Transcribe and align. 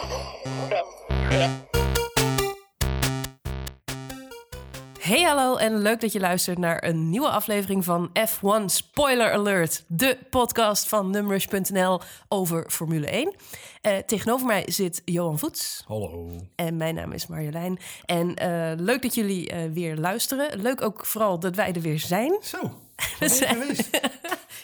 Hey 5.00 5.22
hallo 5.22 5.56
en 5.56 5.78
leuk 5.78 6.00
dat 6.00 6.12
je 6.12 6.20
luistert 6.20 6.58
naar 6.58 6.84
een 6.84 7.10
nieuwe 7.10 7.28
aflevering 7.28 7.84
van 7.84 8.10
F1 8.28 8.64
Spoiler 8.64 9.32
Alert, 9.32 9.84
de 9.86 10.18
podcast 10.30 10.88
van 10.88 11.10
numrush.nl 11.10 12.00
over 12.28 12.70
Formule 12.70 13.06
1. 13.06 13.34
Eh, 13.80 13.96
tegenover 13.96 14.46
mij 14.46 14.64
zit 14.66 15.02
Johan 15.04 15.38
Voets. 15.38 15.84
Hallo. 15.86 16.30
En 16.56 16.76
mijn 16.76 16.94
naam 16.94 17.12
is 17.12 17.26
Marjolein. 17.26 17.78
En 18.04 18.34
eh, 18.34 18.72
leuk 18.76 19.02
dat 19.02 19.14
jullie 19.14 19.50
eh, 19.50 19.70
weer 19.72 19.96
luisteren. 19.96 20.60
Leuk 20.60 20.82
ook 20.82 21.06
vooral 21.06 21.38
dat 21.38 21.54
wij 21.56 21.72
er 21.72 21.80
weer 21.80 21.98
zijn. 22.00 22.38
Zo, 22.42 22.60
waar 22.96 23.16
ben 23.18 23.28
je 23.28 23.34
zijn- 23.34 23.60
geweest? 23.60 23.90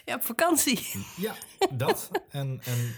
Ja, 0.04 0.14
op 0.14 0.24
vakantie. 0.24 0.88
Ja, 1.16 1.34
dat. 1.70 2.10
En, 2.30 2.60
en, 2.64 2.94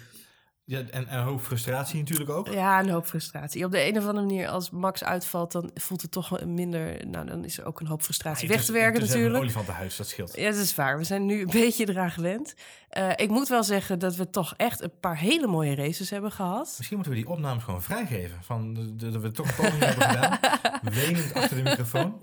ja, 0.68 0.78
en, 0.78 0.90
en 0.92 1.18
een 1.18 1.22
hoop 1.22 1.40
frustratie 1.40 1.98
natuurlijk 1.98 2.30
ook. 2.30 2.48
Ja, 2.48 2.80
een 2.80 2.88
hoop 2.88 3.06
frustratie. 3.06 3.64
Op 3.64 3.70
de 3.70 3.86
een 3.88 3.98
of 3.98 4.06
andere 4.06 4.26
manier, 4.26 4.48
als 4.48 4.70
Max 4.70 5.04
uitvalt, 5.04 5.52
dan 5.52 5.70
voelt 5.74 6.02
het 6.02 6.10
toch 6.10 6.44
minder... 6.44 7.06
Nou, 7.06 7.26
dan 7.26 7.44
is 7.44 7.58
er 7.58 7.64
ook 7.64 7.80
een 7.80 7.86
hoop 7.86 8.02
frustratie 8.02 8.48
weg 8.48 8.64
te 8.64 8.72
werken 8.72 9.00
Een 9.00 9.06
natuurlijk. 9.06 9.42
olifantenhuis, 9.42 9.96
dat 9.96 10.08
scheelt. 10.08 10.36
Ja, 10.36 10.50
dat 10.50 10.60
is 10.60 10.74
waar. 10.74 10.98
We 10.98 11.04
zijn 11.04 11.26
nu 11.26 11.40
een 11.40 11.50
beetje 11.62 11.88
eraan 11.88 12.10
gewend. 12.10 12.54
Eh, 12.88 13.10
ik 13.16 13.28
moet 13.28 13.48
wel 13.48 13.64
zeggen 13.64 13.98
dat 13.98 14.16
we 14.16 14.30
toch 14.30 14.54
echt 14.56 14.82
een 14.82 14.98
paar 15.00 15.18
hele 15.18 15.46
mooie 15.46 15.74
races 15.74 16.10
hebben 16.10 16.32
gehad. 16.32 16.74
Misschien 16.76 16.96
moeten 16.96 17.14
we 17.14 17.20
die 17.20 17.28
opnames 17.28 17.64
gewoon 17.64 17.82
vrijgeven. 17.82 18.42
Van 18.42 18.74
dat 18.96 19.16
we 19.16 19.30
toch 19.30 19.46
een 19.46 19.54
poging 19.54 19.84
hebben 19.84 20.08
gedaan. 20.08 20.38
Wenend 21.04 21.34
achter 21.34 21.56
de 21.56 21.62
microfoon. 21.62 22.18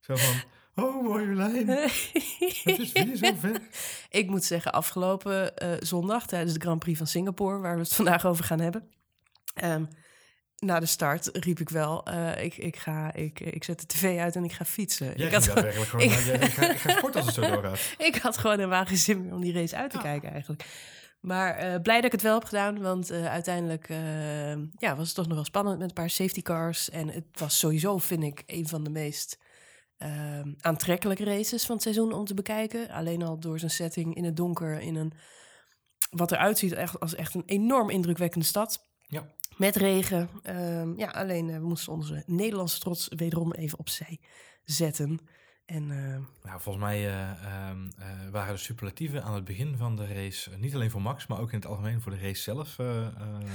Zo 0.00 0.16
van, 0.16 0.34
oh 0.78 1.02
Marjolein, 1.08 1.68
het 2.64 2.78
is 2.78 2.92
weer 2.92 3.16
zo 3.16 3.30
ver. 3.40 3.60
Ik 4.10 4.26
moet 4.28 4.44
zeggen, 4.44 4.72
afgelopen 4.72 5.56
eh, 5.56 5.70
zondag 5.80 6.26
tijdens 6.26 6.52
de 6.52 6.60
Grand 6.60 6.78
Prix 6.78 6.98
van 6.98 7.06
Singapore, 7.06 7.58
waar 7.58 7.74
we 7.74 7.80
het 7.82 7.94
vandaag 7.94 8.26
over 8.26 8.44
gaan 8.44 8.60
hebben. 8.60 8.88
ehm, 9.54 9.84
na 10.58 10.80
de 10.80 10.86
start 10.86 11.28
riep 11.32 11.60
ik 11.60 11.68
wel, 11.68 12.04
eh, 12.04 12.44
ik, 12.44 12.56
ik, 12.56 12.76
ga, 12.76 13.14
ik, 13.14 13.40
ik 13.40 13.64
zet 13.64 13.80
de 13.80 13.86
tv 13.86 14.18
uit 14.18 14.36
en 14.36 14.44
ik 14.44 14.52
ga 14.52 14.64
fietsen. 14.64 15.12
Jij 15.16 15.26
ik, 15.26 15.32
had, 15.32 15.44
daadwerkelijk 15.44 15.90
gewoon, 15.90 16.04
ik- 16.06 16.10
nou, 16.10 16.24
jij- 16.24 16.34
ik, 16.38 16.50
ga, 16.50 16.70
ik 16.70 16.76
ga 16.78 16.90
sporten 16.96 17.22
als 17.22 17.36
het 17.36 17.44
zo 17.44 17.50
doorgaat. 17.52 17.80
ik 18.08 18.16
had 18.16 18.38
gewoon 18.38 18.58
een 18.60 18.68
wagen 18.68 18.96
zin 18.96 19.22
meer 19.22 19.34
om 19.34 19.40
die 19.40 19.52
race 19.52 19.76
uit 19.76 19.90
te 19.90 19.96
Ja. 19.96 20.02
kijken 20.02 20.30
eigenlijk. 20.30 20.64
Maar 21.20 21.54
eh, 21.56 21.80
blij 21.80 21.96
dat 21.96 22.04
ik 22.04 22.12
het 22.12 22.22
wel 22.22 22.34
heb 22.34 22.44
gedaan, 22.44 22.80
want 22.80 23.10
eh, 23.10 23.26
uiteindelijk 23.26 23.88
eh, 23.88 24.50
ja, 24.56 24.96
was 24.96 25.06
het 25.06 25.14
toch 25.14 25.26
nog 25.26 25.34
wel 25.34 25.44
spannend 25.44 25.78
met 25.78 25.88
een 25.88 25.94
paar 25.94 26.10
safety 26.10 26.42
cars. 26.42 26.90
En 26.90 27.08
het 27.08 27.24
was 27.32 27.58
sowieso, 27.58 27.98
vind 27.98 28.22
ik, 28.22 28.42
een 28.46 28.68
van 28.68 28.84
de 28.84 28.90
meest 28.90 29.38
eh, 29.98 30.40
aantrekkelijke 30.60 31.24
races 31.24 31.64
van 31.64 31.74
het 31.74 31.84
seizoen 31.84 32.12
om 32.12 32.24
te 32.24 32.34
bekijken. 32.34 32.88
Alleen 32.88 33.22
al 33.22 33.38
door 33.38 33.58
zijn 33.58 33.70
setting 33.70 34.14
in 34.14 34.24
het 34.24 34.36
donker, 34.36 34.80
in 34.80 34.96
een 34.96 35.12
wat 36.10 36.32
eruit 36.32 36.58
ziet 36.58 36.72
echt 36.72 37.00
als 37.00 37.14
echt 37.14 37.34
een 37.34 37.42
enorm 37.46 37.90
indrukwekkende 37.90 38.46
stad. 38.46 38.86
Ja. 39.06 39.26
Met 39.56 39.76
regen. 39.76 40.28
Ehm, 40.42 40.98
ja, 40.98 41.06
alleen 41.06 41.50
eh, 41.50 41.56
we 41.56 41.66
moesten 41.66 41.92
onze 41.92 42.22
Nederlandse 42.26 42.80
trots 42.80 43.08
wederom 43.08 43.52
even 43.52 43.78
opzij 43.78 44.20
zetten. 44.64 45.20
En 45.68 45.90
eh, 45.90 46.48
Nou, 46.48 46.60
volgens 46.60 46.84
mij 46.84 47.08
eh, 47.08 47.30
ehm, 47.30 47.86
eh, 47.98 48.30
waren 48.30 48.54
de 48.54 48.60
superlatieven 48.60 49.24
aan 49.24 49.34
het 49.34 49.44
begin 49.44 49.76
van 49.76 49.96
de 49.96 50.06
race, 50.06 50.50
niet 50.56 50.74
alleen 50.74 50.90
voor 50.90 51.02
Max, 51.02 51.26
maar 51.26 51.40
ook 51.40 51.52
in 51.52 51.58
het 51.58 51.66
algemeen 51.66 52.00
voor 52.00 52.12
de 52.12 52.18
race 52.18 52.42
zelf, 52.42 52.76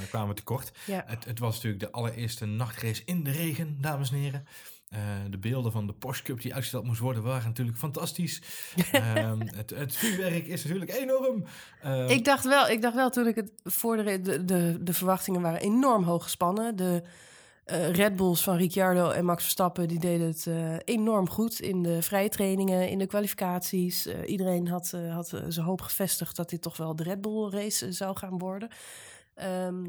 kwamen 0.09 0.35
tekort. 0.35 0.71
ja, 0.85 1.03
Het, 1.07 1.25
het 1.25 1.39
was 1.39 1.55
natuurlijk 1.55 1.83
de 1.83 1.91
allereerste 1.91 2.45
nachtrace 2.45 3.01
in 3.05 3.23
de 3.23 3.31
regen, 3.31 3.81
dames 3.81 4.11
en 4.11 4.17
heren. 4.17 4.47
Eh, 4.93 4.99
de 5.29 5.37
beelden 5.37 5.71
van 5.71 5.87
de 5.87 5.93
Porsche 5.93 6.23
Cup 6.23 6.41
die 6.41 6.53
uitgesteld 6.53 6.85
moest 6.85 6.99
worden 6.99 7.23
waren 7.23 7.47
natuurlijk 7.47 7.77
fantastisch. 7.77 8.41
Ehm, 8.91 9.39
het, 9.55 9.69
het 9.69 9.95
vuurwerk 9.95 10.47
is 10.47 10.63
natuurlijk 10.63 10.93
enorm. 10.93 11.43
Ehm, 11.81 12.09
Ik 12.09 12.25
dacht 12.25 12.43
wel, 12.43 12.67
ik 12.67 12.81
dacht 12.81 12.95
wel 12.95 13.09
toen 13.09 13.27
ik 13.27 13.35
het 13.35 13.51
voor 13.63 13.97
de, 13.97 14.21
de, 14.45 14.77
de, 14.83 14.93
verwachtingen 14.93 15.41
waren 15.41 15.59
enorm 15.59 16.03
hoog 16.03 16.23
gespannen. 16.23 16.75
De 16.75 17.03
eh, 17.65 17.89
Red 17.89 18.15
Bulls 18.15 18.43
van 18.43 18.55
Ricciardo 18.55 19.09
en 19.09 19.25
Max 19.25 19.43
Verstappen 19.43 19.87
die 19.87 19.99
deden 19.99 20.27
het 20.27 20.47
eh, 20.47 20.75
enorm 20.85 21.29
goed 21.29 21.59
in 21.59 21.83
de 21.83 22.01
vrije 22.01 22.29
trainingen, 22.29 22.89
in 22.89 22.99
de 22.99 23.07
kwalificaties. 23.07 24.07
Iedereen 24.25 24.67
had, 24.67 24.91
had 25.09 25.27
zijn 25.47 25.65
hoop 25.65 25.81
gevestigd 25.81 26.35
dat 26.35 26.49
dit 26.49 26.61
toch 26.61 26.77
wel 26.77 26.95
de 26.95 27.03
Red 27.03 27.21
Bull 27.21 27.49
race 27.49 27.91
zou 27.91 28.17
gaan 28.17 28.37
worden. 28.37 28.69
Ehm, 29.35 29.83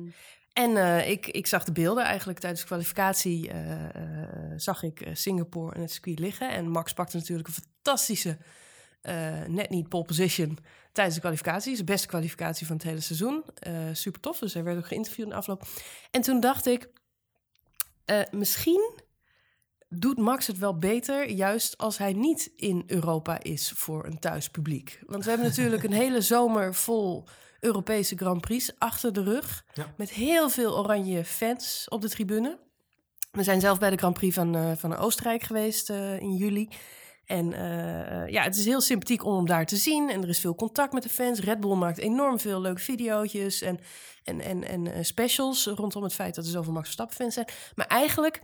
en 0.54 0.76
eh, 0.76 1.10
ik, 1.10 1.26
ik 1.26 1.47
zag 1.47 1.65
de 1.65 1.72
beelden 1.72 2.04
eigenlijk 2.04 2.38
tijdens 2.38 2.60
de 2.60 2.66
kwalificatie. 2.66 3.48
eh, 3.50 3.84
eh, 3.84 4.53
zag 4.56 4.82
ik 4.82 5.09
Singapore 5.12 5.75
en 5.75 5.81
het 5.81 5.91
circuit 5.91 6.19
liggen. 6.19 6.50
En 6.50 6.69
Max 6.69 6.92
pakte 6.92 7.16
natuurlijk 7.16 7.48
een 7.48 7.54
fantastische, 7.54 8.38
net 9.48 9.70
niet 9.70 9.88
pole 9.88 10.04
position 10.04 10.59
tijdens 10.93 11.14
de 11.14 11.22
kwalificatie. 11.22 11.75
Zijn 11.75 11.87
beste 11.87 12.06
kwalificatie 12.06 12.66
van 12.66 12.76
het 12.76 12.84
hele 12.84 13.00
seizoen. 13.00 13.44
Super 13.93 14.20
tof, 14.20 14.38
dus 14.38 14.54
hij 14.54 14.62
werd 14.62 14.78
ook 14.78 14.87
geïnterviewd 14.87 15.26
in 15.26 15.32
de 15.32 15.38
afloop. 15.38 15.62
En 16.10 16.20
toen 16.20 16.41
dacht 16.41 16.66
ik, 16.66 16.88
misschien 18.31 18.93
doet 19.88 20.19
Max 20.19 20.47
het 20.47 20.59
wel 20.59 20.78
beter... 20.78 21.31
juist 21.31 21.78
als 21.78 21.98
hij 21.98 22.12
niet 22.12 22.50
in 22.56 22.82
Europa 22.87 23.43
is 23.43 23.72
voor 23.75 24.06
een 24.06 24.19
thuispubliek. 24.19 25.00
Want 25.06 25.25
we 25.25 25.31
hebben 25.31 25.48
natuurlijk 25.48 25.82
een 25.88 25.93
hele 25.93 26.20
zomer 26.20 26.75
vol 26.75 27.25
Europese 27.64 28.16
Grand 28.16 28.41
Prix 28.41 28.72
achter 28.78 29.12
de 29.12 29.22
rug. 29.22 29.64
Ja. 29.75 29.94
Met 29.97 30.10
heel 30.10 30.48
veel 30.50 30.78
oranje 30.78 31.25
fans 31.25 31.86
op 31.88 32.00
de 32.00 32.08
tribune. 32.08 32.58
We 33.30 33.42
zijn 33.42 33.60
zelf 33.60 33.78
bij 33.78 33.91
de 33.91 33.97
Grand 33.97 34.14
Prix 34.14 34.34
van, 34.34 34.54
eh, 34.54 34.72
van 34.76 34.97
Oostenrijk 34.97 35.42
geweest 35.42 35.91
eh, 35.91 36.20
in 36.20 36.34
juli. 36.34 36.69
En 37.25 37.52
eh, 37.52 38.28
ja, 38.32 38.42
het 38.42 38.56
is 38.56 38.64
heel 38.64 38.80
sympathiek 38.80 39.25
om 39.25 39.36
hem 39.36 39.47
daar 39.47 39.66
te 39.66 39.76
zien. 39.76 40.10
En 40.10 40.22
er 40.22 40.28
is 40.28 40.41
veel 40.41 40.54
contact 40.54 40.92
met 40.92 41.02
de 41.02 41.08
fans. 41.08 41.41
Red 41.41 41.60
Bull 41.60 41.75
maakt 41.75 41.98
enorm 41.98 42.41
veel 42.41 42.60
leuke 42.60 42.80
video's 42.80 43.60
en, 43.60 43.78
en, 44.25 44.41
en, 44.41 44.64
en 44.64 45.04
specials 45.04 45.66
rondom 45.66 46.02
het 46.02 46.14
feit 46.14 46.34
dat 46.34 46.44
er 46.44 46.50
zoveel 46.50 46.72
Max 46.72 46.84
Verstappen 46.84 47.16
fans 47.16 47.34
zijn. 47.34 47.48
Maar 47.75 47.86
eigenlijk 47.86 48.42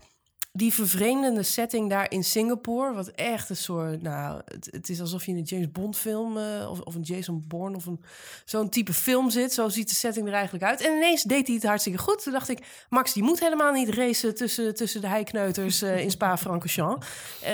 die 0.52 0.74
vervreemdende 0.74 1.42
setting 1.42 1.90
daar 1.90 2.10
in 2.10 2.24
Singapore, 2.24 2.92
wat 2.92 3.08
echt 3.08 3.50
een 3.50 3.56
soort, 3.56 4.02
nou, 4.02 4.40
het, 4.44 4.68
het 4.70 4.88
is 4.88 5.00
alsof 5.00 5.24
je 5.24 5.30
in 5.30 5.36
een 5.36 5.42
James 5.42 5.70
Bond 5.72 5.96
film 5.96 6.38
eh, 6.38 6.70
of, 6.70 6.80
of 6.80 6.94
een 6.94 7.02
Jason 7.02 7.44
Bourne 7.48 7.76
of 7.76 7.86
een, 7.86 8.00
zo'n 8.44 8.68
type 8.68 8.92
film 8.92 9.30
zit. 9.30 9.52
Zo 9.52 9.68
ziet 9.68 9.88
de 9.88 9.94
setting 9.94 10.26
er 10.26 10.32
eigenlijk 10.32 10.64
uit. 10.64 10.80
En 10.80 10.92
ineens 10.96 11.22
deed 11.22 11.46
hij 11.46 11.56
het 11.56 11.64
hartstikke 11.64 11.98
goed. 11.98 12.22
Toen 12.22 12.32
dacht 12.32 12.48
ik, 12.48 12.58
Max, 12.88 13.12
die 13.12 13.22
moet 13.22 13.40
helemaal 13.40 13.72
niet 13.72 13.88
racen 13.88 14.34
tussen, 14.34 14.74
tussen 14.74 15.00
de 15.00 15.06
heikneuters 15.06 15.82
eh, 15.82 16.00
in 16.00 16.10
Spa-Francorchamps. 16.10 17.06
Eh, 17.42 17.50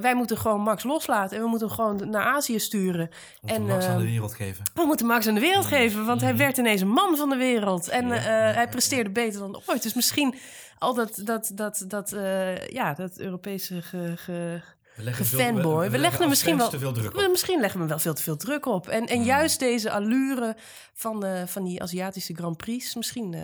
wij 0.00 0.14
moeten 0.14 0.38
gewoon 0.38 0.60
Max 0.60 0.82
loslaten 0.82 1.36
en 1.36 1.42
we 1.42 1.48
moeten 1.48 1.66
hem 1.66 1.76
gewoon 1.76 2.10
naar 2.10 2.24
Azië 2.24 2.58
sturen. 2.58 3.08
te 3.08 3.52
en, 3.52 3.66
Max 3.66 3.84
aan 3.86 3.98
de 3.98 4.04
wereld 4.04 4.34
geven. 4.34 4.64
we 4.74 4.84
moeten 4.84 5.06
Max 5.06 5.26
aan 5.26 5.34
de 5.34 5.40
wereld 5.40 5.66
geven, 5.66 6.04
want 6.04 6.20
hij 6.20 6.36
werd 6.36 6.58
ineens 6.58 6.80
een 6.80 6.88
man 6.88 7.16
van 7.16 7.28
de 7.28 7.36
wereld. 7.36 7.88
En 7.88 8.08
Ja, 8.08 8.14
ja, 8.14 8.20
hij 8.20 8.62
ja, 8.62 8.66
presteerde 8.66 9.10
beter 9.10 9.40
dan 9.40 9.62
ooit. 9.66 9.82
Dus 9.82 9.94
misschien 9.94 10.34
al 10.78 10.94
dat, 10.94 11.20
dat, 11.24 11.50
dat, 11.54 11.84
dat, 11.88 12.12
eh, 12.12 12.68
ja, 12.68 12.94
dat 12.94 13.18
Europese 13.18 13.82
ge, 13.82 14.12
ge- 14.16 14.60
We 14.96 15.02
leggen 15.02 15.24
veel- 15.26 15.38
gefanboy. 15.38 15.90
We, 15.90 15.98
leggen 15.98 16.22
er 16.22 16.28
misschien 16.28 16.56
wel 16.56 16.68
te 16.68 16.78
veel 16.78 16.92
druk 16.92 17.12
we- 17.12 17.24
op. 17.24 17.30
Misschien 17.30 17.60
leggen 17.60 17.80
we 17.80 17.86
wel 17.86 17.98
veel 17.98 18.14
te 18.14 18.22
veel 18.22 18.36
druk 18.36 18.66
op. 18.66 18.88
En, 18.88 19.06
en 19.06 19.22
juist 19.22 19.58
deze 19.58 19.90
allure 19.90 20.56
van, 20.94 21.20
de, 21.20 21.42
van 21.46 21.64
die 21.64 21.82
Aziatische 21.82 22.34
Grand 22.34 22.56
Prix, 22.56 22.94
misschien 22.94 23.34
eh, 23.34 23.40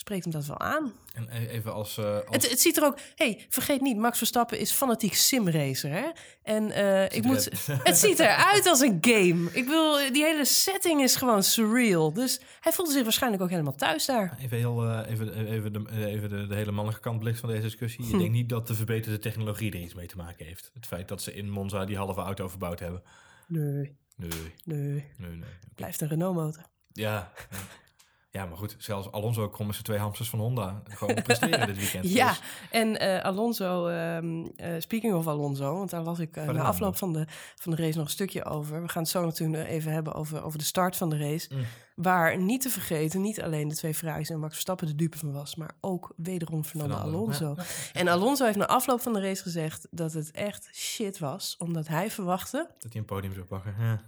spreekt 0.00 0.24
hem 0.24 0.32
dat 0.32 0.46
wel 0.46 0.58
aan. 0.58 0.92
En 1.14 1.28
e- 1.30 1.46
even 1.46 1.72
als... 1.72 1.98
eh, 1.98 2.14
als 2.14 2.24
Het, 2.30 2.50
het 2.50 2.60
ziet 2.60 2.76
er 2.76 2.84
ook. 2.84 2.98
hey, 3.14 3.46
vergeet 3.48 3.80
niet, 3.80 3.96
Max 3.96 4.18
Verstappen 4.18 4.58
is 4.58 4.70
fanatiek 4.72 5.14
simracer. 5.14 5.90
Hè? 5.90 6.08
En 6.42 6.70
eh, 6.70 7.16
ik 7.16 7.24
moet. 7.24 7.48
Het 7.82 7.98
ziet 7.98 8.18
eruit 8.18 8.66
als 8.66 8.80
een 8.80 8.98
game. 9.00 9.48
Ik 9.52 9.64
bedoel, 9.64 10.12
die 10.12 10.24
hele 10.24 10.44
setting 10.44 11.02
is 11.02 11.16
gewoon 11.16 11.42
surreal. 11.42 12.12
Dus 12.12 12.40
hij 12.60 12.72
voelde 12.72 12.92
zich 12.92 13.02
waarschijnlijk 13.02 13.42
ook 13.42 13.50
helemaal 13.50 13.74
thuis 13.74 14.06
daar. 14.06 14.36
Even, 14.40 14.56
heel, 14.56 14.84
eh, 14.84 15.10
even, 15.10 15.46
even, 15.46 15.72
de, 15.72 16.06
even 16.06 16.28
de, 16.30 16.46
de 16.46 16.54
hele 16.54 16.70
mannelijke 16.72 17.02
kant 17.08 17.18
blik 17.20 17.36
van 17.36 17.48
deze 17.48 17.62
discussie. 17.62 18.04
Hm. 18.04 18.12
Ik 18.12 18.18
denk 18.18 18.30
niet 18.32 18.48
dat 18.48 18.66
de 18.66 18.74
verbeterde 18.74 19.18
technologie 19.18 19.72
er 19.72 19.80
iets 19.80 19.94
mee 19.94 20.06
te 20.06 20.16
maken 20.16 20.46
heeft. 20.46 20.70
Het 20.74 20.86
feit 20.86 21.08
dat 21.08 21.22
ze 21.22 21.34
in 21.34 21.50
Monza 21.50 21.84
die 21.84 21.96
halve 21.96 22.20
auto 22.20 22.48
verbouwd 22.48 22.80
hebben. 22.80 23.02
Nee, 23.46 23.96
Nee, 24.16 24.30
nee. 24.64 25.04
nee, 25.16 25.30
nee. 25.30 25.48
Blijft 25.74 26.00
een 26.00 26.08
Renault-motor. 26.08 26.62
Ja, 26.92 27.32
ja. 28.30 28.46
maar 28.46 28.56
goed. 28.56 28.76
Zelfs 28.78 29.12
Alonso 29.12 29.48
kon 29.48 29.64
met 29.64 29.74
zijn 29.74 29.86
twee 29.86 29.98
hamsters 29.98 30.28
van 30.28 30.38
Honda 30.38 30.82
gewoon 30.88 31.22
presteren 31.22 31.66
dit 31.66 31.76
weekend. 31.76 32.12
Ja, 32.12 32.28
Dus 32.28 32.40
en 32.70 33.00
eh, 33.00 33.24
Alonso, 33.24 33.86
ehm, 33.86 34.46
eh, 34.56 34.74
speaking 34.78 35.14
of 35.14 35.26
Alonso, 35.26 35.74
want 35.74 35.90
daar 35.90 36.02
las 36.02 36.18
ik 36.18 36.36
eh, 36.36 36.48
na 36.48 36.62
afloop 36.62 36.96
van 36.96 37.12
de, 37.12 37.24
van 37.54 37.74
de 37.74 37.82
race 37.82 37.96
nog 37.96 38.06
een 38.06 38.12
stukje 38.12 38.44
over. 38.44 38.82
We 38.82 38.88
gaan 38.88 39.02
het 39.02 39.10
zo 39.10 39.24
natuurlijk 39.24 39.68
even 39.68 39.92
hebben 39.92 40.14
over, 40.14 40.42
over 40.42 40.58
de 40.58 40.64
start 40.64 40.96
van 40.96 41.10
de 41.10 41.18
race. 41.18 41.48
Mm. 41.54 41.64
Waar 41.94 42.38
niet 42.38 42.60
te 42.60 42.70
vergeten, 42.70 43.20
niet 43.20 43.42
alleen 43.42 43.68
de 43.68 43.74
twee 43.76 43.94
Ferraris 43.94 44.30
en 44.30 44.38
Max 44.38 44.52
Verstappen 44.52 44.86
de 44.86 44.94
dupe 44.94 45.18
van 45.18 45.32
was, 45.32 45.54
maar 45.54 45.70
ook 45.80 46.12
wederom 46.16 46.64
Fernando, 46.64 46.94
Fernando, 46.94 47.18
Alonso. 47.18 47.54
ja. 47.56 47.64
En 47.92 48.08
Alonso 48.08 48.44
heeft 48.44 48.56
na 48.56 48.66
afloop 48.66 49.00
van 49.00 49.12
de 49.12 49.20
race 49.20 49.42
gezegd 49.42 49.86
dat 49.90 50.12
het 50.12 50.30
echt 50.30 50.68
shit 50.72 51.18
was, 51.18 51.56
omdat 51.58 51.88
hij 51.88 52.10
verwachtte 52.10 52.70
dat 52.78 52.92
hij 52.92 53.00
een 53.00 53.06
podium 53.06 53.32
zou 53.34 53.46
pakken. 53.46 53.74
Ja. 53.78 54.00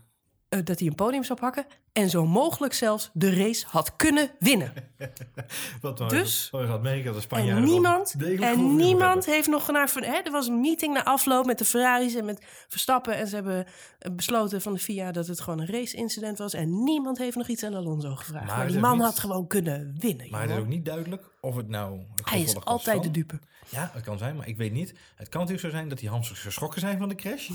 Eh, 0.52 0.58
dat 0.64 0.78
hij 0.78 0.88
een 0.88 0.94
podium 0.94 1.24
zou 1.24 1.38
pakken. 1.38 1.66
En 1.92 2.10
zo 2.10 2.26
mogelijk 2.26 2.72
zelfs 2.74 3.10
de 3.12 3.34
race 3.34 3.66
had 3.68 3.96
kunnen 3.96 4.30
winnen. 4.38 4.72
Wat 5.80 5.98
Dus- 5.98 6.48
had 6.50 6.84
dat 6.84 7.22
Spanjaarden 7.22 7.64
En 7.64 7.70
niemand, 7.70 8.14
en 8.40 8.76
niemand 8.76 9.26
heeft 9.26 9.48
nog 9.48 9.70
naar... 9.70 9.90
Hè, 9.94 10.16
er 10.16 10.30
was 10.30 10.46
een 10.46 10.60
meeting 10.60 10.94
na 10.94 11.04
afloop 11.04 11.46
met 11.46 11.58
de 11.58 11.64
Ferraris 11.64 12.14
en 12.14 12.24
met 12.24 12.44
Verstappen. 12.68 13.16
En 13.16 13.26
ze 13.26 13.34
hebben 13.34 13.66
eh, 13.98 14.12
besloten 14.12 14.60
van 14.60 14.72
de 14.72 14.78
FIA 14.78 15.12
dat 15.12 15.26
het 15.26 15.40
gewoon 15.40 15.60
een 15.60 15.66
race-incident 15.66 16.38
was. 16.38 16.54
En 16.54 16.82
niemand 16.84 17.18
heeft 17.18 17.36
nog 17.36 17.48
iets 17.48 17.62
aan 17.62 17.74
Alonso 17.74 18.14
gevraagd. 18.14 18.46
Maar 18.46 18.66
die 18.68 18.78
man 18.78 18.96
niet- 18.96 19.02
had 19.06 19.18
gewoon 19.18 19.46
kunnen 19.46 19.94
winnen. 19.98 20.30
Maar 20.30 20.40
het 20.42 20.50
is 20.50 20.56
ook 20.56 20.66
niet 20.66 20.84
duidelijk 20.84 21.30
of 21.40 21.56
het 21.56 21.68
nou... 21.68 22.00
Hij 22.22 22.40
is 22.42 22.64
altijd 22.64 23.02
de 23.02 23.10
dupe. 23.10 23.40
Ja, 23.68 23.90
het 23.94 24.02
kan 24.02 24.18
zijn, 24.18 24.36
maar 24.36 24.48
ik 24.48 24.56
weet 24.56 24.72
niet. 24.72 24.94
Het 25.14 25.28
kan 25.28 25.40
natuurlijk 25.40 25.66
zo 25.68 25.76
zijn 25.76 25.88
dat 25.88 25.98
die 25.98 26.08
hamsters 26.08 26.40
geschrokken 26.40 26.80
zijn 26.80 26.98
van 26.98 27.08
de 27.08 27.14
crash. 27.14 27.50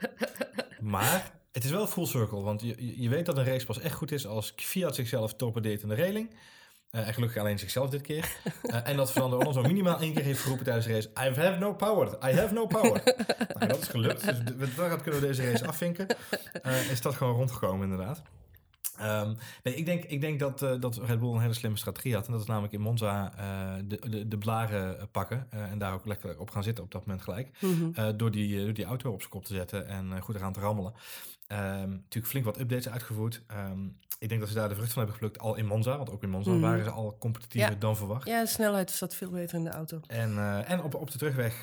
maar 0.80 1.36
het 1.52 1.64
is 1.64 1.70
wel 1.70 1.86
full 1.86 2.06
circle, 2.06 2.40
want 2.42 2.60
je, 2.62 3.00
je- 3.02 3.08
weet 3.08 3.26
dat 3.26 3.36
een 3.36 3.44
race 3.44 3.66
pas 3.66 3.80
echt 3.80 3.94
goed 3.94 4.12
is 4.12 4.26
als 4.26 4.52
Fiat 4.56 4.94
zichzelf 4.94 5.34
torpedeert 5.34 5.82
in 5.82 5.88
de 5.88 5.94
reling. 5.94 6.30
Eh, 6.90 7.06
en 7.06 7.14
gelukkig 7.14 7.38
alleen 7.40 7.58
zichzelf 7.58 7.90
dit 7.90 8.00
keer. 8.02 8.28
Eh, 8.62 8.88
en 8.88 8.96
dat 8.96 9.10
Fernando 9.12 9.38
Alonso 9.40 9.62
minimaal 9.62 10.00
één 10.00 10.14
keer 10.14 10.22
heeft 10.24 10.40
geroepen 10.40 10.64
tijdens 10.64 10.86
de 10.86 10.92
race... 10.92 11.08
I 11.08 11.40
have 11.40 11.58
no 11.58 11.74
power, 11.74 12.08
I 12.30 12.32
have 12.36 12.54
no 12.54 12.66
power. 12.66 13.02
nou, 13.58 13.66
dat 13.66 13.80
is 13.82 13.88
gelukt, 13.88 14.24
dus 14.58 14.74
daaruit 14.74 15.02
kunnen 15.02 15.20
we 15.20 15.26
deze 15.26 15.50
race 15.50 15.66
afvinken. 15.66 16.06
Eh, 16.62 16.90
is 16.90 17.00
dat 17.00 17.14
gewoon 17.14 17.34
rondgekomen 17.34 17.90
inderdaad. 17.90 18.22
Ehm, 18.98 19.34
nee, 19.62 19.74
ik 19.74 19.84
denk, 19.86 20.04
ik 20.04 20.20
denk 20.20 20.38
dat, 20.38 20.62
eh, 20.62 20.80
dat 20.80 20.96
Red 20.96 21.18
Bull 21.18 21.32
een 21.34 21.40
hele 21.40 21.52
slimme 21.54 21.78
strategie 21.78 22.14
had. 22.14 22.26
En 22.26 22.32
dat 22.32 22.40
is 22.40 22.46
namelijk 22.46 22.72
in 22.72 22.80
Monza 22.80 23.32
eh, 23.36 23.82
de, 23.84 24.00
de, 24.10 24.28
de 24.28 24.38
blaren 24.38 24.98
eh, 24.98 25.04
pakken. 25.10 25.46
en 25.50 25.78
daar 25.78 25.92
ook 25.92 26.06
lekker 26.06 26.38
op 26.38 26.50
gaan 26.50 26.62
zitten 26.62 26.84
op 26.84 26.90
dat 26.90 27.06
moment 27.06 27.22
gelijk. 27.24 27.50
Mhm. 27.60 28.16
Door, 28.16 28.30
die, 28.30 28.64
door 28.64 28.72
die 28.74 28.84
auto 28.84 29.12
op 29.12 29.18
zijn 29.20 29.30
kop 29.32 29.44
te 29.44 29.54
zetten 29.54 29.86
en 29.88 30.20
goed 30.20 30.34
eraan 30.34 30.52
te 30.52 30.60
rammelen. 30.60 30.92
Ehm, 31.46 31.90
natuurlijk 31.90 32.26
flink 32.26 32.44
wat 32.44 32.58
updates 32.60 32.88
uitgevoerd. 32.88 33.42
Ehm, 33.46 33.84
ik 34.18 34.28
denk 34.28 34.40
dat 34.40 34.48
ze 34.48 34.54
daar 34.54 34.68
de 34.68 34.74
vrucht 34.74 34.92
van 34.92 35.02
hebben 35.02 35.20
geplukt 35.20 35.38
al 35.42 35.56
in 35.56 35.66
Monza. 35.66 35.96
Want 35.96 36.10
ook 36.10 36.22
in 36.22 36.30
Monza 36.30 36.50
Mhm. 36.50 36.60
waren 36.60 36.84
ze 36.84 36.90
al 36.90 37.16
competitiever 37.18 37.70
Ja. 37.72 37.76
dan 37.78 37.96
verwacht. 37.96 38.26
Ja, 38.28 38.40
de 38.40 38.46
snelheid 38.48 38.90
zat 38.90 39.14
veel 39.14 39.30
beter 39.30 39.58
in 39.58 39.64
de 39.64 39.70
auto. 39.70 40.00
En, 40.06 40.64
en 40.66 40.82
op, 40.82 40.94
op 40.94 41.10
de 41.10 41.18
terugweg. 41.18 41.62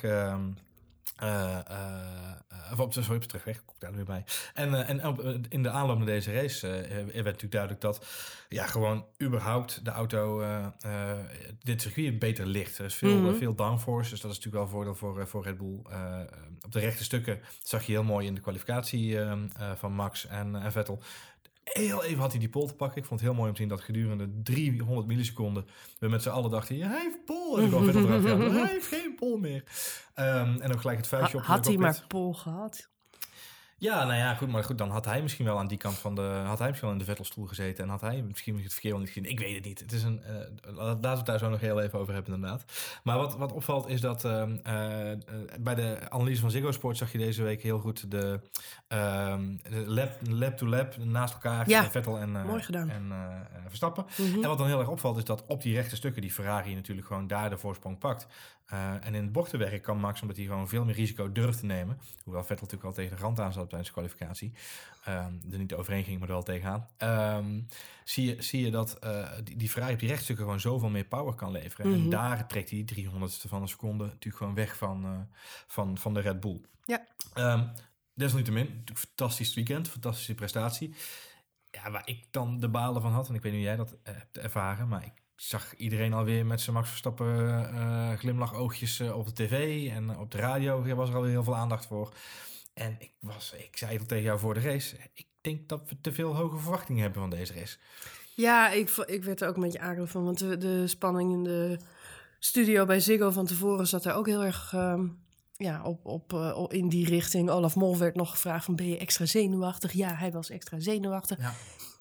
Of 2.72 2.78
op 2.78 2.92
sorry, 2.92 3.14
op 3.14 3.20
de 3.20 3.26
terugweg, 3.26 3.64
komt 3.64 3.80
daar 3.80 3.94
weer 3.94 4.04
bij. 4.04 4.24
En, 4.54 4.86
en 4.86 5.06
op, 5.06 5.22
in 5.48 5.62
de 5.62 5.70
aanloop 5.70 5.96
naar 5.96 6.06
deze 6.06 6.32
race 6.32 6.66
werd 7.04 7.24
natuurlijk 7.24 7.52
duidelijk 7.52 7.80
dat 7.80 8.06
ja, 8.48 8.66
gewoon 8.66 9.06
überhaupt 9.22 9.84
de 9.84 9.90
auto 9.90 10.44
dit 11.62 11.82
circuit 11.82 12.18
beter 12.18 12.46
ligt. 12.46 12.78
Er 12.78 12.84
is 12.84 12.94
veel, 12.94 13.18
Mhm. 13.20 13.34
veel 13.34 13.54
downforce, 13.54 14.10
dus 14.10 14.20
dat 14.20 14.30
is 14.30 14.36
natuurlijk 14.36 14.54
wel 14.54 14.64
een 14.64 14.70
voordeel 14.70 14.94
voor, 14.94 15.26
voor 15.28 15.42
Red 15.44 15.56
Bull. 15.58 15.78
Op 16.64 16.72
de 16.72 16.80
rechte 16.80 17.04
stukken 17.04 17.40
zag 17.62 17.82
je 17.86 17.92
heel 17.92 18.04
mooi 18.04 18.26
in 18.26 18.34
de 18.34 18.40
kwalificatie 18.40 19.18
van 19.74 19.92
Max 19.92 20.26
en, 20.26 20.56
en 20.56 20.72
Vettel. 20.72 21.02
Heel 21.72 22.04
even 22.04 22.20
had 22.20 22.30
hij 22.30 22.40
die 22.40 22.48
pole 22.48 22.66
te 22.66 22.74
pakken. 22.74 22.98
Ik 22.98 23.04
vond 23.04 23.20
het 23.20 23.28
heel 23.28 23.38
mooi 23.38 23.48
om 23.48 23.54
te 23.54 23.60
zien 23.60 23.70
dat 23.70 23.80
gedurende 23.80 24.42
300 24.42 25.06
milliseconden 25.06 25.66
we 25.98 26.08
met 26.08 26.22
z'n 26.22 26.28
allen 26.28 26.50
dachten, 26.50 26.76
ja, 26.76 26.88
hij 26.88 27.00
heeft 27.00 27.24
pole. 27.24 27.62
En 27.62 27.68
eraf, 27.72 28.24
ja, 28.24 28.36
hij 28.62 28.72
heeft 28.72 28.86
geen 28.86 29.14
pole 29.14 29.38
meer. 29.40 29.64
Ehm, 30.14 30.60
en 30.60 30.72
ook 30.72 30.80
gelijk 30.80 30.98
het 30.98 31.06
vuistje 31.08 31.36
Ha- 31.38 31.42
op 31.42 31.48
had 31.48 31.64
hij 31.64 31.74
cockpit. 31.74 31.98
maar 31.98 32.06
pol 32.08 32.34
gehad? 32.34 32.88
Ja, 33.78 34.04
nou 34.04 34.18
ja, 34.18 34.34
goed, 34.34 34.48
maar 34.48 34.64
goed, 34.64 34.78
dan 34.78 34.90
had 34.90 35.04
hij 35.04 35.22
misschien 35.22 35.44
wel 35.44 35.58
aan 35.58 35.66
die 35.68 35.78
kant 35.78 35.98
van 35.98 36.14
de, 36.14 36.42
had 36.46 36.58
hij 36.58 36.68
misschien 36.68 36.88
wel 36.88 36.98
in 36.98 37.04
de 37.04 37.10
Vettelstoel 37.10 37.46
gezeten 37.46 37.84
en 37.84 37.90
had 37.90 38.00
hij 38.00 38.22
misschien 38.22 38.62
het 38.62 38.72
verkeer 38.72 38.90
wel 38.90 39.00
niet 39.00 39.08
gezien. 39.08 39.30
Ik 39.30 39.38
weet 39.38 39.54
het 39.54 39.64
niet. 39.64 39.78
Het 39.80 39.92
is 39.92 40.02
een, 40.02 40.22
eh, 40.22 40.74
laten 40.74 41.00
we 41.00 41.16
het 41.16 41.26
daar 41.26 41.38
zo 41.38 41.48
nog 41.48 41.60
heel 41.60 41.80
even 41.80 41.98
over 41.98 42.14
hebben 42.14 42.34
inderdaad. 42.34 42.64
Maar 43.02 43.16
wat, 43.16 43.36
wat 43.36 43.52
opvalt 43.52 43.88
is 43.88 44.00
dat 44.00 44.24
ehm, 44.24 44.56
eh, 44.62 44.74
bij 45.60 45.74
de 45.74 45.98
analyse 46.08 46.40
van 46.40 46.50
Ziggo 46.50 46.70
Sport 46.72 46.96
zag 46.96 47.12
je 47.12 47.18
deze 47.18 47.42
week 47.42 47.62
heel 47.62 47.78
goed 47.78 48.10
de, 48.10 48.40
ehm, 48.88 49.56
de 49.70 49.84
lap, 49.86 50.12
lap 50.30 50.56
to 50.56 50.66
lap 50.66 50.96
naast 50.96 51.34
elkaar, 51.34 51.68
Ja, 51.68 51.90
Vettel 51.90 52.18
en, 52.18 52.36
eh, 52.36 52.44
mooi 52.44 52.62
gedaan. 52.62 52.90
en 52.90 53.12
Verstappen. 53.66 54.04
Mhm. 54.16 54.42
En 54.42 54.48
wat 54.48 54.58
dan 54.58 54.66
heel 54.66 54.78
erg 54.78 54.88
opvalt 54.88 55.16
is 55.16 55.24
dat 55.24 55.44
op 55.46 55.62
die 55.62 55.74
rechte 55.74 55.96
stukken 55.96 56.22
die 56.22 56.32
Ferrari 56.32 56.74
natuurlijk 56.74 57.06
gewoon 57.06 57.26
daar 57.26 57.50
de 57.50 57.58
voorsprong 57.58 57.98
pakt. 57.98 58.26
Eh, 58.66 58.92
en 59.06 59.14
in 59.14 59.22
het 59.22 59.32
bochtenwerk 59.32 59.82
kan 59.82 59.98
Max, 59.98 60.20
omdat 60.20 60.36
hij 60.36 60.46
gewoon 60.46 60.68
veel 60.68 60.84
meer 60.84 60.94
risico 60.94 61.32
durft 61.32 61.58
te 61.58 61.66
nemen. 61.66 61.98
Hoewel 62.24 62.42
Vettel 62.44 62.64
natuurlijk 62.66 62.84
al 62.84 62.92
tegen 63.02 63.16
de 63.16 63.22
rand 63.22 63.40
aan 63.40 63.52
zat 63.52 63.68
tijdens 63.68 63.88
de 63.88 63.94
kwalificatie. 63.94 64.52
ehm, 65.04 65.32
er 65.50 65.58
niet 65.58 65.74
overheen 65.74 66.04
ging, 66.04 66.18
maar 66.18 66.28
er 66.28 66.34
wel 66.34 66.42
tegenaan. 66.42 66.86
Ehm, 66.96 67.60
zie, 68.04 68.26
je, 68.34 68.42
zie 68.42 68.64
je 68.64 68.70
dat 68.70 68.98
eh, 68.98 69.28
die, 69.44 69.56
die 69.56 69.68
Ferrari 69.68 69.92
op 69.94 69.98
die 70.00 70.08
rechtstukken 70.08 70.44
gewoon 70.44 70.60
zoveel 70.60 70.88
meer 70.88 71.04
power 71.04 71.34
kan 71.34 71.50
leveren. 71.50 71.92
En 71.92 72.00
Mhm. 72.00 72.08
daar 72.10 72.46
trekt 72.48 72.70
hij 72.70 72.84
300ste 72.84 73.48
van 73.48 73.62
een 73.62 73.68
seconde 73.68 74.04
natuurlijk 74.04 74.36
gewoon 74.36 74.54
weg 74.54 74.76
van, 74.76 75.04
eh, 75.04 75.38
van, 75.66 75.98
van 75.98 76.14
de 76.14 76.20
Red 76.20 76.40
Bull. 76.40 76.60
Ja. 76.84 77.06
Ehm, 77.34 77.66
desalniettemin, 78.14 78.64
natuurlijk 78.66 78.98
fantastisch 78.98 79.54
weekend, 79.54 79.88
fantastische 79.88 80.34
prestatie. 80.34 80.94
Ja, 81.70 81.90
waar 81.90 82.08
ik 82.08 82.26
dan 82.30 82.60
de 82.60 82.68
balen 82.68 83.02
van 83.02 83.12
had, 83.12 83.28
en 83.28 83.34
ik 83.34 83.42
weet 83.42 83.52
niet 83.52 83.60
hoe 83.66 83.70
jij 83.70 83.84
dat 83.84 83.96
hebt 84.02 84.38
ervaren, 84.38 84.88
maar 84.88 85.04
ik 85.04 85.12
zag 85.36 85.74
iedereen 85.74 86.12
alweer 86.12 86.46
met 86.46 86.60
zijn 86.60 86.76
Max 86.76 86.88
Verstappen 86.88 87.48
eh 87.74 88.12
glimlachoogjes 88.12 89.00
eh, 89.00 89.16
op 89.16 89.26
de 89.26 89.32
tv 89.32 89.88
en 89.90 90.18
op 90.18 90.30
de 90.30 90.38
radio 90.38 90.84
er 90.84 90.96
was 90.96 91.08
er 91.08 91.14
alweer 91.14 91.30
heel 91.30 91.44
veel 91.44 91.56
aandacht 91.56 91.86
voor. 91.86 92.14
En 92.74 92.96
ik, 92.98 93.12
was, 93.20 93.54
ik 93.56 93.76
zei 93.76 93.98
het 93.98 94.08
tegen 94.08 94.24
jou 94.24 94.38
voor 94.38 94.54
de 94.54 94.60
race, 94.60 94.96
ik 95.14 95.26
denk 95.40 95.68
dat 95.68 95.88
we 95.88 96.00
te 96.00 96.12
veel 96.12 96.36
hoge 96.36 96.58
verwachtingen 96.58 97.02
hebben 97.02 97.20
van 97.20 97.30
deze 97.30 97.54
race. 97.54 97.76
Ja, 98.34 98.70
ik, 98.70 98.90
ik 98.90 99.24
werd 99.24 99.40
er 99.40 99.48
ook 99.48 99.56
een 99.56 99.62
beetje 99.62 99.80
akelig 99.80 100.10
van. 100.10 100.24
Want 100.24 100.38
de, 100.38 100.58
de 100.58 100.86
spanning 100.86 101.32
in 101.32 101.44
de 101.44 101.78
studio 102.38 102.84
bij 102.84 103.00
Ziggo 103.00 103.30
van 103.30 103.46
tevoren 103.46 103.86
zat 103.86 104.04
er 104.04 104.14
ook 104.14 104.26
heel 104.26 104.44
erg 104.44 104.72
ehm, 104.74 105.06
ja, 105.56 105.82
op, 105.82 106.04
op, 106.06 106.32
eh, 106.32 106.56
op- 106.56 106.72
in 106.72 106.88
die 106.88 107.06
richting. 107.06 107.50
Olaf 107.50 107.76
Mol 107.76 107.98
werd 107.98 108.14
nog 108.14 108.30
gevraagd 108.30 108.64
van 108.64 108.76
ben 108.76 108.88
je 108.88 108.98
extra 108.98 109.26
zenuwachtig? 109.26 109.92
Ja, 109.92 110.14
hij 110.14 110.32
was 110.32 110.50
extra 110.50 110.80
zenuwachtig. 110.80 111.38
Ja. 111.38 111.52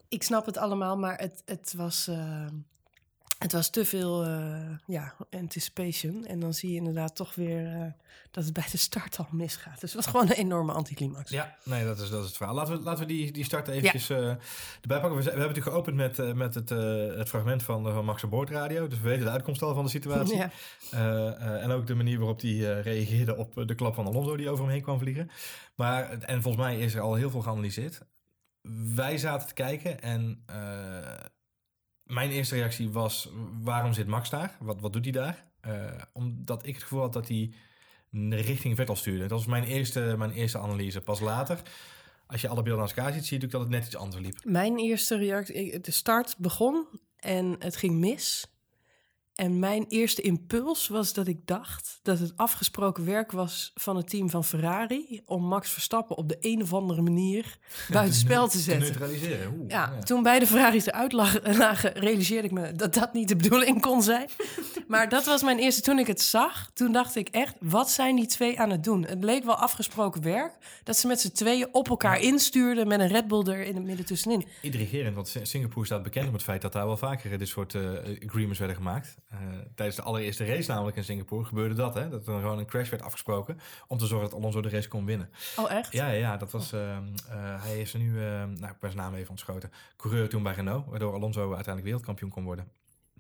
Ik 0.10 0.24
snap 0.24 0.46
het 0.46 0.58
allemaal, 0.58 0.98
maar 0.98 1.18
het, 1.20 1.42
het, 1.46 1.74
was, 1.78 2.08
eh, 2.08 2.46
het 3.38 3.52
was 3.52 3.70
te 3.70 3.86
veel 3.86 4.24
eh, 4.26 4.58
ja, 4.86 5.14
anticipation. 5.32 6.26
En 6.26 6.40
dan 6.40 6.54
zie 6.54 6.70
je 6.72 6.76
inderdaad 6.76 7.16
toch 7.16 7.36
weer 7.36 7.66
eh, 7.74 7.92
dat 8.32 8.44
het 8.44 8.54
bij 8.54 8.66
de 8.72 8.78
start 8.78 9.18
al 9.18 9.28
misgaat. 9.32 9.80
Dus 9.80 9.94
het 9.94 10.04
was 10.04 10.06
gewoon 10.14 10.30
een 10.30 10.36
enorme 10.36 10.72
anticlimax. 10.72 11.32
Ja, 11.32 11.56
nee, 11.64 11.86
dat 11.86 12.00
is, 12.00 12.10
dat 12.10 12.20
is 12.22 12.28
het 12.28 12.38
verhaal. 12.38 12.56
Laten 12.56 12.78
we, 12.78 12.84
laten 12.84 13.00
we 13.08 13.14
die, 13.14 13.32
die 13.32 13.44
start 13.44 13.68
eventjes 13.68 14.10
eh, 14.10 14.18
erbij 14.82 15.00
pakken. 15.00 15.16
We, 15.16 15.22
zijn- 15.22 15.36
we 15.36 15.42
hebben 15.42 15.48
natuurlijk 15.62 15.76
geopend 15.76 15.96
met, 15.96 16.36
met 16.36 16.56
het, 16.56 16.70
het 17.18 17.30
fragment 17.30 17.64
van, 17.64 17.84
van 17.84 18.06
Max 18.06 18.24
en 18.24 18.30
Boordradio. 18.30 18.88
Dus 18.88 19.00
we 19.00 19.10
weten 19.10 19.26
de 19.26 19.32
uitkomst 19.32 19.62
al 19.62 19.74
van 19.74 19.84
de 19.84 19.90
situatie. 19.90 20.38
Ja. 20.92 21.34
En 21.58 21.72
ook 21.72 21.88
de 21.88 21.96
manier 21.96 22.18
waarop 22.18 22.42
hij 22.42 22.82
reageerde 22.82 23.36
op 23.36 23.68
de 23.68 23.76
klap 23.76 23.96
van 23.96 24.06
Alonso 24.06 24.36
die 24.36 24.50
over 24.50 24.64
hem 24.64 24.74
heen 24.74 24.82
kwam 24.82 25.00
vliegen. 25.00 25.30
Maar, 25.76 26.10
en 26.10 26.42
volgens 26.42 26.64
mij 26.64 26.80
is 26.80 26.94
er 26.94 27.02
al 27.02 27.16
heel 27.16 27.30
veel 27.30 27.42
geanalyseerd. 27.42 28.00
Wij 28.96 29.18
zaten 29.18 29.48
te 29.48 29.54
kijken 29.54 30.02
en 30.02 30.44
mijn 32.06 32.30
eerste 32.30 32.56
reactie 32.56 32.90
was, 32.90 33.30
waarom 33.62 33.94
zit 33.94 34.08
Max 34.08 34.30
daar? 34.30 34.58
Wat, 34.60 34.82
wat 34.82 34.94
doet 34.94 35.04
hij 35.04 35.14
daar? 35.14 35.46
Eh, 35.62 36.02
omdat 36.14 36.66
ik 36.66 36.74
het 36.74 36.84
gevoel 36.84 37.02
had 37.02 37.14
dat 37.14 37.28
hij 37.28 37.54
richting 38.30 38.76
Vettel 38.76 38.96
stuurde. 38.96 39.22
Dat 39.22 39.30
was 39.30 39.46
mijn 39.46 39.64
eerste, 39.64 40.16
mijn 40.18 40.32
eerste 40.32 40.58
analyse. 40.58 41.02
Pas 41.02 41.20
later, 41.20 41.62
als 42.28 42.42
je 42.42 42.48
alle 42.48 42.62
beelden 42.62 42.82
naast 42.82 42.98
elkaar 42.98 43.14
ziet, 43.14 43.26
zie 43.26 43.40
je 43.40 43.48
dat 43.48 43.62
het 43.62 43.70
net 43.70 43.86
iets 43.86 43.96
anders 43.96 44.24
liep. 44.24 44.40
Mijn 44.44 44.78
eerste 44.78 45.18
reactie, 45.18 45.80
de 45.80 45.92
start 45.92 46.36
begon 46.38 46.88
en 47.16 47.56
het 47.60 47.76
ging 47.76 47.94
mis. 47.94 48.48
En 49.36 49.60
mijn 49.60 49.86
eerste 49.90 50.22
impuls 50.22 50.88
was 50.88 51.14
dat 51.14 51.28
ik 51.28 51.38
dacht 51.48 52.00
dat 52.04 52.20
het 52.20 52.34
afgesproken 52.36 53.06
werk 53.06 53.32
was 53.32 53.72
van 53.76 53.96
het 53.96 54.10
team 54.10 54.30
van 54.30 54.44
Ferrari 54.44 55.22
om 55.26 55.44
Max 55.44 55.70
Verstappen 55.70 56.18
op 56.18 56.30
de 56.30 56.38
een 56.40 56.62
of 56.62 56.74
andere 56.74 57.02
manier 57.02 57.58
buitenspel 57.92 58.46
te 58.48 58.52
Te 58.52 58.64
zetten. 58.64 58.84
neutraliseren. 58.84 59.54
Oeh, 59.60 59.70
Ja, 59.70 60.00
toen 60.00 60.24
beide 60.24 60.48
Ferraris 60.48 60.86
eruit 60.86 61.12
lag- 61.12 61.40
lagen, 61.58 61.92
realiseerde 61.94 62.48
ik 62.48 62.54
me 62.54 62.72
dat 62.72 62.94
dat 62.94 63.14
niet 63.14 63.28
de 63.28 63.36
bedoeling 63.36 63.82
kon 63.82 64.02
zijn. 64.04 64.30
Maar 64.88 65.10
dat 65.10 65.26
was 65.26 65.44
mijn 65.44 65.58
eerste. 65.60 65.82
Toen 65.82 66.00
ik 66.00 66.08
het 66.08 66.22
zag, 66.22 66.70
toen 66.74 66.92
dacht 66.92 67.16
ik 67.16 67.30
echt, 67.30 67.56
wat 67.60 67.90
zijn 67.90 68.16
die 68.16 68.26
twee 68.26 68.60
aan 68.60 68.70
het 68.70 68.84
doen? 68.84 69.06
Het 69.06 69.24
leek 69.24 69.44
wel 69.44 69.56
afgesproken 69.56 70.22
werk, 70.22 70.54
dat 70.84 70.98
ze 70.98 71.08
met 71.08 71.22
z'n 71.22 71.32
tweeën 71.32 71.68
op 71.72 71.90
elkaar 71.90 72.20
instuurden 72.22 72.88
met 72.88 73.00
een 73.00 73.08
Red 73.08 73.28
Bull 73.28 73.44
er 73.46 73.62
in 73.64 73.76
het 73.76 73.84
midden 73.84 74.06
tussenin. 74.06 74.46
Intrigerend, 74.62 75.16
want 75.16 75.28
Sing- 75.28 75.48
Singapore 75.48 75.86
staat 75.86 76.04
bekend 76.04 76.28
om 76.28 76.34
het 76.34 76.44
feit 76.44 76.62
dat 76.62 76.74
daar 76.74 76.86
wel 76.86 76.98
vaker 76.98 77.38
dit 77.38 77.48
soort 77.48 77.76
eh, 77.76 77.82
agreements 78.26 78.60
werden 78.60 78.78
gemaakt. 78.78 79.16
Eh, 79.30 79.40
tijdens 79.76 79.98
de 79.98 80.04
allereerste 80.04 80.46
race 80.46 80.72
namelijk 80.72 80.98
in 80.98 81.04
Singapore 81.04 81.46
gebeurde 81.46 81.76
dat, 81.76 81.94
hè? 81.94 82.10
Dat 82.10 82.28
er 82.28 82.40
gewoon 82.40 82.60
een 82.60 82.66
crash 82.66 82.90
werd 82.90 83.02
afgesproken 83.02 83.60
om 83.88 83.98
te 83.98 84.06
zorgen 84.06 84.30
dat 84.30 84.40
Alonso 84.40 84.62
de 84.62 84.70
race 84.70 84.88
kon 84.88 85.06
winnen. 85.06 85.30
Oh, 85.56 85.72
echt? 85.72 85.92
Ja, 85.92 86.10
ja, 86.10 86.38
dat 86.38 86.52
was. 86.52 86.72
ehm, 86.74 87.04
eh, 87.30 87.64
hij 87.64 87.82
is 87.82 87.94
er 87.94 88.00
nu, 88.00 88.10
ehm, 88.24 88.54
nou, 88.54 88.72
ik 88.72 88.80
ben 88.80 88.92
zijn 88.92 89.04
naam 89.04 89.14
even 89.14 89.30
ontschoten. 89.30 89.72
Coureur 89.98 90.30
toen 90.30 90.44
bij 90.44 90.54
Renault, 90.54 90.86
waardoor 90.90 91.14
Alonso 91.14 91.42
uiteindelijk 91.42 91.84
wereldkampioen 91.84 92.30
kon 92.30 92.44
worden. 92.44 92.68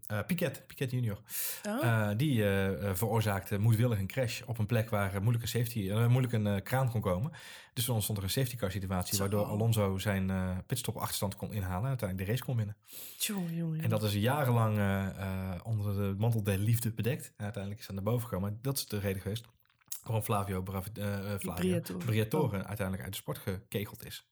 Eh 0.07 0.19
Piquet, 0.25 0.63
Piquet 0.67 0.91
junior. 0.91 1.19
Oh. 1.67 1.83
Eh, 1.83 2.17
die 2.17 2.49
eh, 2.49 2.93
veroorzaakte 2.93 3.57
moedwillig 3.57 3.99
een 3.99 4.07
crash 4.07 4.41
op 4.41 4.57
een 4.57 4.65
plek 4.65 4.89
waar 4.89 5.21
moeilijk 5.21 5.43
een, 5.43 5.49
safety, 5.49 5.91
moeilijk 5.91 6.33
een 6.33 6.63
kraan 6.63 6.89
kon 6.89 7.01
komen. 7.01 7.31
Dus 7.73 7.85
toen 7.85 7.95
ontstond 7.95 8.17
er 8.17 8.23
een 8.23 8.29
safety 8.29 8.55
car 8.55 8.71
situatie, 8.71 9.15
Zo. 9.15 9.19
waardoor 9.19 9.45
Alonso 9.45 9.97
zijn 9.97 10.31
pitstop 10.65 10.95
achterstand 10.95 11.35
kon 11.35 11.53
inhalen 11.53 11.83
en 11.83 11.87
uiteindelijk 11.87 12.27
de 12.27 12.33
race 12.33 12.45
kon 12.45 12.55
winnen. 12.57 12.75
En 13.83 13.89
dat 13.89 14.03
is 14.03 14.13
jarenlang 14.13 14.77
onder 15.63 15.95
de 15.95 16.15
mantel 16.17 16.43
der 16.43 16.57
liefde 16.57 16.91
bedekt. 16.91 17.33
En 17.37 17.43
uiteindelijk 17.43 17.81
is 17.81 17.87
dat 17.87 17.95
naar 17.95 18.05
boven 18.05 18.27
gekomen. 18.27 18.59
Dat 18.61 18.77
is 18.77 18.87
de 18.87 18.99
reden 18.99 19.21
geweest 19.21 19.45
waarom 20.03 20.23
Flavio, 20.23 20.61
Bravi, 20.61 20.89
Flavio 21.39 21.53
Briatore. 21.53 22.05
Briatore 22.05 22.63
uiteindelijk 22.63 23.03
uit 23.03 23.11
de 23.11 23.17
sport 23.17 23.37
gekegeld 23.37 24.05
is. 24.05 24.25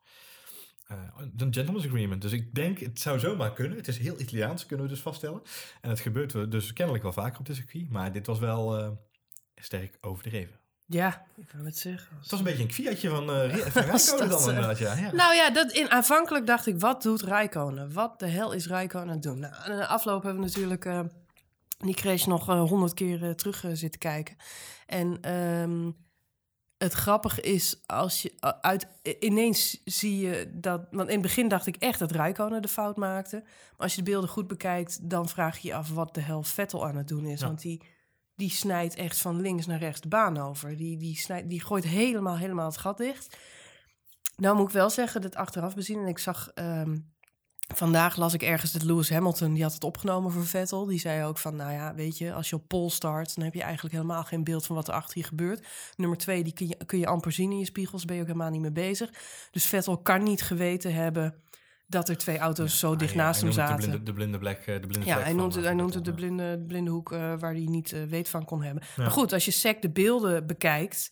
Eh, 0.83 0.97
een 1.37 1.53
gentleman's 1.53 1.85
agreement. 1.85 2.21
Dus 2.21 2.31
ik 2.31 2.55
denk, 2.55 2.79
het 2.79 2.99
zou 2.99 3.19
zomaar 3.19 3.53
kunnen. 3.53 3.77
Het 3.77 3.87
is 3.87 3.97
heel 3.97 4.19
Italiaans, 4.19 4.65
kunnen 4.65 4.85
we 4.85 4.91
dus 4.91 5.01
vaststellen. 5.01 5.41
En 5.81 5.89
het 5.89 5.99
gebeurt 5.99 6.51
dus 6.51 6.73
kennelijk 6.73 7.03
wel 7.03 7.13
vaker 7.13 7.39
op 7.39 7.45
de 7.45 7.53
circuit. 7.53 7.89
Maar 7.89 8.11
dit 8.11 8.25
was 8.25 8.39
wel 8.39 8.77
eh, 8.77 8.89
sterk 9.55 9.97
overdreven. 10.01 10.59
Ja, 10.85 11.25
ik 11.35 11.47
kan 11.47 11.65
het 11.65 11.77
zeggen. 11.77 12.17
Het 12.19 12.29
was 12.29 12.39
een 12.39 12.45
beetje 12.45 12.61
een 12.61 12.69
kviatje 12.69 13.09
van, 13.09 13.29
uh, 13.29 13.55
van 13.55 13.81
Rijkonen 13.91 14.29
dan 14.29 14.49
inderdaad, 14.49 14.77
ja. 14.77 14.95
ja. 14.95 15.11
Nou 15.11 15.33
ja, 15.35 15.49
dat 15.49 15.71
in, 15.71 15.91
aanvankelijk 15.91 16.47
dacht 16.47 16.67
ik, 16.67 16.79
wat 16.79 17.01
doet 17.01 17.21
Rijkonen? 17.21 17.93
Wat 17.93 18.19
de 18.19 18.27
hel 18.27 18.51
is 18.51 18.67
Rijkonen 18.67 19.07
aan 19.07 19.13
het 19.13 19.23
doen? 19.23 19.39
Nou, 19.39 19.53
aan 19.55 19.77
de 19.77 19.87
afloop 19.87 20.23
hebben 20.23 20.41
we 20.41 20.47
natuurlijk 20.47 20.85
eh, 20.85 20.99
die 21.77 21.95
crash 21.95 22.25
nog 22.25 22.45
honderd 22.45 22.93
keer 22.93 23.35
terug 23.35 23.65
zitten 23.73 23.99
kijken. 23.99 24.35
En 24.85 25.17
ehm, 25.21 25.91
het 26.83 26.93
grappige 26.93 27.41
is, 27.41 27.81
als 27.85 28.21
je 28.21 28.33
uit, 28.61 28.87
ineens 29.19 29.81
zie 29.85 30.17
je 30.17 30.51
dat... 30.53 30.87
Want 30.91 31.07
in 31.07 31.13
het 31.13 31.21
begin 31.21 31.47
dacht 31.47 31.67
ik 31.67 31.75
echt 31.75 31.99
dat 31.99 32.11
Rijkonen 32.11 32.61
de 32.61 32.67
fout 32.67 32.97
maakte. 32.97 33.41
Maar 33.43 33.77
als 33.77 33.95
je 33.95 34.03
de 34.03 34.09
beelden 34.09 34.29
goed 34.29 34.47
bekijkt, 34.47 35.09
dan 35.09 35.29
vraag 35.29 35.57
je 35.57 35.67
je 35.67 35.75
af 35.75 35.89
wat 35.89 36.13
de 36.13 36.21
hel 36.21 36.43
Vettel 36.43 36.87
aan 36.87 36.95
het 36.95 37.07
doen 37.07 37.25
is. 37.25 37.39
Ja. 37.39 37.45
Want 37.45 37.61
die, 37.61 37.81
die 38.35 38.49
snijdt 38.49 38.95
echt 38.95 39.17
van 39.17 39.41
links 39.41 39.65
naar 39.65 39.79
rechts 39.79 40.01
de 40.01 40.07
baan 40.07 40.37
over. 40.37 40.77
Die, 40.77 40.97
die, 40.97 41.17
snijdt, 41.17 41.49
die 41.49 41.61
gooit 41.61 41.83
helemaal, 41.83 42.37
helemaal 42.37 42.65
het 42.67 42.77
gat 42.77 42.97
dicht. 42.97 43.37
Nou 44.35 44.55
moet 44.55 44.67
ik 44.67 44.73
wel 44.73 44.89
zeggen, 44.89 45.21
dat 45.21 45.35
achteraf 45.35 45.75
bezien... 45.75 45.99
en 45.99 46.07
ik 46.07 46.19
zag... 46.19 46.51
ehm, 46.53 46.97
vandaag 47.75 48.15
las 48.15 48.33
ik 48.33 48.41
ergens 48.41 48.71
dat 48.71 48.83
Lewis 48.83 49.09
Hamilton... 49.09 49.53
die 49.53 49.63
had 49.63 49.73
het 49.73 49.83
opgenomen 49.83 50.31
voor 50.31 50.45
Vettel. 50.45 50.85
Die 50.85 50.99
zei 50.99 51.25
ook 51.25 51.37
van, 51.37 51.55
nou 51.55 51.71
ja, 51.71 51.95
weet 51.95 52.17
je... 52.17 52.33
als 52.33 52.49
je 52.49 52.55
op 52.55 52.67
pol 52.67 52.89
start, 52.89 53.35
dan 53.35 53.43
heb 53.43 53.53
je 53.53 53.61
eigenlijk 53.61 53.95
helemaal 53.95 54.23
geen 54.23 54.43
beeld... 54.43 54.65
van 54.65 54.75
wat 54.75 54.87
er 54.87 54.93
achter 54.93 55.17
je 55.17 55.23
gebeurt. 55.23 55.67
Nummer 55.95 56.17
twee, 56.17 56.43
die 56.43 56.53
kun 56.53 56.67
je, 56.67 56.77
kun 56.85 56.99
je 56.99 57.07
amper 57.07 57.31
zien 57.31 57.51
in 57.51 57.59
je 57.59 57.65
spiegels. 57.65 58.05
Ben 58.05 58.15
je 58.15 58.21
ook 58.21 58.27
helemaal 58.27 58.49
niet 58.49 58.61
mee 58.61 58.71
bezig. 58.71 59.09
Dus 59.51 59.65
Vettel 59.65 59.97
kan 59.97 60.23
niet 60.23 60.41
geweten 60.41 60.93
hebben... 60.93 61.35
dat 61.87 62.09
er 62.09 62.17
twee 62.17 62.37
auto's 62.37 62.79
zo 62.79 62.95
dicht 62.95 63.13
Hij- 63.13 63.23
naast 63.23 63.41
hem 63.41 63.51
zaten. 63.51 63.75
De 63.75 63.81
blinde, 63.87 64.03
de 64.03 64.13
blinde 64.13 64.37
blek, 64.37 64.59
eh, 64.59 64.81
de 64.81 64.87
blinde 64.87 65.05
Ja, 65.05 65.19
hij 65.19 65.33
noemt 65.33 65.53
het, 65.53 65.63
eh, 65.63 65.69
hij 65.69 65.79
noemt 65.79 65.93
het 65.93 66.05
de 66.05 66.13
blinde, 66.13 66.57
de 66.57 66.65
blinde 66.65 66.91
hoek 66.91 67.11
eh, 67.11 67.19
waar 67.19 67.53
hij 67.53 67.65
niet 67.65 68.07
weet 68.09 68.29
van 68.29 68.45
kon 68.45 68.63
hebben. 68.63 68.83
Ja. 68.95 69.03
Maar 69.03 69.11
goed, 69.11 69.33
als 69.33 69.45
je 69.45 69.51
sec 69.51 69.81
de 69.81 69.89
beelden 69.89 70.47
bekijkt, 70.47 71.11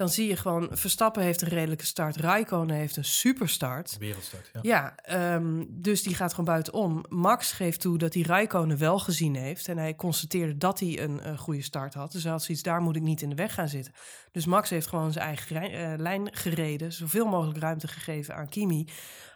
dan 0.00 0.08
zie 0.08 0.28
je 0.28 0.36
gewoon... 0.36 0.68
Verstappen 0.72 1.22
heeft 1.22 1.42
een 1.42 1.48
redelijke 1.48 1.84
start, 1.84 2.16
Raikkonen 2.16 2.76
heeft 2.76 2.96
een 2.96 3.04
superstart. 3.04 3.96
Wereldstart, 3.98 4.50
ja. 4.52 4.60
Ja, 4.62 4.94
ehm, 4.96 5.64
dus 5.68 6.02
die 6.02 6.14
gaat 6.14 6.30
gewoon 6.30 6.44
buitenom. 6.44 7.04
Max 7.08 7.52
geeft 7.52 7.80
toe 7.80 7.98
dat 7.98 8.14
hij 8.14 8.22
Raikkonen 8.22 8.78
wel 8.78 8.98
gezien 8.98 9.34
heeft. 9.34 9.68
En 9.68 9.78
hij 9.78 9.94
constateerde 9.96 10.56
dat 10.56 10.80
hij 10.80 11.02
een 11.02 11.20
eh, 11.20 11.38
goede 11.38 11.62
start 11.62 11.94
had. 11.94 12.12
Dus 12.12 12.22
hij 12.22 12.32
had 12.32 12.42
zoiets, 12.42 12.62
daar 12.64 12.80
moet 12.82 12.96
ik 12.96 13.02
niet 13.02 13.22
in 13.22 13.28
de 13.28 13.34
weg 13.34 13.54
gaan 13.54 13.68
zitten. 13.68 13.92
Dus 14.32 14.46
Max 14.46 14.70
heeft 14.70 14.86
gewoon 14.86 15.12
zijn 15.12 15.24
eigen 15.24 15.56
rij- 15.56 15.92
eh, 15.92 15.98
lijn 15.98 16.28
gereden. 16.32 16.92
Zoveel 16.92 17.26
mogelijk 17.26 17.58
ruimte 17.58 17.88
gegeven 17.88 18.34
aan 18.34 18.48
Kimi. 18.48 18.88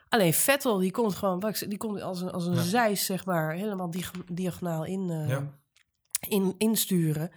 Alleen 0.09 0.35
Vettel, 0.35 0.78
die 0.78 0.90
komt 0.90 1.14
gewoon 1.14 1.52
die 1.68 1.78
komt 1.78 2.00
als 2.00 2.21
een, 2.21 2.30
als 2.30 2.47
een 2.47 2.54
Ja. 2.54 2.62
zeis, 2.62 3.04
zeg 3.04 3.25
maar, 3.25 3.52
helemaal 3.52 3.90
dia- 3.90 4.11
diagonaal 4.33 4.85
in, 4.85 5.06
Ja. 5.28 5.59
in, 6.28 6.54
insturen. 6.59 7.30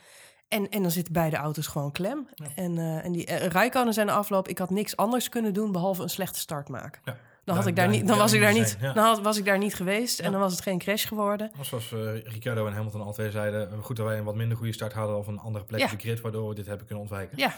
En, 0.48 0.70
en 0.70 0.82
dan 0.82 0.92
zitten 0.92 1.13
beide 1.13 1.36
auto's 1.36 1.68
gewoon 1.68 1.92
klem. 1.92 2.27
Ja. 2.34 2.46
En, 2.56 2.77
eh 2.77 3.06
en 3.06 3.12
die 3.12 3.30
uh, 3.30 3.46
Rijkonen 3.46 3.94
zijn 3.94 4.08
de 4.08 4.13
afloop. 4.13 4.48
Ik 4.48 4.58
had 4.58 4.70
niks 4.70 4.96
anders 4.96 5.30
kunnen 5.30 5.54
doen 5.54 5.72
behalve 5.72 6.04
een 6.04 6.10
slechte 6.10 6.39
start 6.39 6.70
maken. 6.70 7.01
Ja. 7.06 7.18
Dan, 7.48 7.56
had 7.56 7.66
ik 7.66 7.75
daar 7.75 7.88
niet, 7.88 8.08
dan 8.08 8.18
was 8.18 8.34
ik 8.34 8.42
daar 8.42 8.54
niet, 8.54 8.77
zijn, 8.80 8.94
dan 8.94 9.04
had, 9.04 9.22
was 9.22 9.38
ik 9.38 9.46
daar 9.46 9.58
niet 9.58 9.75
geweest. 9.75 10.20
En 10.20 10.32
dan 10.32 10.42
was 10.42 10.51
het 10.51 10.62
geen 10.62 10.77
crash 10.77 11.08
geworden. 11.08 11.51
Zoals 11.62 11.92
eh, 11.92 12.24
Ricciardo 12.24 12.68
en 12.68 12.74
Hamilton 12.74 13.01
al 13.01 13.13
twee 13.13 13.32
zeiden, 13.32 13.72
eh, 13.72 13.77
goed 13.77 13.96
dat 13.96 14.06
wij 14.06 14.18
een 14.18 14.24
wat 14.24 14.36
minder 14.36 14.58
goede 14.58 14.74
start 14.74 14.94
hadden 14.94 15.18
of 15.18 15.27
een 15.27 15.39
andere 15.39 15.66
plek 15.66 15.84
op 15.84 15.89
de 15.89 15.98
grid, 15.98 16.22
waardoor 16.22 16.50
we 16.50 16.56
dit 16.56 16.66
hebben 16.66 16.86
kunnen 16.86 17.04
ontwijken. 17.04 17.38
Ja, 17.38 17.56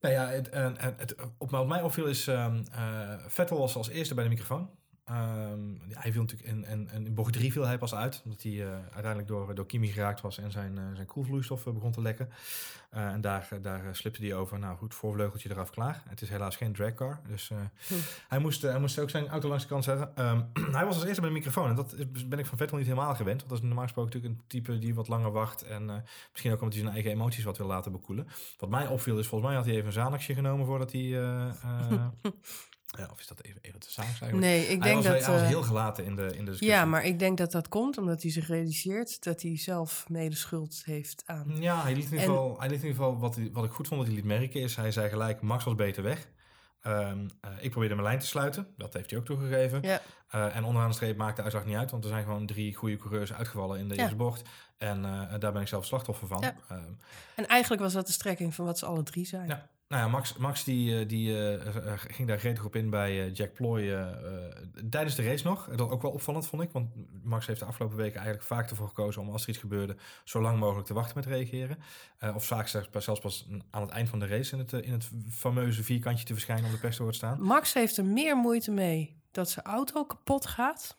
Nou 0.00 0.14
ja, 0.14 0.28
het, 0.28 0.48
het, 0.96 1.14
op, 1.38 1.50
wat 1.50 1.66
mij 1.66 1.82
opviel 1.82 2.06
is, 2.06 2.26
eh, 2.26 2.54
Vettel 3.26 3.58
was 3.58 3.76
als 3.76 3.88
eerste 3.88 4.14
bij 4.14 4.24
de 4.24 4.30
microfoon. 4.30 4.70
Ehm, 5.08 5.60
hij 5.90 6.12
viel 6.12 6.20
natuurlijk 6.20 6.50
in, 6.50 6.64
in, 6.64 6.88
in 7.06 7.14
bocht 7.14 7.32
3 7.32 7.52
viel 7.52 7.66
hij 7.66 7.78
pas 7.78 7.94
uit, 7.94 8.22
omdat 8.24 8.42
hij 8.42 8.52
eh, 8.52 8.72
uiteindelijk 8.72 9.28
door, 9.28 9.54
door 9.54 9.66
Kimi 9.66 9.86
geraakt 9.86 10.20
was 10.20 10.38
en 10.38 10.50
zijn, 10.50 10.78
eh, 10.78 10.84
zijn 10.94 11.06
koelvloeistof 11.06 11.66
eh, 11.66 11.72
begon 11.72 11.92
te 11.92 12.02
lekken. 12.02 12.28
En 12.90 13.20
daar, 13.20 13.48
daar 13.62 13.96
slipte 13.96 14.22
hij 14.22 14.34
over. 14.34 14.58
Nou 14.58 14.76
goed, 14.76 14.94
voorvleugeltje 14.94 15.50
eraf 15.50 15.70
klaar. 15.70 16.02
Het 16.08 16.20
is 16.20 16.28
helaas 16.28 16.56
geen 16.56 16.72
dragcar, 16.72 17.20
dus 17.26 17.48
Hm. 17.48 17.94
hij, 18.28 18.38
moest, 18.38 18.62
hij 18.62 18.78
moest 18.78 18.98
ook 18.98 19.10
zijn 19.10 19.28
auto 19.28 19.48
langs 19.48 19.62
de 19.62 19.68
kant 19.68 19.84
zetten. 19.84 20.16
Ehm, 20.16 20.42
hij 20.76 20.84
was 20.84 20.94
als 20.94 21.04
eerste 21.04 21.20
bij 21.20 21.30
de 21.30 21.36
microfoon 21.36 21.68
en 21.68 21.76
dat 21.76 21.94
is, 22.14 22.28
ben 22.28 22.38
ik 22.38 22.46
van 22.46 22.58
Vettel 22.58 22.76
niet 22.76 22.86
helemaal 22.86 23.14
gewend. 23.14 23.38
Want 23.38 23.50
dat 23.50 23.58
is 23.58 23.64
normaal 23.64 23.84
gesproken 23.84 24.12
natuurlijk 24.12 24.40
een 24.40 24.46
type 24.48 24.78
die 24.78 24.94
wat 24.94 25.08
langer 25.08 25.30
wacht 25.30 25.62
en 25.62 26.04
misschien 26.30 26.52
ook 26.52 26.60
omdat 26.60 26.74
hij 26.74 26.82
zijn 26.82 26.94
eigen 26.94 27.12
emoties 27.12 27.44
wat 27.44 27.58
wil 27.58 27.66
laten 27.66 27.92
bekoelen. 27.92 28.28
Wat 28.58 28.70
mij 28.70 28.86
opviel 28.86 29.18
is, 29.18 29.26
volgens 29.26 29.50
mij 29.50 29.58
had 29.58 29.66
hij 29.66 29.74
even 29.74 29.86
een 29.86 29.92
Xanaxje 29.92 30.34
genomen 30.34 30.66
voordat 30.66 30.92
hij... 30.92 31.02
ja, 32.98 33.08
of 33.12 33.18
is 33.20 33.26
dat 33.26 33.42
even, 33.42 33.58
even 33.62 33.80
te 33.80 33.88
eigenlijk? 34.02 34.36
nee, 34.38 34.60
ik 34.62 34.68
hij, 34.68 34.78
denk 34.78 34.94
was, 34.94 35.04
dat... 35.04 35.24
hij 35.24 35.34
was 35.40 35.48
heel 35.48 35.62
gelaten 35.62 36.04
in 36.04 36.16
de, 36.16 36.22
in 36.22 36.28
de 36.28 36.34
discussie. 36.36 36.68
ja, 36.68 36.84
maar 36.84 37.04
ik 37.04 37.18
denk 37.18 37.38
dat 37.38 37.52
dat 37.52 37.68
komt 37.68 37.98
omdat 37.98 38.22
hij 38.22 38.30
zich 38.30 38.46
realiseert 38.48 39.22
dat 39.24 39.42
hij 39.42 39.58
zelf 39.58 40.04
mede 40.08 40.36
schuld 40.36 40.82
heeft 40.84 41.22
aan. 41.26 41.56
Ja, 41.60 41.82
hij 41.82 41.94
liet 41.94 42.04
in 42.04 42.10
ieder 42.10 42.26
En- 42.28 42.32
geval, 42.34 42.58
hij 42.58 42.68
liet 42.68 42.80
in 42.82 42.86
ieder 42.86 43.02
geval 43.02 43.18
wat, 43.18 43.34
hij- 43.36 43.50
wat 43.52 43.64
ik 43.64 43.70
goed 43.70 43.88
vond 43.88 44.00
dat 44.00 44.08
hij 44.08 44.16
liet 44.18 44.26
merken 44.26 44.60
is, 44.60 44.76
hij 44.76 44.90
zei 44.90 45.08
gelijk, 45.08 45.40
Max 45.40 45.64
was 45.64 45.74
beter 45.74 46.02
weg. 46.02 46.28
Ehm, 46.82 47.28
eh, 47.40 47.50
ik 47.60 47.70
probeerde 47.70 47.94
mijn 47.94 48.06
lijn 48.06 48.18
te 48.20 48.26
sluiten, 48.26 48.66
dat 48.76 48.92
heeft 48.94 49.10
hij 49.10 49.18
ook 49.18 49.24
toegegeven. 49.24 49.82
Ja, 49.82 50.00
Eh, 50.28 50.56
en 50.56 50.64
onderaan 50.64 50.88
de 50.88 50.94
streep 50.94 51.16
maakte 51.16 51.34
de 51.36 51.42
uitslag 51.42 51.64
niet 51.64 51.76
uit, 51.76 51.90
want 51.90 52.04
er 52.04 52.10
zijn 52.10 52.24
gewoon 52.24 52.46
drie 52.46 52.74
goede 52.74 52.96
coureurs 52.96 53.32
uitgevallen 53.32 53.78
in 53.78 53.88
de 53.88 53.94
Ja. 53.94 54.00
eerste 54.00 54.16
bocht. 54.16 54.42
En 54.78 55.04
eh, 55.04 55.38
daar 55.38 55.52
ben 55.52 55.62
ik 55.62 55.68
zelf 55.68 55.84
slachtoffer 55.86 56.26
van. 56.28 56.40
Ja. 56.40 56.54
Ehm, 56.68 56.82
en 57.34 57.46
eigenlijk 57.46 57.82
was 57.82 57.92
dat 57.92 58.06
de 58.06 58.12
strekking 58.12 58.54
van 58.54 58.64
wat 58.64 58.78
ze 58.78 58.86
alle 58.86 59.02
drie 59.02 59.26
zijn. 59.26 59.48
Ja. 59.48 59.68
Nou 59.88 60.02
ja, 60.02 60.08
Max, 60.08 60.36
Max 60.36 60.64
die, 60.64 60.98
eh, 60.98 61.08
die 61.08 61.36
eh, 61.36 61.76
eh, 61.76 61.98
ging 61.98 62.28
daar 62.28 62.38
gretig 62.38 62.64
op 62.64 62.76
in 62.76 62.90
bij 62.90 63.30
Jack 63.30 63.52
Ploy 63.52 64.06
tijdens 64.90 65.14
de 65.14 65.22
race 65.22 65.44
nog. 65.44 65.68
Dat 65.76 65.90
ook 65.90 66.02
wel 66.02 66.10
opvallend 66.10 66.46
vond 66.46 66.62
ik, 66.62 66.70
want 66.72 66.88
Max 67.22 67.46
heeft 67.46 67.60
de 67.60 67.66
afgelopen 67.66 67.96
weken 67.96 68.16
eigenlijk 68.16 68.46
vaak 68.46 68.70
ervoor 68.70 68.88
gekozen 68.88 69.22
om 69.22 69.30
als 69.30 69.42
er 69.42 69.48
iets 69.48 69.58
gebeurde 69.58 69.96
zo 70.24 70.40
lang 70.40 70.58
mogelijk 70.58 70.86
te 70.86 70.94
wachten 70.94 71.16
met 71.16 71.26
reageren. 71.26 71.78
Of 72.34 72.44
vaak 72.44 72.68
zelfs 72.68 73.20
pas, 73.20 73.48
aan 73.70 73.82
het 73.82 73.90
eind 73.90 74.08
van 74.08 74.18
de 74.18 74.26
race 74.26 74.52
in 74.52 74.58
het, 74.58 74.72
in 74.72 74.92
het 74.92 75.10
fameuze 75.30 75.82
vierkantje 75.84 76.24
te 76.24 76.32
verschijnen 76.32 76.64
om 76.64 76.70
de 76.70 76.78
pers 76.78 76.96
te 76.96 77.02
horen 77.02 77.16
staan. 77.16 77.42
Max 77.42 77.74
heeft 77.74 77.96
er 77.96 78.04
meer 78.04 78.36
moeite 78.36 78.70
mee 78.70 79.16
dat 79.30 79.50
zijn 79.50 79.66
auto 79.66 80.04
kapot 80.04 80.46
gaat. 80.46 80.97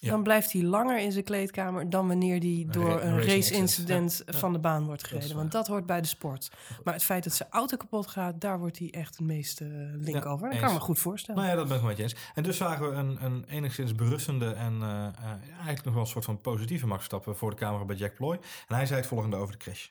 Ja. 0.00 0.10
Dan 0.10 0.22
blijft 0.22 0.52
hij 0.52 0.62
langer 0.62 0.98
in 0.98 1.12
zijn 1.12 1.24
kleedkamer 1.24 1.90
dan 1.90 2.08
wanneer 2.08 2.38
hij 2.38 2.66
door 2.70 3.02
een 3.02 3.22
race-incident 3.22 4.22
van 4.26 4.52
de 4.52 4.58
baan 4.58 4.84
wordt 4.86 5.06
gereden. 5.06 5.36
Want 5.36 5.52
dat 5.52 5.66
hoort 5.66 5.86
bij 5.86 6.00
de 6.00 6.06
sport. 6.06 6.50
Maar 6.84 6.94
het 6.94 7.02
feit 7.04 7.24
dat 7.24 7.32
zijn 7.32 7.48
auto 7.50 7.76
kapot 7.76 8.06
gaat, 8.06 8.40
daar 8.40 8.58
wordt 8.58 8.78
hij 8.78 8.88
echt 8.90 9.16
het 9.16 9.26
meeste 9.26 9.64
eh, 9.64 9.70
link 10.04 10.24
Ja, 10.24 10.30
over. 10.30 10.44
Dat 10.44 10.52
eens. 10.52 10.60
kan 10.60 10.70
ik 10.70 10.78
me 10.78 10.84
goed 10.84 10.98
voorstellen. 10.98 11.40
Nou 11.40 11.52
ja, 11.52 11.58
dat 11.58 11.66
ben 11.68 11.76
ik 11.76 11.82
wel 11.82 11.90
met 11.90 11.98
je 11.98 12.02
eens. 12.02 12.16
En 12.34 12.42
dus 12.42 12.56
zagen 12.56 12.90
we 12.90 12.96
een, 12.96 13.24
een 13.24 13.44
enigszins 13.48 13.94
berustende 13.94 14.52
en 14.52 14.82
eh, 14.82 15.06
eh, 15.06 15.30
eigenlijk 15.54 15.84
nog 15.84 15.94
wel 15.94 16.02
een 16.02 16.08
soort 16.08 16.24
van 16.24 16.40
positieve 16.40 16.86
Max 16.86 17.06
voor 17.24 17.50
de 17.50 17.56
camera 17.56 17.84
bij 17.84 17.96
Jack 17.96 18.14
Ploy. 18.14 18.38
En 18.68 18.74
hij 18.74 18.86
zei 18.86 18.98
het 18.98 19.08
volgende 19.08 19.36
over 19.36 19.52
de 19.52 19.58
crash. 19.58 19.88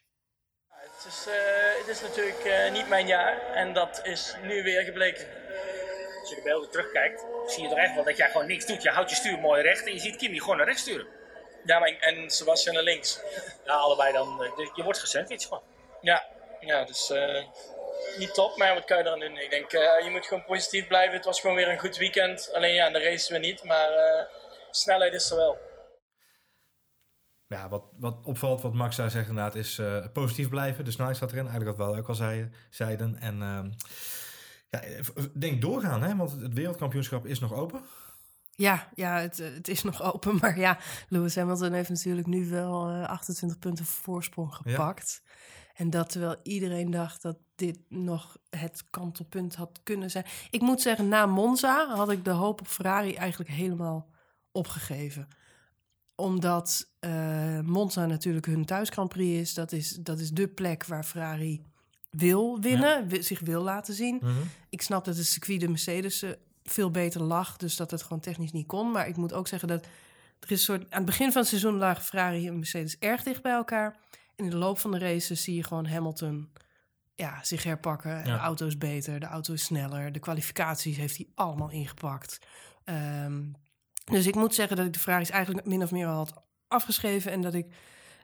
Het 1.06 1.14
is, 1.14 1.28
eh, 1.28 1.80
het 1.80 1.88
is 1.96 2.02
natuurlijk 2.02 2.44
eh, 2.44 2.72
niet 2.72 2.90
mijn 2.90 3.08
jaar 3.08 3.40
en 3.54 3.74
dat 3.74 4.00
is 4.04 4.36
nu 4.44 4.64
weer 4.64 4.84
gebleken. 4.84 5.26
Als 6.26 6.34
je 6.34 6.42
de 6.42 6.50
beelden 6.50 6.70
terugkijkt, 6.70 7.26
zie 7.46 7.64
je 7.64 7.70
er 7.70 7.78
echt 7.78 7.96
wel 7.96 8.04
dat 8.04 8.18
jij 8.18 8.30
gewoon 8.32 8.48
niks 8.48 8.66
doet. 8.66 8.84
Je 8.84 8.90
houdt 8.90 9.10
je 9.10 9.16
stuur 9.16 9.40
mooi 9.40 9.62
recht 9.62 9.86
en 9.86 9.94
je 9.94 10.00
ziet 10.00 10.16
Kimi 10.16 10.40
gewoon 10.40 10.58
naar 10.58 10.66
rechts 10.66 10.82
sturen. 10.82 11.08
Ja, 11.66 11.80
maar 11.80 11.90
en 12.00 12.30
Sebastian 12.30 12.74
naar 12.76 12.84
links. 12.84 13.20
Ja, 13.66 13.74
allebei 13.74 14.14
dan. 14.14 14.44
eh, 14.44 14.56
dus 14.56 14.70
Je 14.76 14.84
wordt 14.84 15.00
gesandwiched 15.00 15.44
gewoon. 15.44 15.64
Ja, 16.02 16.26
ja 16.60 16.84
dus 16.84 17.10
eh, 17.10 17.44
niet 18.18 18.34
top, 18.34 18.58
maar 18.58 18.74
wat 18.74 18.86
kan 18.86 18.98
je 18.98 19.04
dan 19.04 19.20
doen? 19.20 19.38
Ik 19.38 19.50
denk, 19.50 19.72
eh, 19.72 20.04
je 20.06 20.10
moet 20.10 20.26
gewoon 20.26 20.46
positief 20.46 20.88
blijven. 20.88 21.16
Het 21.16 21.26
was 21.26 21.40
gewoon 21.40 21.56
weer 21.56 21.70
een 21.70 21.80
goed 21.80 21.98
weekend. 21.98 22.52
Alleen 22.54 22.74
ja, 22.74 22.90
de 22.90 23.04
race 23.04 23.32
weer 23.32 23.42
niet, 23.42 23.64
maar 23.64 23.90
eh, 23.92 24.26
snelheid 24.72 25.14
is 25.14 25.30
er 25.30 25.38
wel. 25.38 25.58
Ja, 27.48 27.70
wat, 27.70 27.84
wat 28.00 28.16
opvalt, 28.24 28.62
wat 28.62 28.74
Max 28.74 28.96
daar 28.96 29.10
zegt 29.10 29.28
inderdaad, 29.28 29.56
is 29.56 29.78
eh, 29.78 30.06
positief 30.14 30.50
blijven. 30.50 30.86
De 30.86 30.92
snelheid 30.92 31.18
staat 31.18 31.32
erin, 31.32 31.48
eigenlijk 31.48 31.78
wat 31.78 31.92
we 31.94 31.98
ook 32.00 32.08
al 32.08 32.16
zei, 32.16 32.50
zeiden. 32.70 33.18
En 33.20 33.42
ehm, 33.42 33.70
ja, 34.70 34.82
ik 34.82 35.42
denk 35.42 35.62
doorgaan, 35.62 36.04
hè, 36.04 36.16
want 36.16 36.32
het 36.32 36.54
wereldkampioenschap 36.54 37.26
is 37.26 37.40
nog 37.40 37.54
open. 37.54 37.82
Ja, 38.56 38.90
ja 38.96 39.20
het, 39.20 39.40
eh, 39.40 39.54
het 39.54 39.68
is 39.68 39.84
nog 39.84 40.02
open. 40.14 40.38
Maar 40.42 40.60
ja, 40.60 40.78
Lewis 41.10 41.36
Hamilton 41.36 41.72
heeft 41.74 41.90
natuurlijk 41.90 42.28
nu 42.28 42.50
wel 42.50 42.90
eh, 42.90 43.10
28 43.10 43.60
punten 43.60 43.86
voorsprong 43.86 44.56
gepakt. 44.56 45.24
En 45.76 45.90
dat 45.90 46.10
terwijl 46.10 46.36
iedereen 46.44 46.92
dacht 46.92 47.22
dat 47.22 47.38
dit 47.56 47.80
nog 47.90 48.38
het 48.50 48.84
kantelpunt 48.90 49.56
had 49.56 49.80
kunnen 49.84 50.12
zijn. 50.12 50.26
Ik 50.50 50.62
moet 50.62 50.82
zeggen, 50.82 51.08
na 51.08 51.26
Monza 51.26 51.96
had 51.96 52.12
ik 52.12 52.26
de 52.26 52.32
hoop 52.32 52.60
op 52.60 52.68
Ferrari 52.68 53.14
eigenlijk 53.14 53.50
helemaal 53.50 54.10
opgegeven. 54.52 55.28
Omdat 56.16 56.88
eh, 57.00 57.60
Monza 57.60 58.06
natuurlijk 58.06 58.46
hun 58.46 58.66
thuis 58.66 58.90
Grand 58.90 59.10
Prix 59.10 59.40
is. 59.40 59.54
Dat 59.54 59.72
is, 59.72 59.90
dat 59.90 60.20
is 60.20 60.32
de 60.32 60.48
plek 60.48 60.86
waar 60.86 61.04
Ferrari 61.04 61.66
wil 62.18 62.60
winnen, 62.60 63.08
wi- 63.08 63.22
zich 63.22 63.40
wil 63.40 63.62
laten 63.62 63.94
zien. 63.94 64.22
Ik 64.70 64.82
snap 64.82 65.06
dat 65.06 65.18
het 65.18 65.26
circuit 65.26 65.60
de 65.60 65.68
Mercedes 65.68 66.22
eh, 66.22 66.30
veel 66.64 66.92
beter 66.92 67.22
lag, 67.24 67.58
dus 67.58 67.76
dat 67.76 67.92
het 67.92 68.02
gewoon 68.02 68.20
technisch 68.20 68.52
niet 68.52 68.68
kon. 68.68 68.92
Maar 68.92 69.08
ik 69.08 69.16
moet 69.18 69.34
ook 69.34 69.48
zeggen 69.48 69.68
dat 69.68 69.86
er 70.40 70.52
is 70.52 70.58
een 70.58 70.58
soort. 70.58 70.82
Aan 70.82 70.98
het 70.98 71.06
begin 71.06 71.32
van 71.32 71.42
het 71.42 71.50
seizoen 71.50 71.76
lagen 71.78 72.04
Ferrari 72.04 72.48
en 72.48 72.56
Mercedes 72.56 72.98
erg 73.00 73.24
dicht 73.24 73.42
bij 73.42 73.52
elkaar. 73.52 73.96
En 74.36 74.44
in 74.44 74.50
de 74.50 74.58
loop 74.58 74.80
van 74.80 74.92
de 74.92 75.00
races 75.00 75.44
zie 75.44 75.56
je 75.56 75.64
gewoon 75.64 75.86
Hamilton 75.86 76.50
ja, 77.16 77.44
zich 77.44 77.64
herpakken. 77.64 78.24
De 78.24 78.32
auto 78.32 78.66
is 78.66 78.78
beter, 78.78 79.20
de 79.20 79.26
auto 79.26 79.54
is 79.54 79.64
sneller. 79.64 80.12
De 80.12 80.20
kwalificaties 80.20 80.98
heeft 80.98 81.18
hij 81.18 81.28
allemaal 81.36 81.70
ingepakt. 81.70 82.40
Ehm, 82.84 83.42
dus 84.06 84.26
ik 84.28 84.36
moet 84.36 84.56
zeggen 84.56 84.78
dat 84.78 84.86
ik 84.86 84.94
de 84.94 85.00
Ferraris 85.00 85.30
eigenlijk 85.30 85.66
min 85.68 85.84
of 85.84 85.92
meer 85.92 86.08
al 86.08 86.16
had 86.16 86.34
afgeschreven. 86.68 87.32
En 87.32 87.42
dat 87.42 87.54
ik 87.54 87.66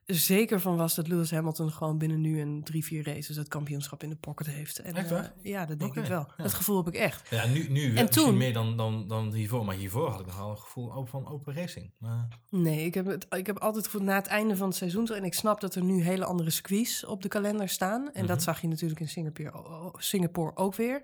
zeker 0.06 0.60
van 0.60 0.76
was 0.78 0.96
dat 0.96 1.08
Lewis 1.08 1.32
Hamilton 1.32 1.72
gewoon 1.72 1.98
binnen 1.98 2.22
nu 2.22 2.42
een 2.42 2.64
drie, 2.64 2.84
vier 2.86 3.04
races 3.06 3.36
het 3.36 3.48
kampioenschap 3.48 4.04
in 4.04 4.10
de 4.10 4.16
pocket 4.16 4.48
heeft. 4.48 4.80
En, 4.80 4.96
Echt 4.96 5.10
waar? 5.10 5.34
ja, 5.42 5.66
dat 5.66 5.80
denk 5.80 5.96
ik 5.96 6.06
wel. 6.06 6.28
ja. 6.38 6.44
Dat 6.44 6.54
gevoel 6.54 6.78
heb 6.78 6.88
ik 6.88 7.00
echt. 7.00 7.30
Ja, 7.30 7.46
nu, 7.46 7.70
nu 7.70 7.96
En 7.96 8.10
toen- 8.10 8.38
meer 8.38 8.54
dan, 8.54 8.78
dan, 8.78 9.08
dan 9.08 9.34
hiervoor. 9.34 9.66
Maar 9.66 9.76
hiervoor 9.76 10.10
had 10.10 10.20
ik 10.20 10.26
nog 10.26 10.38
wel 10.38 10.50
een 10.50 10.58
gevoel 10.58 11.06
van 11.06 11.28
open 11.28 11.54
racing. 11.56 11.92
Maar, 11.98 12.28
Nee, 12.50 12.86
ik 12.86 12.94
heb, 12.94 13.06
het, 13.06 13.26
ik 13.30 13.46
heb 13.48 13.58
altijd 13.58 13.84
het 13.84 13.94
gevoel 13.94 14.08
na 14.08 14.16
het 14.16 14.28
einde 14.28 14.56
van 14.58 14.68
het 14.68 14.78
seizoen... 14.78 15.08
en 15.08 15.24
ik 15.24 15.34
snap 15.34 15.62
dat 15.62 15.76
er 15.76 15.84
nu 15.84 16.02
hele 16.04 16.26
andere 16.26 16.50
circuits 16.50 17.06
op 17.06 17.22
de 17.22 17.28
kalender 17.28 17.70
staan. 17.70 18.06
En 18.14 18.20
Mhm. 18.24 18.28
dat 18.28 18.42
zag 18.44 18.62
je 18.62 18.68
natuurlijk 18.68 19.00
in 19.00 19.10
Singapore, 19.10 19.52
o- 19.54 19.66
o- 19.86 19.94
Singapore 19.98 20.56
ook 20.56 20.76
weer. 20.76 21.02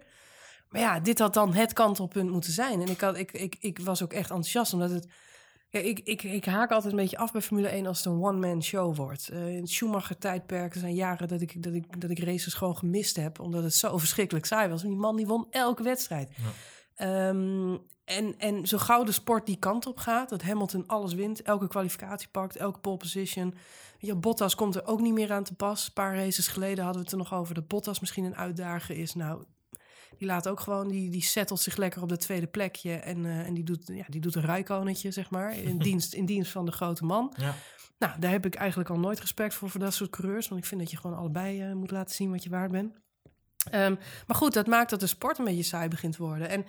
Maar 0.69 0.81
ja, 0.81 0.99
dit 0.99 1.19
had 1.19 1.33
dan 1.33 1.53
het 1.53 1.73
kantelpunt 1.73 2.29
moeten 2.31 2.51
zijn. 2.51 2.81
En 2.81 2.87
ik, 2.89 3.01
had, 3.01 3.17
ik, 3.17 3.31
ik, 3.31 3.55
ik 3.59 3.79
was 3.79 4.03
ook 4.03 4.13
echt 4.13 4.29
enthousiast, 4.29 4.73
omdat 4.73 4.89
het... 4.89 5.07
Ja, 5.69 5.79
ik, 5.79 5.99
ik, 5.99 6.23
ik 6.23 6.45
haak 6.45 6.71
altijd 6.71 6.93
een 6.93 6.99
beetje 6.99 7.17
af 7.17 7.31
bij 7.31 7.41
Formule 7.41 7.67
1 7.67 7.85
als 7.85 7.97
het 7.97 8.13
een 8.13 8.21
one-man 8.21 8.63
show 8.63 8.95
wordt. 8.95 9.29
Eh, 9.29 9.47
in 9.47 9.61
het 9.61 9.69
Schumacher-tijdperk 9.69 10.73
er 10.73 10.79
zijn 10.79 10.95
jaren 10.95 11.27
dat 11.27 11.41
ik, 11.41 11.63
dat, 11.63 11.73
ik, 11.73 12.01
dat 12.01 12.09
ik 12.09 12.19
races 12.19 12.53
gewoon 12.53 12.77
gemist 12.77 13.15
heb... 13.15 13.39
omdat 13.39 13.63
het 13.63 13.73
zo 13.73 13.97
verschrikkelijk 14.07 14.45
saai 14.45 14.69
was. 14.69 14.81
Die 14.81 14.95
man 14.95 15.15
die 15.15 15.27
won 15.27 15.47
elke 15.49 15.83
wedstrijd. 15.83 16.29
Ja. 16.35 16.51
Ehm, 16.95 17.77
en, 18.05 18.37
en 18.37 18.67
zo 18.67 18.77
gauw 18.77 19.03
de 19.03 19.11
sport 19.11 19.45
die 19.45 19.57
kant 19.57 19.85
op 19.85 19.97
gaat, 19.97 20.29
dat 20.29 20.41
Hamilton 20.41 20.87
alles 20.87 21.13
wint, 21.13 21.41
elke 21.41 21.67
kwalificatie 21.67 22.27
pakt, 22.31 22.55
elke 22.55 22.79
pole 22.79 22.97
position. 22.97 23.55
Ja, 23.99 24.15
Bottas 24.15 24.55
komt 24.55 24.75
er 24.75 24.85
ook 24.85 25.01
niet 25.01 25.13
meer 25.13 25.31
aan 25.31 25.43
te 25.43 25.53
pas. 25.53 25.85
Een 25.85 25.93
paar 25.93 26.15
races 26.15 26.47
geleden 26.47 26.83
hadden 26.83 27.01
we 27.01 27.09
het 27.09 27.11
er 27.11 27.23
nog 27.29 27.33
over 27.33 27.53
dat 27.53 27.67
Bottas 27.67 27.99
misschien 27.99 28.23
een 28.23 28.35
uitdager 28.35 28.97
is. 28.97 29.13
Nou, 29.13 29.43
die 30.17 30.27
laat 30.27 30.47
ook 30.47 30.59
gewoon, 30.59 30.87
die, 30.87 31.09
die 31.09 31.21
settelt 31.21 31.59
zich 31.59 31.77
lekker 31.77 32.01
op 32.01 32.09
de 32.09 32.17
tweede 32.17 32.47
plekje. 32.47 32.93
En, 32.93 33.25
eh, 33.25 33.39
en 33.39 33.53
die, 33.53 33.63
doet, 33.63 33.87
ja, 33.87 34.05
die 34.07 34.21
doet 34.21 34.35
een 34.35 34.41
ruikonetje, 34.41 35.11
zeg 35.11 35.29
maar, 35.29 35.57
in 35.57 35.77
dienst, 35.87 36.13
in 36.13 36.25
dienst 36.25 36.51
van 36.51 36.65
de 36.65 36.71
grote 36.71 37.05
man. 37.05 37.33
ja. 37.37 37.55
Nou, 37.99 38.19
daar 38.19 38.31
heb 38.31 38.45
ik 38.45 38.55
eigenlijk 38.55 38.89
al 38.89 38.99
nooit 38.99 39.19
respect 39.19 39.53
voor, 39.53 39.69
voor 39.69 39.79
dat 39.79 39.93
soort 39.93 40.09
coureurs. 40.09 40.47
Want 40.47 40.61
ik 40.61 40.67
vind 40.67 40.81
dat 40.81 40.91
je 40.91 40.97
gewoon 40.97 41.17
allebei 41.17 41.61
eh, 41.61 41.73
moet 41.73 41.91
laten 41.91 42.15
zien 42.15 42.31
wat 42.31 42.43
je 42.43 42.49
waard 42.49 42.71
bent. 42.71 42.93
Ehm, 43.71 43.95
maar 44.27 44.37
goed, 44.37 44.53
dat 44.53 44.67
maakt 44.67 44.89
dat 44.89 44.99
de 44.99 45.07
sport 45.07 45.37
een 45.37 45.45
beetje 45.45 45.63
saai 45.63 45.87
begint 45.87 46.15
te 46.15 46.21
worden. 46.23 46.49
En 46.49 46.65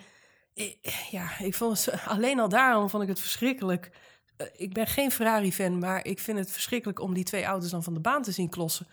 ja, 1.11 1.39
ik 1.39 1.55
vond 1.55 1.85
het, 1.85 2.01
alleen 2.05 2.39
al 2.39 2.49
daarom 2.49 2.89
vond 2.89 3.03
ik 3.03 3.09
het 3.09 3.19
verschrikkelijk. 3.19 3.91
Eh, 4.37 4.47
ik 4.55 4.73
ben 4.73 4.87
geen 4.87 5.11
Ferrari-fan, 5.11 5.79
maar 5.79 6.05
ik 6.05 6.19
vind 6.19 6.37
het 6.37 6.51
verschrikkelijk 6.51 6.99
om 6.99 7.13
die 7.13 7.23
twee 7.23 7.43
auto's 7.43 7.69
dan 7.69 7.83
van 7.83 7.93
de 7.93 7.99
baan 7.99 8.23
te 8.23 8.31
zien 8.31 8.49
klossen. 8.49 8.87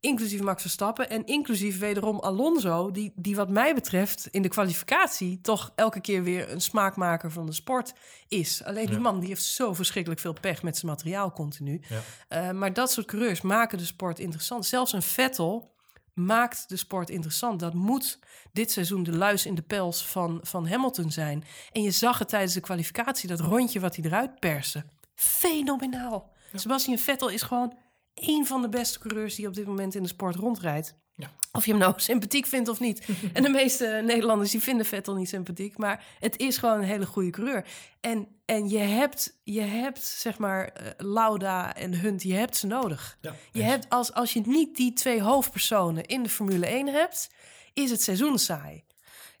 Inclusief 0.00 0.40
Max 0.40 0.62
Verstappen 0.62 1.10
en 1.10 1.24
inclusief 1.26 1.78
wederom 1.78 2.18
Alonso, 2.20 2.90
die, 2.90 3.12
die 3.16 3.36
wat 3.36 3.48
mij 3.48 3.74
betreft 3.74 4.28
in 4.30 4.42
de 4.42 4.48
kwalificatie 4.48 5.40
toch 5.40 5.72
elke 5.74 6.00
keer 6.00 6.22
weer 6.22 6.50
een 6.52 6.60
smaakmaker 6.60 7.30
van 7.32 7.46
de 7.46 7.52
sport 7.52 7.92
is. 8.28 8.64
Alleen 8.64 8.86
die 8.86 8.94
Ja. 8.94 9.00
man 9.00 9.18
die 9.20 9.28
heeft 9.28 9.44
zo 9.44 9.74
verschrikkelijk 9.74 10.20
veel 10.20 10.32
pech 10.40 10.62
met 10.62 10.76
zijn 10.76 10.90
materiaal 10.90 11.32
continu. 11.32 11.80
Ja. 11.88 12.00
Eh, 12.28 12.50
maar 12.50 12.72
dat 12.72 12.90
soort 12.92 13.06
coureurs 13.06 13.40
maken 13.40 13.78
de 13.78 13.84
sport 13.84 14.18
interessant. 14.18 14.66
Zelfs 14.66 14.92
een 14.92 15.02
Vettel 15.02 15.74
maakt 16.14 16.68
de 16.68 16.76
sport 16.76 17.10
interessant. 17.10 17.60
Dat 17.60 17.74
moet 17.74 18.18
dit 18.52 18.70
seizoen 18.70 19.02
de 19.02 19.16
luis 19.16 19.46
in 19.46 19.54
de 19.54 19.62
pels 19.62 20.06
van, 20.06 20.38
van 20.42 20.68
Hamilton 20.68 21.10
zijn. 21.10 21.44
En 21.72 21.82
je 21.82 21.90
zag 21.90 22.18
het 22.18 22.28
tijdens 22.28 22.54
de 22.54 22.60
kwalificatie, 22.60 23.28
dat 23.28 23.40
rondje 23.40 23.80
wat 23.80 23.96
hij 23.96 24.04
eruit 24.04 24.40
perste. 24.40 24.84
Fenomenaal. 25.14 26.32
Sebastian 26.54 26.98
Vettel 26.98 27.28
is 27.28 27.42
gewoon 27.42 27.74
één 28.16 28.46
van 28.46 28.62
de 28.62 28.68
beste 28.68 28.98
coureurs 28.98 29.34
die 29.34 29.46
op 29.46 29.54
dit 29.54 29.66
moment 29.66 29.94
in 29.94 30.02
de 30.02 30.08
sport 30.08 30.34
rondrijdt. 30.34 30.94
Ja. 31.14 31.30
Of 31.52 31.64
je 31.64 31.70
hem 31.70 31.80
nou 31.80 31.94
sympathiek 32.10 32.46
vindt 32.46 32.68
of 32.68 32.80
niet. 32.80 33.08
en 33.32 33.42
de 33.42 33.48
meeste 33.48 34.02
Nederlanders 34.04 34.50
die 34.50 34.62
vinden 34.62 34.86
Vettel 34.86 35.14
niet 35.14 35.28
sympathiek. 35.28 35.78
Maar 35.78 36.04
het 36.20 36.38
is 36.38 36.56
gewoon 36.56 36.78
een 36.78 36.84
hele 36.84 37.06
goede 37.06 37.30
coureur. 37.30 37.66
En, 38.00 38.28
en 38.44 38.68
je, 38.68 38.78
hebt, 38.78 39.38
je 39.44 39.60
hebt, 39.60 40.02
zeg 40.02 40.38
maar, 40.38 40.68
eh, 40.68 40.90
Lauda 40.96 41.74
en 41.74 41.94
Hunt, 41.94 42.22
je 42.22 42.34
hebt 42.34 42.56
ze 42.56 42.66
nodig. 42.66 43.18
Ja, 43.20 43.34
Je 43.52 43.62
hebt, 43.62 43.88
als, 43.88 44.12
als 44.12 44.32
je 44.32 44.40
niet 44.44 44.76
die 44.76 44.92
twee 44.92 45.22
hoofdpersonen 45.22 46.04
in 46.04 46.22
de 46.22 46.28
Formule 46.28 46.66
1 46.66 46.86
hebt, 46.86 47.30
is 47.72 47.90
het 47.90 48.02
seizoen 48.02 48.38
saai. 48.38 48.84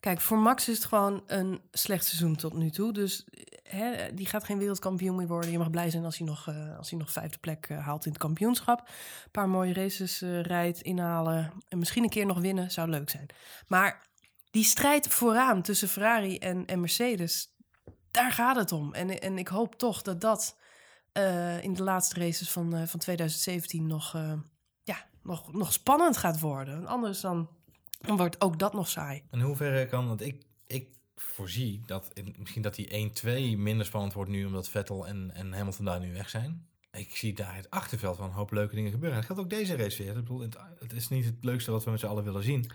Kijk, 0.00 0.20
voor 0.20 0.38
Max 0.38 0.68
is 0.68 0.76
het 0.76 0.84
gewoon 0.84 1.22
een 1.26 1.60
slecht 1.72 2.04
seizoen 2.04 2.36
tot 2.36 2.54
nu 2.54 2.70
toe. 2.70 2.92
Dus 2.92 3.26
hè, 3.62 4.14
die 4.14 4.26
gaat 4.26 4.44
geen 4.44 4.58
wereldkampioen 4.58 5.16
meer 5.16 5.26
worden. 5.26 5.50
Je 5.50 5.58
mag 5.58 5.70
blij 5.70 5.90
zijn 5.90 6.04
als 6.04 6.18
hij 6.18 6.26
nog, 6.26 6.48
eh, 6.48 6.76
als 6.78 6.90
hij 6.90 6.98
nog 6.98 7.12
vijfde 7.12 7.38
plek 7.38 7.66
eh, 7.68 7.84
haalt 7.84 8.04
in 8.04 8.12
het 8.12 8.20
kampioenschap. 8.20 8.78
Een 8.78 9.30
paar 9.30 9.48
mooie 9.48 9.72
races 9.72 10.22
eh, 10.22 10.40
rijdt, 10.40 10.80
inhalen. 10.80 11.52
En 11.68 11.78
misschien 11.78 12.02
een 12.02 12.08
keer 12.08 12.26
nog 12.26 12.40
winnen, 12.40 12.70
zou 12.70 12.88
leuk 12.88 13.10
zijn. 13.10 13.26
Maar 13.66 14.06
die 14.50 14.64
strijd 14.64 15.08
vooraan 15.08 15.62
tussen 15.62 15.88
Ferrari 15.88 16.38
en, 16.38 16.66
en 16.66 16.80
Mercedes, 16.80 17.54
daar 18.10 18.32
gaat 18.32 18.56
het 18.56 18.72
om. 18.72 18.94
En, 18.94 19.20
en 19.20 19.38
ik 19.38 19.48
hoop 19.48 19.74
toch 19.74 20.02
dat 20.02 20.20
dat 20.20 20.56
in 21.60 21.74
de 21.74 21.82
laatste 21.82 22.20
races 22.20 22.50
van, 22.50 22.88
van 22.88 23.00
2017 23.00 23.86
nog, 23.86 24.12
ja, 24.82 24.96
nog, 25.22 25.52
nog 25.52 25.72
spannend 25.72 26.16
gaat 26.16 26.40
worden. 26.40 26.86
Anders 26.86 27.20
dan, 27.20 27.48
dan 27.98 28.16
wordt 28.16 28.40
ook 28.40 28.58
dat 28.58 28.72
nog 28.72 28.88
saai. 28.88 29.22
In 29.30 29.40
hoeverre 29.40 29.86
kan, 29.86 30.06
want 30.06 30.20
ik, 30.20 30.42
ik 30.66 30.88
voorzie 31.16 31.82
dat 31.86 32.10
in, 32.12 32.34
misschien 32.38 32.62
dat 32.62 32.74
die 32.74 33.10
1-2 33.56 33.58
minder 33.58 33.86
spannend 33.86 34.12
wordt 34.12 34.30
nu, 34.30 34.44
omdat 34.44 34.68
Vettel 34.68 35.06
en, 35.06 35.30
en 35.34 35.52
Hamilton 35.52 35.84
daar 35.84 36.00
nu 36.00 36.12
weg 36.12 36.28
zijn. 36.28 36.66
Ik 36.90 37.16
zie 37.16 37.32
daar 37.32 37.54
het 37.54 37.70
achterveld 37.70 38.16
van 38.16 38.26
een 38.26 38.32
hoop 38.32 38.50
leuke 38.50 38.74
dingen 38.74 38.90
gebeuren. 38.90 39.18
En 39.18 39.26
dat 39.26 39.36
geldt 39.36 39.52
ook 39.52 39.58
deze 39.58 39.76
race 39.76 40.02
weer. 40.02 40.16
Ik 40.16 40.24
bedoel, 40.24 40.40
het, 40.78 40.92
is 40.92 41.08
niet 41.08 41.24
het 41.24 41.44
leukste 41.44 41.70
wat 41.70 41.84
we 41.84 41.90
met 41.90 42.00
z'n 42.00 42.06
allen 42.06 42.24
willen 42.24 42.42
zien. 42.42 42.70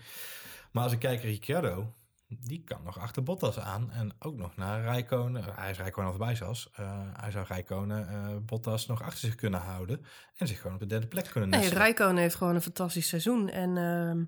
Maar 0.72 0.82
als 0.82 0.92
ik 0.92 0.98
kijk 0.98 1.22
naar 1.22 1.30
Ricciardo, 1.30 1.94
die 2.28 2.64
kan 2.64 2.82
nog 2.84 2.98
achter 2.98 3.22
Bottas 3.22 3.58
aan. 3.58 3.90
En 3.90 4.12
ook 4.18 4.36
nog 4.36 4.56
naar 4.56 4.82
Rijkonen. 4.82 5.44
Hij 5.54 5.70
is 5.70 5.78
Rijkonen 5.78 6.10
al 6.10 6.16
voorbij 6.16 6.34
zelfs. 6.34 6.70
Eh, 6.74 7.00
hij 7.12 7.30
zou 7.30 7.46
Rijkonen, 7.48 8.08
eh 8.08 8.36
Bottas 8.46 8.86
nog 8.86 9.02
achter 9.02 9.18
zich 9.18 9.34
kunnen 9.34 9.60
houden. 9.60 10.04
En 10.36 10.46
zich 10.46 10.60
gewoon 10.60 10.74
op 10.74 10.80
de 10.80 10.86
derde 10.86 11.06
plek 11.06 11.24
kunnen 11.24 11.48
Nee, 11.50 11.58
nestelen. 11.58 11.82
Rijkonen 11.82 12.16
heeft 12.16 12.34
gewoon 12.34 12.54
een 12.54 12.62
fantastisch 12.62 13.08
seizoen. 13.08 13.48
En 13.48 13.76
ehm, 13.76 14.24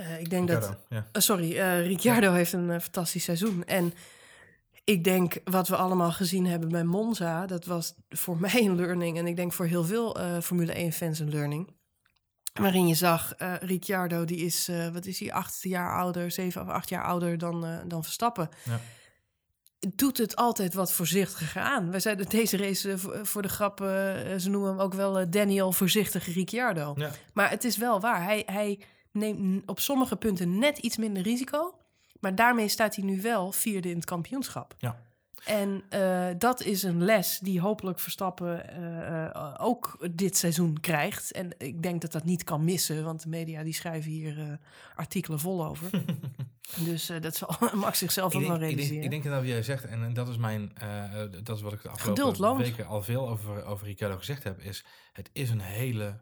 eh, 0.00 0.20
ik 0.20 0.30
denk 0.30 0.48
dat... 0.48 0.76
Ja. 0.88 1.06
Eh, 1.12 1.22
sorry, 1.22 1.58
eh, 1.58 1.86
Ricciardo 1.86 2.32
heeft 2.32 2.52
een 2.52 2.80
fantastisch 2.80 3.24
seizoen. 3.24 3.64
En 3.64 3.92
ik 4.84 5.04
denk 5.04 5.38
wat 5.44 5.68
we 5.68 5.76
allemaal 5.76 6.12
gezien 6.12 6.46
hebben 6.46 6.68
bij 6.68 6.84
Monza, 6.84 7.46
dat 7.46 7.64
was 7.64 7.94
voor 8.08 8.36
mij 8.46 8.64
een 8.64 8.76
learning. 8.76 9.18
En 9.18 9.26
ik 9.26 9.36
denk 9.36 9.52
voor 9.52 9.66
heel 9.66 9.84
veel 9.84 10.16
Formule 10.42 10.90
1-fans 10.90 11.18
een 11.18 11.30
learning. 11.30 11.78
Waarin 12.52 12.88
je 12.88 12.94
zag, 12.94 13.34
Ricciardo, 13.60 14.24
die 14.24 14.38
is, 14.38 14.70
wat 14.92 15.06
is 15.06 15.18
hij, 15.18 15.32
acht 15.32 15.62
jaar 15.62 15.98
ouder, 15.98 16.30
zeven 16.30 16.62
of 16.62 16.68
acht 16.68 16.88
jaar 16.88 17.04
ouder 17.04 17.38
dan, 17.38 17.82
dan 17.86 18.04
Verstappen. 18.04 18.48
Ja. 18.64 18.80
Doet 19.94 20.18
het 20.18 20.36
altijd 20.36 20.74
wat 20.74 20.92
voorzichtiger 20.92 21.62
aan. 21.62 21.90
Wij 21.90 22.00
zeiden 22.00 22.28
deze 22.38 22.56
race 22.56 22.98
voor, 23.22 23.42
de 23.42 23.48
grap, 23.48 23.78
ze 24.38 24.48
noemen 24.48 24.70
hem 24.70 24.80
ook 24.80 24.94
wel 24.94 25.30
Daniel 25.30 25.72
Voorzichtige 25.72 26.32
Ricciardo. 26.32 26.94
Ja. 26.96 27.10
Maar 27.32 27.50
het 27.50 27.64
is 27.64 27.76
wel 27.76 28.00
waar. 28.00 28.22
Hij, 28.22 28.42
hij 28.46 28.80
neemt 29.12 29.68
op 29.68 29.80
sommige 29.80 30.16
punten 30.16 30.58
net 30.58 30.78
iets 30.78 30.96
minder 30.96 31.22
risico. 31.22 31.74
Maar 32.20 32.34
daarmee 32.34 32.68
staat 32.68 32.96
hij 32.96 33.04
nu 33.04 33.20
wel 33.20 33.52
vierde 33.52 33.88
in 33.88 33.96
het 33.96 34.04
kampioenschap. 34.04 34.74
Ja. 34.78 35.00
En 35.44 35.82
eh, 35.88 36.28
dat 36.38 36.62
is 36.62 36.82
een 36.82 37.04
les 37.04 37.38
die 37.38 37.60
hopelijk 37.60 37.98
Verstappen 37.98 38.68
eh, 38.68 39.24
eh, 39.24 39.54
ook 39.58 40.08
dit 40.10 40.36
seizoen 40.36 40.80
krijgt. 40.80 41.32
En 41.32 41.50
ik 41.58 41.82
denk 41.82 42.00
dat 42.00 42.12
dat 42.12 42.24
niet 42.24 42.44
kan 42.44 42.64
missen, 42.64 43.04
want 43.04 43.22
de 43.22 43.28
media 43.28 43.62
die 43.62 43.74
schrijven 43.74 44.10
hier 44.10 44.58
artikelen 44.94 45.38
vol 45.38 45.66
over. 45.66 45.90
dus 46.88 47.12
dat 47.20 47.36
zal 47.36 47.56
Max 47.74 47.98
zichzelf 47.98 48.34
ook 48.34 48.46
wel 48.46 48.58
denk, 48.58 48.60
ik, 48.60 48.66
denk, 48.66 48.78
realiseren. 48.78 49.04
ik 49.04 49.10
denk 49.10 49.24
dat 49.24 49.32
wat 49.32 49.46
jij 49.46 49.62
zegt, 49.62 49.84
en, 49.84 50.02
en 50.02 50.14
dat 50.14 50.28
is 50.28 50.36
mijn, 50.36 50.72
dat 51.42 51.56
is 51.56 51.62
wat 51.62 51.72
ik 51.72 51.82
de 51.82 51.88
afgelopen 51.88 52.56
weken 52.56 52.86
al 52.86 53.02
veel 53.02 53.28
over, 53.28 53.64
over 53.64 53.86
Ricciardo 53.86 54.16
gezegd 54.16 54.44
heb, 54.44 54.60
is 54.60 54.84
het 55.12 55.30
is 55.32 55.50
een 55.50 55.60
hele 55.60 56.20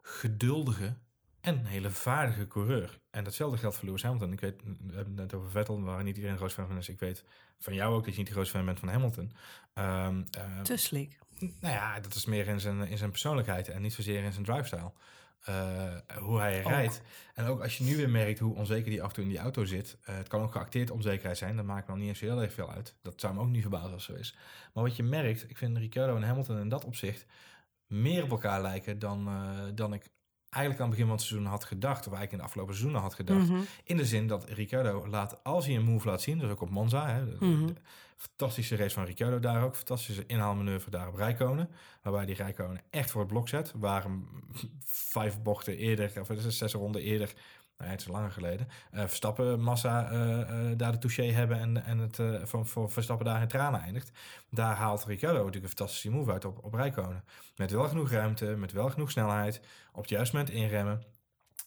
geduldige 0.00 0.96
en 1.40 1.58
een 1.58 1.66
hele 1.66 1.90
vaardige 1.90 2.46
coureur. 2.46 2.98
En 3.10 3.24
datzelfde 3.24 3.58
geldt 3.58 3.76
voor 3.76 3.84
Lewis 3.84 4.02
Hamilton. 4.02 4.32
Ik 4.32 4.40
weet, 4.40 4.62
we 4.62 4.94
hebben 4.94 4.96
het 4.96 5.14
net 5.16 5.34
over 5.34 5.50
Vettel, 5.50 5.82
waar 5.82 6.02
niet 6.02 6.14
iedereen 6.14 6.30
een 6.32 6.38
groot 6.38 6.52
fan 6.52 6.66
van 6.66 6.76
is. 6.76 6.88
Ik 6.88 7.00
weet 7.00 7.24
van 7.58 7.74
jou 7.74 7.94
ook 7.94 8.04
dat 8.04 8.12
je 8.12 8.18
niet 8.18 8.26
de 8.26 8.32
grootste 8.32 8.56
fan 8.56 8.66
bent 8.66 8.78
van 8.78 8.88
Hamilton. 8.88 9.32
Ehm, 9.74 10.22
eh, 10.30 10.60
Te 10.60 10.76
slik. 10.76 11.18
nou 11.38 11.74
ja, 11.74 12.00
dat 12.00 12.14
is 12.14 12.24
meer 12.24 12.46
in 12.48 12.60
zijn, 12.60 12.82
in 12.88 12.98
zijn 12.98 13.10
persoonlijkheid 13.10 13.68
en 13.68 13.82
niet 13.82 13.92
zozeer 13.94 14.22
in 14.24 14.32
zijn 14.32 14.44
drivestyle. 14.44 14.92
Eh, 15.38 15.94
hoe 16.18 16.38
hij 16.38 16.60
rijdt. 16.62 17.02
En 17.34 17.46
ook 17.46 17.62
als 17.62 17.78
je 17.78 17.84
nu 17.84 17.96
weer 17.96 18.10
merkt 18.10 18.38
hoe 18.38 18.54
onzeker 18.54 18.90
die 18.90 19.02
af 19.02 19.08
en 19.08 19.14
toe 19.14 19.22
in 19.24 19.30
die 19.30 19.38
auto 19.38 19.64
zit. 19.64 19.98
eh, 20.02 20.16
het 20.16 20.28
kan 20.28 20.42
ook 20.42 20.52
geacteerd 20.52 20.90
onzekerheid 20.90 21.38
zijn. 21.38 21.56
Dat 21.56 21.64
maakt 21.64 21.88
nog 21.88 21.96
niet 21.96 22.08
eens 22.08 22.20
heel 22.20 22.42
erg 22.42 22.52
veel 22.52 22.70
uit. 22.72 22.94
Dat 23.02 23.20
zou 23.20 23.34
me 23.34 23.40
ook 23.40 23.48
niet 23.48 23.60
verbazen 23.60 23.92
als 23.92 24.04
zo 24.04 24.14
is. 24.14 24.36
Maar 24.74 24.84
wat 24.84 24.96
je 24.96 25.02
merkt, 25.02 25.50
ik 25.50 25.56
vind 25.56 25.76
Ricciardo 25.76 26.16
en 26.16 26.22
Hamilton 26.22 26.58
in 26.58 26.68
dat 26.68 26.84
opzicht 26.84 27.26
meer 27.86 28.22
op 28.22 28.30
elkaar 28.30 28.62
lijken 28.62 28.98
dan, 28.98 29.26
eh, 29.28 29.58
dan 29.74 29.92
ik 29.92 30.08
eigenlijk 30.50 30.82
aan 30.84 30.88
het 30.90 30.98
begin 30.98 31.06
van 31.10 31.16
het 31.16 31.26
seizoen 31.26 31.46
had 31.50 31.64
gedacht, 31.64 31.98
of 32.06 32.12
eigenlijk 32.12 32.32
in 32.32 32.38
de 32.38 32.44
afgelopen 32.44 32.74
seizoenen 32.74 33.02
had 33.02 33.14
gedacht. 33.14 33.48
Mhm. 33.48 33.60
In 33.84 33.96
de 33.96 34.04
zin 34.06 34.26
dat 34.26 34.44
Ricciardo 34.50 35.06
laat, 35.08 35.44
als 35.44 35.66
hij 35.66 35.74
een 35.76 35.84
move 35.84 36.08
laat 36.08 36.22
zien, 36.22 36.38
dus 36.38 36.50
ook 36.50 36.60
op 36.60 36.70
Monza, 36.70 37.08
hè, 37.08 37.24
de- 37.38 37.44
Mhm. 37.46 37.66
de 37.66 37.74
fantastische 38.16 38.76
race 38.76 38.94
van 38.94 39.04
Ricciardo 39.04 39.38
daar 39.38 39.62
ook, 39.62 39.76
fantastische 39.76 40.24
inhaalmanoeuvre 40.26 40.90
daar 40.90 41.08
op 41.08 41.14
Rijkonen, 41.14 41.70
waarbij 42.02 42.26
die 42.26 42.34
Rijkonen 42.34 42.80
echt 42.90 43.10
voor 43.10 43.20
het 43.20 43.30
blok 43.30 43.48
zet, 43.48 43.72
waar 43.76 44.02
hem 44.02 44.28
vijf 45.14 45.42
bochten 45.42 45.76
eerder, 45.76 46.12
of 46.20 46.28
zes 46.38 46.72
ronden 46.72 47.02
eerder, 47.02 47.32
nou, 47.78 47.90
het 47.90 48.00
is 48.00 48.06
langer 48.06 48.30
geleden, 48.30 48.68
eh, 48.90 49.06
Verstappen 49.06 49.60
massa 49.60 50.10
eh, 50.10 50.40
eh, 50.40 50.78
daar 50.78 50.92
de 50.92 50.98
touché 50.98 51.22
hebben 51.22 51.58
en, 51.58 51.84
en 51.84 51.98
het 51.98 52.18
van, 52.48 52.66
voor 52.66 52.90
Verstappen 52.90 53.26
daar 53.26 53.42
in 53.42 53.48
tranen 53.48 53.80
eindigt. 53.80 54.10
Daar 54.50 54.76
haalt 54.76 55.04
Ricciardo 55.04 55.38
natuurlijk 55.38 55.64
een 55.64 55.78
fantastische 55.78 56.10
move 56.10 56.32
uit 56.32 56.44
op, 56.44 56.64
op 56.64 56.74
Rijkonen. 56.74 57.24
Met 57.56 57.70
wel 57.70 57.88
genoeg 57.88 58.10
ruimte, 58.10 58.44
met 58.44 58.72
wel 58.72 58.90
genoeg 58.90 59.10
snelheid, 59.10 59.60
op 59.92 60.00
het 60.00 60.10
juiste 60.10 60.36
moment 60.36 60.54
inremmen. 60.54 61.02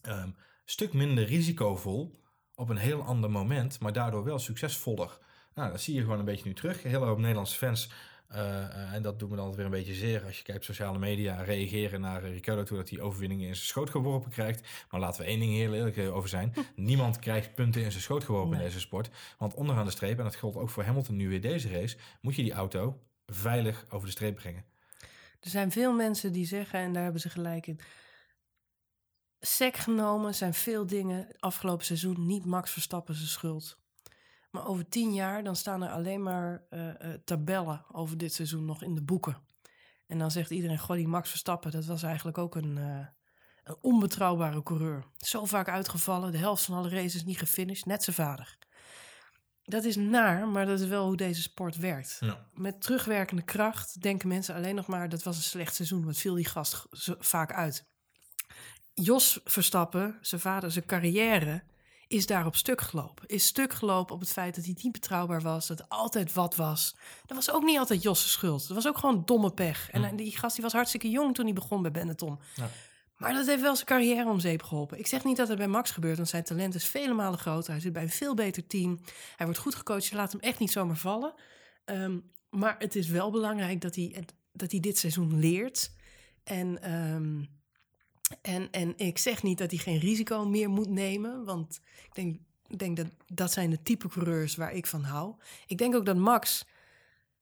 Ehm, 0.01 0.29
stuk 0.65 0.93
minder 0.93 1.25
risicovol 1.25 2.19
op 2.55 2.69
een 2.69 2.77
heel 2.77 3.03
ander 3.03 3.31
moment, 3.31 3.79
maar 3.79 3.93
daardoor 3.93 4.23
wel 4.23 4.39
succesvoller. 4.39 5.17
Nou, 5.53 5.71
dat 5.71 5.81
zie 5.81 5.95
je 5.95 6.01
gewoon 6.01 6.19
een 6.19 6.25
beetje 6.25 6.47
nu 6.47 6.53
terug. 6.53 6.83
Heel 6.83 7.05
hoop 7.05 7.17
Nederlandse 7.17 7.57
fans, 7.57 7.91
eh, 8.31 8.63
eh, 8.63 8.93
en 8.93 9.01
dat 9.01 9.19
doet 9.19 9.29
me 9.29 9.35
dan 9.35 9.45
altijd 9.45 9.55
weer 9.55 9.65
een 9.65 9.83
beetje 9.83 9.99
zeer 9.99 10.25
als 10.25 10.37
je 10.37 10.43
kijkt 10.43 10.59
op 10.59 10.65
sociale 10.65 10.99
media, 10.99 11.41
reageren 11.41 12.01
naar 12.01 12.23
eh, 12.23 12.31
Ricciardo 12.31 12.63
toe 12.63 12.77
dat 12.77 12.89
hij 12.89 12.99
overwinningen 12.99 13.47
in 13.47 13.55
zijn 13.55 13.67
schoot 13.67 13.89
geworpen 13.89 14.31
krijgt. 14.31 14.85
Maar 14.89 14.99
laten 14.99 15.21
we 15.21 15.27
één 15.27 15.39
ding 15.39 15.53
heel 15.53 15.73
eerlijk 15.73 15.97
over 15.97 16.29
zijn. 16.29 16.53
Niemand 16.75 17.19
krijgt 17.19 17.55
punten 17.55 17.83
in 17.83 17.91
zijn 17.91 18.03
schoot 18.03 18.23
geworpen 18.23 18.57
in 18.57 18.63
deze 18.63 18.79
sport. 18.79 19.09
Want 19.37 19.53
onderaan 19.53 19.85
de 19.85 19.91
streep, 19.91 20.17
en 20.17 20.23
dat 20.23 20.35
geldt 20.35 20.57
ook 20.57 20.69
voor 20.69 20.83
Hamilton 20.83 21.15
nu 21.15 21.29
weer 21.29 21.41
deze 21.41 21.69
race, 21.69 21.97
moet 22.21 22.35
je 22.35 22.43
die 22.43 22.53
auto 22.53 22.99
veilig 23.25 23.85
over 23.89 24.05
de 24.05 24.11
streep 24.11 24.35
brengen. 24.35 24.65
Er 25.39 25.49
zijn 25.49 25.71
veel 25.71 25.93
mensen 25.93 26.31
die 26.31 26.45
zeggen, 26.45 26.79
en 26.79 26.93
daar 26.93 27.03
hebben 27.03 27.21
ze 27.21 27.29
gelijk 27.29 27.67
in. 27.67 27.79
Sec 29.39 29.75
genomen 29.75 30.35
zijn 30.35 30.53
veel 30.53 30.85
dingen 30.85 31.27
afgelopen 31.39 31.85
seizoen 31.85 32.25
niet 32.25 32.45
Max 32.45 32.71
Verstappen 32.71 33.15
zijn 33.15 33.27
schuld. 33.27 33.80
Maar 34.51 34.67
over 34.67 34.89
tien 34.89 35.13
jaar 35.13 35.43
dan 35.43 35.55
staan 35.55 35.83
er 35.83 35.89
alleen 35.89 36.23
maar 36.23 36.63
eh, 36.69 36.89
eh, 36.89 37.19
tabellen 37.25 37.85
over 37.91 38.17
dit 38.17 38.33
seizoen 38.33 38.65
nog 38.65 38.83
in 38.83 38.95
de 38.95 39.01
boeken. 39.03 39.37
En 40.07 40.17
dan 40.17 40.31
zegt 40.31 40.49
iedereen, 40.49 40.79
goh, 40.79 40.95
die 40.95 41.07
Max 41.07 41.29
Verstappen, 41.29 41.71
dat 41.71 41.85
was 41.85 42.03
eigenlijk 42.03 42.37
ook 42.37 42.55
een, 42.55 42.77
eh, 42.77 43.07
een 43.63 43.77
onbetrouwbare 43.81 44.63
coureur. 44.63 45.05
Zo 45.17 45.45
vaak 45.45 45.67
uitgevallen, 45.69 46.31
de 46.31 46.37
helft 46.37 46.63
van 46.63 46.75
alle 46.77 46.89
races 46.89 47.23
niet 47.23 47.37
gefinished, 47.37 47.85
net 47.85 48.03
zijn 48.03 48.15
vader. 48.15 48.57
Dat 49.63 49.83
is 49.83 49.95
naar, 49.95 50.47
maar 50.47 50.65
dat 50.65 50.79
is 50.79 50.87
wel 50.87 51.05
hoe 51.05 51.15
deze 51.17 51.41
sport 51.41 51.75
werkt 51.77 52.17
Ja. 52.19 52.47
met 52.53 52.81
terugwerkende 52.81 53.41
kracht 53.43 54.01
denken 54.01 54.27
mensen 54.27 54.55
alleen 54.55 54.75
nog 54.75 54.87
maar 54.87 55.09
dat 55.09 55.23
was 55.23 55.35
een 55.37 55.41
slecht 55.43 55.75
seizoen. 55.75 56.05
Wat 56.05 56.17
viel 56.17 56.35
die 56.35 56.45
gast 56.47 56.85
vaak 57.19 57.53
uit? 57.53 57.89
Jos 58.93 59.39
Verstappen, 59.43 60.17
zijn 60.21 60.41
vader, 60.41 60.71
zijn 60.71 60.85
carrière 60.85 61.63
is 62.11 62.25
daarop 62.25 62.55
stuk 62.55 62.81
gelopen. 62.81 63.27
Is 63.27 63.45
stuk 63.45 63.73
gelopen 63.73 64.15
op 64.15 64.21
het 64.21 64.31
feit 64.31 64.55
dat 64.55 64.65
hij 64.65 64.75
niet 64.81 64.91
betrouwbaar 64.91 65.41
was, 65.41 65.67
dat 65.67 65.79
er 65.79 65.85
altijd 65.87 66.33
wat 66.33 66.55
was. 66.55 66.95
Dat 67.25 67.37
was 67.37 67.51
ook 67.51 67.63
niet 67.63 67.77
altijd 67.77 68.03
Jos' 68.03 68.31
schuld. 68.31 68.67
Dat 68.67 68.75
was 68.75 68.87
ook 68.87 68.97
gewoon 68.97 69.21
domme 69.25 69.51
pech. 69.51 69.89
En 69.91 70.03
Hm. 70.03 70.15
die 70.15 70.37
gast 70.37 70.55
die 70.55 70.63
was 70.63 70.73
hartstikke 70.73 71.09
jong 71.09 71.35
toen 71.35 71.45
hij 71.45 71.53
begon 71.53 71.81
bij 71.81 71.91
Benetton. 71.91 72.39
Ja. 72.55 72.69
Maar 73.17 73.33
dat 73.33 73.45
heeft 73.47 73.61
wel 73.61 73.75
zijn 73.75 73.87
carrière 73.87 74.29
om 74.29 74.39
zeep 74.39 74.63
geholpen. 74.63 74.99
Ik 74.99 75.07
zeg 75.07 75.23
niet 75.23 75.37
dat 75.37 75.47
het 75.47 75.57
bij 75.57 75.67
Max 75.67 75.91
gebeurt, 75.91 76.17
want 76.17 76.29
zijn 76.29 76.43
talent 76.43 76.75
is 76.75 76.85
vele 76.85 77.13
malen 77.13 77.39
groter. 77.39 77.71
Hij 77.71 77.81
zit 77.81 77.93
bij 77.93 78.03
een 78.03 78.09
veel 78.09 78.33
beter 78.35 78.67
team. 78.67 78.99
Hij 79.35 79.45
wordt 79.45 79.61
goed 79.61 79.75
gecoacht. 79.75 80.05
Je 80.05 80.15
laat 80.15 80.31
hem 80.31 80.41
echt 80.41 80.59
niet 80.59 80.71
zomaar 80.71 80.97
vallen. 80.97 81.33
Ehm, 81.85 82.17
maar 82.49 82.75
het 82.79 82.95
is 82.95 83.07
wel 83.07 83.31
belangrijk 83.31 83.81
dat 83.81 83.95
hij, 83.95 84.25
dat 84.53 84.71
hij 84.71 84.79
dit 84.79 84.97
seizoen 84.97 85.39
leert. 85.39 85.91
En, 86.43 86.81
ehm, 86.81 87.43
en, 88.41 88.71
en 88.71 88.93
ik 88.97 89.17
zeg 89.17 89.43
niet 89.43 89.57
dat 89.57 89.71
hij 89.71 89.79
geen 89.79 89.99
risico 89.99 90.45
meer 90.45 90.69
moet 90.69 90.89
nemen. 90.89 91.45
Want 91.45 91.81
ik 92.03 92.15
denk, 92.15 92.39
ik 92.67 92.79
denk 92.79 92.97
dat 92.97 93.07
dat 93.27 93.51
zijn 93.51 93.69
de 93.69 93.83
type 93.83 94.07
coureurs 94.07 94.55
waar 94.55 94.73
ik 94.73 94.87
van 94.87 95.03
hou. 95.03 95.35
Ik 95.67 95.77
denk 95.77 95.95
ook 95.95 96.05
dat 96.05 96.15
Max 96.15 96.65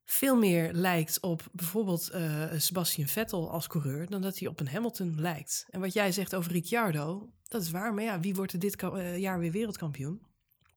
veel 0.09 0.35
meer 0.35 0.73
lijkt 0.73 1.19
op 1.19 1.47
bijvoorbeeld 1.51 2.09
eh, 2.09 2.43
Sebastian 2.57 3.07
Vettel 3.07 3.51
als 3.51 3.67
coureur... 3.67 4.09
dan 4.09 4.21
dat 4.21 4.39
hij 4.39 4.47
op 4.47 4.59
een 4.59 4.67
Hamilton 4.67 5.15
lijkt. 5.17 5.65
En 5.69 5.79
wat 5.79 5.93
jij 5.93 6.11
zegt 6.11 6.35
over 6.35 6.51
Ricciardo, 6.51 7.29
dat 7.47 7.61
is 7.61 7.71
waar. 7.71 7.93
Maar 7.93 8.03
ja, 8.03 8.19
wie 8.19 8.35
wordt 8.35 8.53
er 8.53 8.59
dit 8.59 8.75
eh, 8.75 9.17
jaar 9.17 9.39
weer 9.39 9.51
wereldkampioen? 9.51 10.21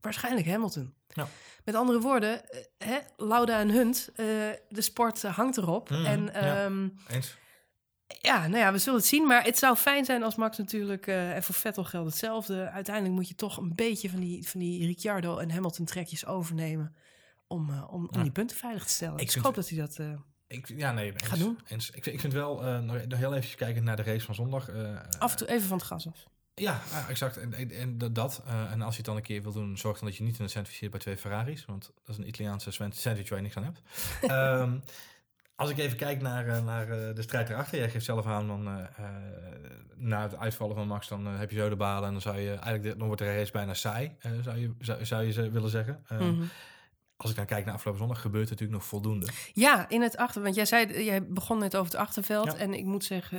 Waarschijnlijk 0.01 0.47
Hamilton. 0.47 0.95
Ja. 1.09 1.29
Met 1.65 1.75
andere 1.75 2.01
woorden, 2.01 2.51
eh, 2.51 2.61
hè, 2.79 2.99
Lauda 3.17 3.61
en 3.61 3.71
Hunt, 3.71 4.11
de 4.69 4.81
sport 4.81 5.23
hangt 5.23 5.57
erop. 5.57 5.91
Mhm, 5.91 6.05
en 6.05 6.25
ja. 6.25 6.65
ehm, 6.65 6.89
Eens? 7.09 7.37
Ja, 8.21 8.47
nou 8.47 8.59
ja, 8.59 8.73
we 8.73 8.79
zullen 8.79 8.99
het 8.99 9.09
zien. 9.09 9.27
Maar 9.27 9.45
het 9.45 9.59
zou 9.59 9.77
fijn 9.77 10.05
zijn 10.05 10.23
als 10.23 10.37
Max 10.37 10.59
natuurlijk, 10.59 11.07
eh, 11.07 11.35
en 11.35 11.43
voor 11.43 11.55
Vettel 11.55 11.85
geldt 11.85 12.09
hetzelfde. 12.09 12.71
Uiteindelijk 12.71 13.15
moet 13.15 13.29
je 13.29 13.35
toch 13.35 13.57
een 13.57 13.75
beetje 13.75 14.11
van 14.11 14.21
die, 14.21 14.49
van 14.49 14.61
die 14.61 14.87
Ricciardo 14.87 15.39
en 15.39 15.51
Hamilton 15.51 15.85
trekjes 15.85 16.27
overnemen. 16.27 16.95
Om, 17.47 17.71
eh, 17.71 17.93
om, 17.93 18.09
om 18.13 18.23
die 18.23 18.33
punten 18.33 18.57
veilig 18.57 18.85
te 18.85 18.93
stellen. 18.93 19.15
Ik 19.15 19.21
Ik, 19.21 19.31
vind- 19.31 19.45
hoop 19.45 19.55
dat 19.55 19.69
hij 19.69 19.79
dat. 19.79 19.97
eh, 19.99 20.13
Ik, 20.47 20.69
ja, 20.69 20.93
nee, 20.93 21.13
eens, 21.13 21.23
Ga 21.23 21.37
doen. 21.37 21.59
eens. 21.67 21.91
Ik, 21.91 22.03
vind- 22.03 22.15
ik 22.15 22.21
vind 22.21 22.33
wel, 22.33 22.63
nog, 22.83 23.07
nog 23.07 23.19
heel 23.19 23.35
even 23.35 23.57
kijken 23.57 23.85
naar 23.85 23.97
de 23.97 24.03
race 24.03 24.25
van 24.25 24.35
zondag. 24.35 24.69
af 25.19 25.31
en 25.31 25.37
toe 25.37 25.49
even 25.49 25.69
van 25.69 25.77
het 25.79 25.87
gas 25.87 26.07
af. 26.09 26.27
Ja, 26.55 26.81
exact. 27.09 27.37
En, 27.37 27.53
en, 27.55 27.71
en 27.71 27.99
dat- 28.13 28.43
eh, 28.47 28.73
en 28.73 28.83
als 28.83 28.91
je 28.91 28.97
het 28.97 29.07
dan 29.07 29.17
een 29.17 29.23
keer 29.23 29.43
wil 29.43 29.53
doen, 29.53 29.79
zorg 29.79 29.99
dan 29.99 30.09
dat 30.09 30.17
je 30.17 30.25
niet 30.25 30.39
in 30.39 30.45
een 30.45 30.51
sandwich 30.51 30.77
zit 30.77 30.91
bij 30.91 31.01
twee 31.01 31.17
Ferraris. 31.17 31.65
Want 31.65 31.91
dat 31.95 32.09
is 32.09 32.17
een 32.17 32.29
Italiaanse 32.29 32.71
sandwich 32.71 33.29
waar 33.29 33.39
je 33.39 33.45
niks 33.45 33.57
aan 33.57 33.65
hebt. 33.65 33.81
Als 35.63 35.71
ik 35.71 35.79
even 35.79 35.97
kijk 35.97 36.21
naar, 36.23 36.49
eh, 36.49 36.65
naar 36.65 36.89
eh, 36.91 37.15
de 37.15 37.23
strijd 37.23 37.49
erachter. 37.51 37.79
Jij 37.79 37.91
geeft 37.91 38.05
zelf 38.05 38.27
aan, 38.27 38.47
dan, 38.47 38.69
eh, 38.69 39.05
na 39.97 40.23
het 40.23 40.37
uitvallen 40.39 40.77
van 40.77 40.87
Max, 40.87 41.09
dan 41.09 41.27
heb 41.27 41.51
je 41.51 41.57
zo 41.57 41.69
de 41.69 41.77
balen. 41.77 42.07
En 42.07 42.13
dan 42.13 42.21
zou 42.23 42.39
je 42.41 42.51
eigenlijk, 42.55 42.99
dan 42.99 43.07
wordt 43.07 43.23
de 43.23 43.37
race 43.37 43.53
bijna 43.53 43.75
saai, 43.75 44.17
zou, 44.43 44.59
je, 44.59 44.71
zou, 44.79 45.05
zou 45.05 45.25
je 45.25 45.51
willen 45.51 45.71
zeggen. 45.71 46.05
Ehm, 46.09 46.25
Mhm. 46.31 46.43
Als 47.17 47.31
ik 47.31 47.37
dan 47.37 47.47
kijk 47.47 47.65
naar 47.65 47.75
afgelopen 47.75 48.01
zondag, 48.03 48.21
gebeurt 48.21 48.45
er 48.45 48.51
natuurlijk 48.51 48.79
nog 48.79 48.89
voldoende. 48.89 49.27
Ja, 49.53 49.89
in 49.89 50.03
het 50.03 50.17
achter. 50.17 50.43
Want 50.43 50.55
jij 50.55 50.65
zei, 50.65 51.05
jij 51.05 51.27
begon 51.27 51.59
net 51.59 51.77
over 51.77 51.93
het 51.93 52.01
achterveld. 52.01 52.47
Ja. 52.53 52.57
En 52.59 52.75
ik 52.75 52.85
moet 52.85 53.05
zeggen, 53.05 53.39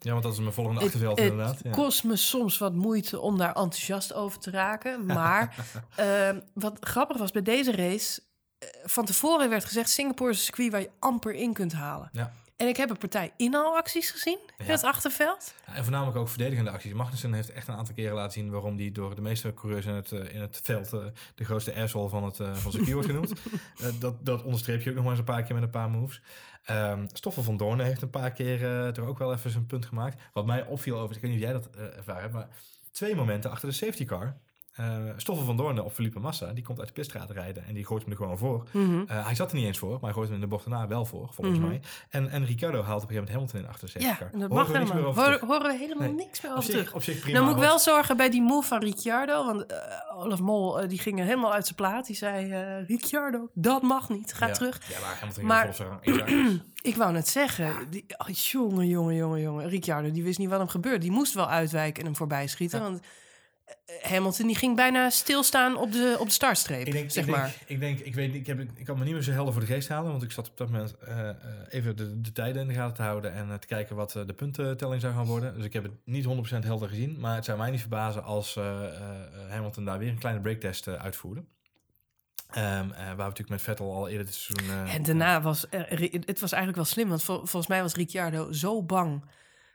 Ja, 0.00 0.10
want 0.10 0.22
dat 0.22 0.32
is 0.32 0.38
mijn 0.38 0.52
volgende 0.52 0.78
Het- 0.80 0.88
achterveld 0.88 1.18
het 1.18 1.30
inderdaad. 1.30 1.60
Ja. 1.62 1.70
kost 1.70 2.04
me 2.04 2.16
soms 2.16 2.58
wat 2.58 2.74
moeite 2.74 3.20
om 3.20 3.38
daar 3.38 3.48
enthousiast 3.54 4.14
over 4.14 4.38
te 4.38 4.50
raken. 4.50 5.06
Maar 5.06 5.54
eh, 5.96 6.30
wat 6.54 6.76
grappig 6.80 7.16
was 7.18 7.30
bij 7.30 7.42
deze 7.42 7.72
race... 7.72 8.20
eh, 8.58 8.68
van 8.84 9.04
tevoren 9.04 9.48
werd 9.48 9.64
gezegd... 9.64 9.90
Singapore 9.90 10.30
is 10.30 10.38
een 10.38 10.44
circuit 10.44 10.72
waar 10.72 10.80
je 10.80 10.90
amper 10.98 11.34
in 11.34 11.52
kunt 11.52 11.72
halen. 11.72 12.08
Ja. 12.12 12.32
En 12.56 12.68
ik 12.68 12.76
heb 12.76 12.90
een 12.90 12.98
partij 12.98 13.32
inhaalacties 13.36 14.10
gezien 14.10 14.38
in 14.58 14.70
het 14.70 14.84
achterveld. 14.84 15.54
Ja, 15.66 15.74
En 15.74 15.82
voornamelijk 15.82 16.16
ook 16.16 16.28
verdedigende 16.28 16.70
acties. 16.70 16.92
Magnussen 16.92 17.32
heeft 17.32 17.50
echt 17.50 17.68
een 17.68 17.74
aantal 17.74 17.94
keren 17.94 18.14
laten 18.14 18.32
zien 18.32 18.50
waarom 18.50 18.76
die 18.76 18.92
door 18.92 19.14
de 19.14 19.20
meeste 19.20 19.54
coureurs 19.54 19.86
in 19.86 19.94
het, 19.94 20.12
eh, 20.12 20.34
in 20.34 20.40
het 20.40 20.60
veld 20.62 20.92
eh, 20.92 21.00
de 21.34 21.44
grootste 21.44 21.74
asshole 21.74 22.08
van 22.08 22.24
het, 22.24 22.40
eh, 22.40 22.46
van 22.46 22.72
het 22.72 22.72
circuit 22.72 22.92
wordt 22.92 23.06
genoemd. 23.06 23.32
Dat, 24.00 24.24
dat 24.24 24.42
onderstreep 24.42 24.82
je 24.82 24.88
ook 24.90 24.94
nog 24.94 25.04
maar 25.04 25.12
eens 25.12 25.20
een 25.20 25.34
paar 25.34 25.42
keer 25.42 25.54
met 25.54 25.64
een 25.64 25.70
paar 25.70 25.90
moves. 25.90 26.22
Ehm 26.64 27.06
Stoffel 27.12 27.42
van 27.42 27.56
Doorn 27.56 27.80
heeft 27.80 28.02
een 28.02 28.10
paar 28.10 28.32
keer 28.32 28.64
er 28.64 29.06
ook 29.06 29.18
wel 29.18 29.32
even 29.32 29.50
zijn 29.50 29.66
punt 29.66 29.86
gemaakt. 29.86 30.22
Wat 30.32 30.46
mij 30.46 30.66
opviel 30.66 30.98
over, 30.98 31.16
ik 31.16 31.22
weet 31.22 31.30
niet 31.30 31.40
of 31.40 31.46
jij 31.46 31.60
dat 31.60 31.70
ervaren 31.96 32.22
hebt, 32.22 32.34
maar 32.34 32.48
twee 32.92 33.14
momenten 33.14 33.50
achter 33.50 33.68
de 33.68 33.74
safety 33.74 34.04
car. 34.04 34.36
Eh 34.76 34.96
Stoffel 35.16 35.44
van 35.44 35.56
Doorn 35.56 35.80
op 35.82 35.92
Felipe 35.92 36.18
Massa, 36.18 36.52
die 36.52 36.64
komt 36.64 36.78
uit 36.78 36.86
de 36.88 36.92
pitstraat 36.94 37.30
rijden 37.30 37.64
en 37.66 37.74
die 37.74 37.84
gooit 37.86 38.02
hem 38.02 38.10
er 38.10 38.16
gewoon 38.16 38.38
voor. 38.38 38.66
Eh, 38.72 39.24
hij 39.26 39.34
zat 39.34 39.50
er 39.50 39.56
niet 39.56 39.66
eens 39.66 39.78
voor, 39.78 39.90
maar 39.90 40.00
hij 40.02 40.12
gooit 40.12 40.26
hem 40.26 40.34
in 40.34 40.40
de 40.40 40.46
bocht 40.46 40.70
daarna 40.70 40.86
wel 40.88 41.04
voor, 41.04 41.28
volgens 41.32 41.58
Mhm. 41.58 41.68
mij. 41.68 41.80
En, 42.10 42.30
en 42.30 42.44
Ricardo 42.44 42.82
haalt 42.82 43.02
op 43.02 43.10
een 43.10 43.16
gegeven 43.16 43.32
moment 43.34 43.52
Hamilton 43.52 43.60
in 43.60 43.66
achter 43.68 43.88
safety 43.88 44.24
Ja, 44.24 44.28
dat 44.38 44.48
Horen 44.50 44.54
mag 44.56 44.66
we 44.66 44.72
meer 44.72 44.80
helemaal. 44.82 45.08
over 45.08 45.46
Horen, 45.46 45.62
we 45.72 45.76
helemaal 45.78 46.06
Nee. 46.08 46.16
niks 46.16 46.40
meer 46.40 46.50
Op 46.50 46.56
over 46.56 46.70
zich, 46.70 46.78
terug. 46.80 46.94
op 46.94 47.02
zich 47.02 47.18
prima. 47.20 47.36
Dan 47.38 47.46
moet 47.46 47.56
ik 47.56 47.60
wel 47.62 47.78
zorgen 47.78 48.16
bij 48.16 48.30
die 48.30 48.42
move 48.42 48.68
van 48.68 48.80
Ricciardo. 48.80 49.44
Want 49.46 49.66
eh, 49.66 49.78
Olaf 50.16 50.40
Mol 50.40 50.88
die 50.88 50.98
ging 50.98 51.18
helemaal 51.18 51.52
uit 51.52 51.64
zijn 51.64 51.76
plaat. 51.76 52.06
Die 52.06 52.16
zei, 52.16 52.54
Ricciardo, 52.86 53.48
dat 53.54 53.82
mag 53.82 54.08
niet. 54.08 54.32
Ga 54.32 54.46
ja. 54.46 54.52
terug. 54.52 54.80
Ja, 54.88 55.00
maar 55.00 55.16
Hamilton 55.20 55.44
Maar- 55.46 55.68
op. 55.68 56.04
Ik 56.82 56.96
wou 56.96 57.12
net 57.12 57.28
zeggen, 57.28 57.74
die, 57.90 58.04
oh, 58.18 58.26
jongen, 58.28 58.86
jongen, 58.88 59.14
jongen, 59.14 59.40
jongen. 59.40 59.68
Ricciardo, 59.68 60.10
die 60.10 60.22
wist 60.22 60.38
niet 60.38 60.48
wat 60.48 60.58
hem 60.58 60.68
gebeurde. 60.68 60.98
Die 60.98 61.10
moest 61.10 61.34
wel 61.34 61.48
uitwijken 61.48 61.98
en 62.00 62.04
hem 62.06 62.16
voorbij 62.16 62.46
schieten. 62.46 62.78
Ja. 62.78 62.84
Want 62.84 63.00
Hamilton 64.02 64.46
die 64.46 64.56
ging 64.56 64.76
bijna 64.76 65.10
stilstaan 65.10 65.76
op 65.76 65.92
de, 65.92 66.16
op 66.18 66.26
de 66.26 66.32
startstreep, 66.32 66.86
Ik 66.86 66.92
denk, 66.92 67.10
zeg 67.10 67.24
ik 67.24 67.30
denk, 67.30 67.42
maar. 67.42 67.54
ik 67.66 67.80
denk, 67.80 67.98
ik 67.98 68.14
weet 68.14 68.34
ik, 68.34 68.46
heb, 68.46 68.60
ik 68.60 68.84
kan 68.84 68.98
me 68.98 69.04
niet 69.04 69.12
meer 69.12 69.22
zo 69.22 69.30
helder 69.32 69.52
voor 69.52 69.62
de 69.62 69.68
geest 69.68 69.88
halen, 69.88 70.10
want 70.10 70.22
ik 70.22 70.30
zat 70.32 70.48
op 70.50 70.56
dat 70.56 70.70
moment 70.70 70.94
eh, 70.98 71.28
eh, 71.28 71.36
even 71.68 71.96
de, 71.96 72.20
de 72.20 72.32
tijden 72.32 72.62
in 72.62 72.68
de 72.68 72.74
gaten 72.74 72.94
te 72.96 73.02
houden 73.02 73.32
en 73.32 73.50
eh, 73.50 73.54
te 73.54 73.66
kijken 73.66 73.96
wat 73.96 74.14
eh, 74.16 74.22
de 74.26 74.32
puntentelling 74.32 75.00
zou 75.00 75.14
gaan 75.14 75.26
worden. 75.26 75.54
Dus 75.54 75.64
ik 75.64 75.72
heb 75.72 75.82
het 75.82 75.92
niet 76.04 76.24
100% 76.24 76.28
helder 76.58 76.88
gezien, 76.88 77.20
maar 77.20 77.34
het 77.34 77.44
zou 77.44 77.58
mij 77.58 77.70
niet 77.70 77.80
verbazen 77.80 78.24
als 78.24 78.56
eh, 78.56 78.84
eh, 78.84 79.00
Hamilton 79.50 79.84
daar 79.84 79.98
weer 79.98 80.08
een 80.10 80.18
kleine 80.18 80.40
breaktest 80.40 80.86
eh, 80.86 80.94
uitvoerde. 80.94 81.44
Ehm, 82.50 82.90
eh, 82.90 82.96
waar 82.96 83.16
we 83.16 83.22
natuurlijk 83.22 83.48
met 83.48 83.62
Vettel 83.62 83.94
al 83.94 84.08
eerder 84.08 84.26
dit 84.26 84.34
seizoen... 84.34 84.70
eh, 84.86 84.94
En 84.94 85.02
daarna 85.02 85.40
was 85.40 85.68
eh, 85.68 85.80
het 86.26 86.40
was 86.40 86.52
eigenlijk 86.52 86.76
wel 86.76 86.84
slim. 86.84 87.08
Want 87.08 87.22
vol- 87.22 87.36
volgens 87.36 87.66
mij 87.66 87.82
was 87.82 87.94
Ricciardo 87.94 88.52
zo 88.52 88.82
bang 88.82 89.24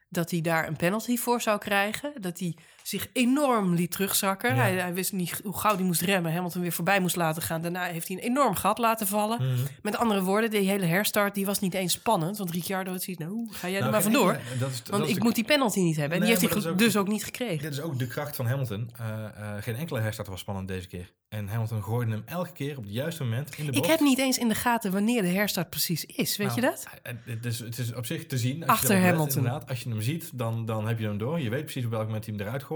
dat 0.10 0.32
hij 0.32 0.42
daar 0.42 0.68
een 0.68 0.76
penalty 0.76 1.18
voor 1.18 1.42
zou 1.42 1.58
krijgen. 1.60 2.14
Dat 2.22 2.40
hij 2.40 2.56
zich 2.84 3.08
enorm 3.14 3.74
liet 3.74 3.92
terugzakken. 3.92 4.56
Ja. 4.56 4.62
Hij, 4.62 4.74
hij 4.76 4.94
wist 4.94 5.12
niet 5.14 5.40
hoe 5.44 5.58
gauw 5.58 5.76
hij 5.76 5.84
moest 5.84 6.02
remmen. 6.02 6.34
Hamilton 6.34 6.62
weer 6.62 6.72
voorbij 6.72 7.00
moest 7.00 7.16
laten 7.16 7.42
gaan. 7.42 7.62
Daarna 7.62 7.84
heeft 7.84 8.08
hij 8.08 8.18
een 8.18 8.24
enorm 8.24 8.56
gat 8.56 8.78
laten 8.78 9.08
vallen. 9.08 9.38
Mhm. 9.42 9.60
Met 9.82 9.96
andere 9.98 10.22
woorden, 10.22 10.50
die 10.50 10.70
hele 10.70 10.86
herstart 10.86 11.34
die 11.36 11.46
was 11.46 11.60
niet 11.60 11.74
eens 11.74 11.94
spannend. 11.94 12.38
Want 12.38 12.52
Ricciardo 12.52 12.94
het 12.94 13.04
ziet, 13.04 13.20
nou, 13.20 13.48
ga 13.52 13.68
jij 13.68 13.76
er 13.76 13.80
Nou, 13.82 13.92
maar 13.92 14.02
vandoor. 14.02 14.40
dat 14.60 14.70
is- 14.72 14.84
dat 14.84 14.98
Want 14.98 15.10
ik 15.10 15.16
de- 15.16 15.22
moet 15.24 15.36
die 15.36 15.44
penalty 15.44 15.80
niet 15.80 15.96
hebben. 15.96 16.14
En 16.18 16.20
die 16.24 16.30
heeft 16.30 16.42
hij 16.54 16.62
dat 16.62 16.68
ook- 16.72 16.78
dus 16.78 16.98
ook 16.98 17.08
niet 17.08 17.24
gekregen. 17.24 17.62
Dit 17.62 17.72
is 17.72 17.82
ook 17.82 18.00
de 18.00 18.08
kracht 18.08 18.36
van 18.36 18.46
Hamilton. 18.46 18.90
Eh, 19.00 19.26
eh, 19.26 19.64
geen 19.64 19.76
enkele 19.76 20.00
herstart 20.00 20.28
was 20.28 20.40
spannend 20.40 20.68
deze 20.68 20.88
keer. 20.88 21.12
En 21.30 21.48
Hamilton 21.48 21.84
gooide 21.84 22.12
hem 22.12 22.22
elke 22.26 22.52
keer 22.52 22.78
op 22.78 22.84
het 22.84 22.94
juiste 22.94 23.24
moment 23.24 23.56
in 23.58 23.66
de 23.66 23.72
Ik 23.72 23.78
bocht. 23.78 23.90
heb 23.90 24.00
niet 24.00 24.18
eens 24.20 24.38
in 24.38 24.48
de 24.48 24.56
gaten 24.56 24.92
wanneer 24.92 25.22
de 25.22 25.28
herstart 25.28 25.70
precies 25.70 26.06
is. 26.06 26.38
Weet 26.38 26.56
je 26.56 26.62
Nou, 26.62 26.74
dat? 26.74 26.88
eh, 27.04 27.14
Het 27.26 27.46
is, 27.46 27.60
het 27.60 27.78
is 27.78 27.94
op 27.94 28.06
zich 28.06 28.26
te 28.28 28.38
zien. 28.38 28.62
Als 28.62 28.70
Achter 28.70 28.96
je 28.96 29.02
let, 29.02 29.10
Hamilton. 29.12 29.38
inderdaad. 29.38 29.70
Als 29.70 29.84
je 29.84 29.90
hem 29.90 30.02
ziet, 30.02 30.30
dan, 30.34 30.66
dan 30.66 30.88
heb 30.88 31.00
je 31.00 31.06
hem 31.06 31.18
door. 31.18 31.40
Je 31.40 31.50
weet 31.50 31.64
precies 31.64 31.86
op 31.86 31.92
welk 31.92 32.06
moment 32.06 32.26
hij 32.26 32.34
hem 32.36 32.44
eruit 32.46 32.64
gooit. 32.64 32.71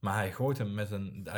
Maar 0.00 0.14
hij 0.14 0.32
gooit 0.32 0.58
hem 0.58 0.74
met 0.74 0.90
een... 0.90 1.28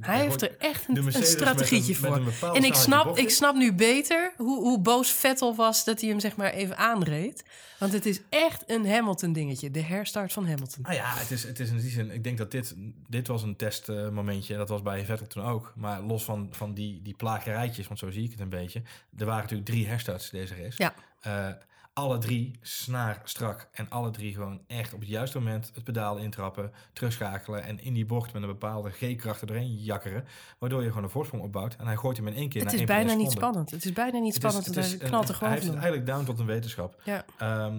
Hij, 0.00 0.20
heeft 0.20 0.42
er 0.42 0.56
echt 0.58 0.88
een, 0.88 0.96
een 0.96 1.24
strategietje 1.24 1.96
met 2.00 2.12
een, 2.12 2.32
voor. 2.32 2.48
Met 2.48 2.56
En 2.56 2.64
ik 2.64 2.74
snap, 2.74 3.18
ik 3.18 3.30
snap 3.30 3.54
nu 3.54 3.72
beter 3.72 4.34
hoe, 4.36 4.60
hoe 4.60 4.80
boos 4.80 5.10
Vettel 5.10 5.54
was 5.54 5.84
dat 5.84 6.00
hij 6.00 6.10
hem 6.10 6.20
zeg 6.20 6.36
maar 6.36 6.52
even 6.52 6.76
aanreed. 6.76 7.44
Want 7.78 7.92
het 7.92 8.06
is 8.06 8.20
echt 8.28 8.62
een 8.66 8.88
Hamilton 8.88 9.32
dingetje. 9.32 9.70
De 9.70 9.82
herstart 9.82 10.32
van 10.32 10.46
Hamilton. 10.46 10.84
Ah 10.84 10.94
ja, 10.94 11.14
het 11.14 11.30
is, 11.30 11.42
het 11.42 11.60
is 11.60 11.70
in 11.70 11.78
die 11.78 11.90
zin... 11.90 12.10
Ik 12.10 12.24
denk 12.24 12.38
dat 12.38 12.50
dit, 12.50 12.74
dit 13.08 13.26
was 13.26 13.42
een 13.42 13.56
testmomentje. 13.56 14.56
dat 14.56 14.68
was 14.68 14.82
bij 14.82 15.04
Vettel 15.04 15.26
toen 15.26 15.44
ook. 15.44 15.72
Maar 15.76 16.00
los 16.00 16.24
van, 16.24 16.48
van 16.50 16.74
die, 16.74 17.02
die 17.02 17.14
plagerijtjes, 17.14 17.86
want 17.86 17.98
zo 17.98 18.10
zie 18.10 18.24
ik 18.24 18.30
het 18.30 18.40
een 18.40 18.48
beetje. 18.48 18.82
Er 19.18 19.26
waren 19.26 19.42
natuurlijk 19.42 19.68
drie 19.68 19.86
herstarts 19.86 20.30
deze 20.30 20.54
race. 20.54 20.82
Ja. 20.82 20.94
Eh, 21.20 21.62
alle 21.92 22.18
drie 22.18 22.58
snaar 22.62 23.20
strak. 23.24 23.68
En 23.72 23.88
alle 23.90 24.10
drie 24.10 24.34
gewoon 24.34 24.60
echt 24.66 24.92
op 24.94 25.00
het 25.00 25.08
juiste 25.08 25.38
moment 25.38 25.70
het 25.74 25.84
pedaal 25.84 26.16
intrappen, 26.16 26.72
terugschakelen 26.92 27.62
en 27.62 27.80
in 27.80 27.94
die 27.94 28.06
bocht 28.06 28.32
met 28.32 28.42
een 28.42 28.48
bepaalde 28.48 28.90
G-kracht 28.90 29.40
er 29.40 29.46
doorheen 29.46 29.74
jakkeren. 29.74 30.24
Waardoor 30.58 30.82
je 30.82 30.88
gewoon 30.88 31.02
een 31.04 31.10
voorsprong 31.10 31.42
opbouwt. 31.42 31.76
En 31.76 31.86
hij 31.86 31.96
gooit 31.96 32.16
hem 32.16 32.26
in 32.26 32.34
één 32.34 32.48
keer 32.48 32.60
Het 32.60 32.64
naar 32.72 32.80
is 32.80 32.88
één 32.88 32.96
bijna 32.98 33.14
niet 33.14 33.30
spannend. 33.30 33.70
Het 33.70 33.84
is 33.84 33.92
bijna 33.92 34.18
niet 34.18 34.34
Het 34.34 34.44
is- 34.44 34.50
spannend. 34.50 34.66
het 34.66 34.84
is 34.84 34.90
hij 34.92 35.00
een- 35.00 35.06
knalt 35.08 35.22
er 35.22 35.28
Hij 35.28 35.36
gewoon 35.38 35.52
heeft 35.52 35.64
het 35.66 35.74
eigenlijk 35.74 36.06
down 36.06 36.24
tot 36.24 36.38
een 36.38 36.46
wetenschap. 36.46 37.00
Ja. 37.04 37.24
Ehm, 37.38 37.78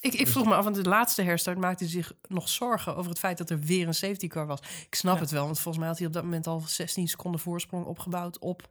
Ik, 0.00 0.14
ik 0.14 0.28
vroeg 0.28 0.44
me 0.46 0.54
af, 0.54 0.64
want 0.64 0.76
de 0.76 0.82
laatste 0.88 1.22
herstart 1.22 1.58
maakte 1.58 1.84
hij 1.84 1.92
zich 1.92 2.12
nog 2.28 2.48
zorgen 2.48 2.96
over 2.96 3.10
het 3.10 3.18
feit 3.18 3.38
dat 3.38 3.50
er 3.50 3.58
weer 3.58 3.86
een 3.86 3.94
safety 3.94 4.26
car 4.28 4.46
was. 4.46 4.58
Ik 4.88 4.94
snap 4.94 5.14
Ja. 5.14 5.20
het 5.20 5.30
wel, 5.30 5.44
want 5.44 5.54
volgens 5.56 5.78
mij 5.78 5.86
had 5.88 5.98
hij 5.98 6.06
op 6.06 6.12
dat 6.12 6.22
moment 6.22 6.46
al 6.46 6.60
16 6.60 7.08
seconden 7.08 7.40
voorsprong 7.40 7.84
opgebouwd 7.86 8.38
op 8.38 8.68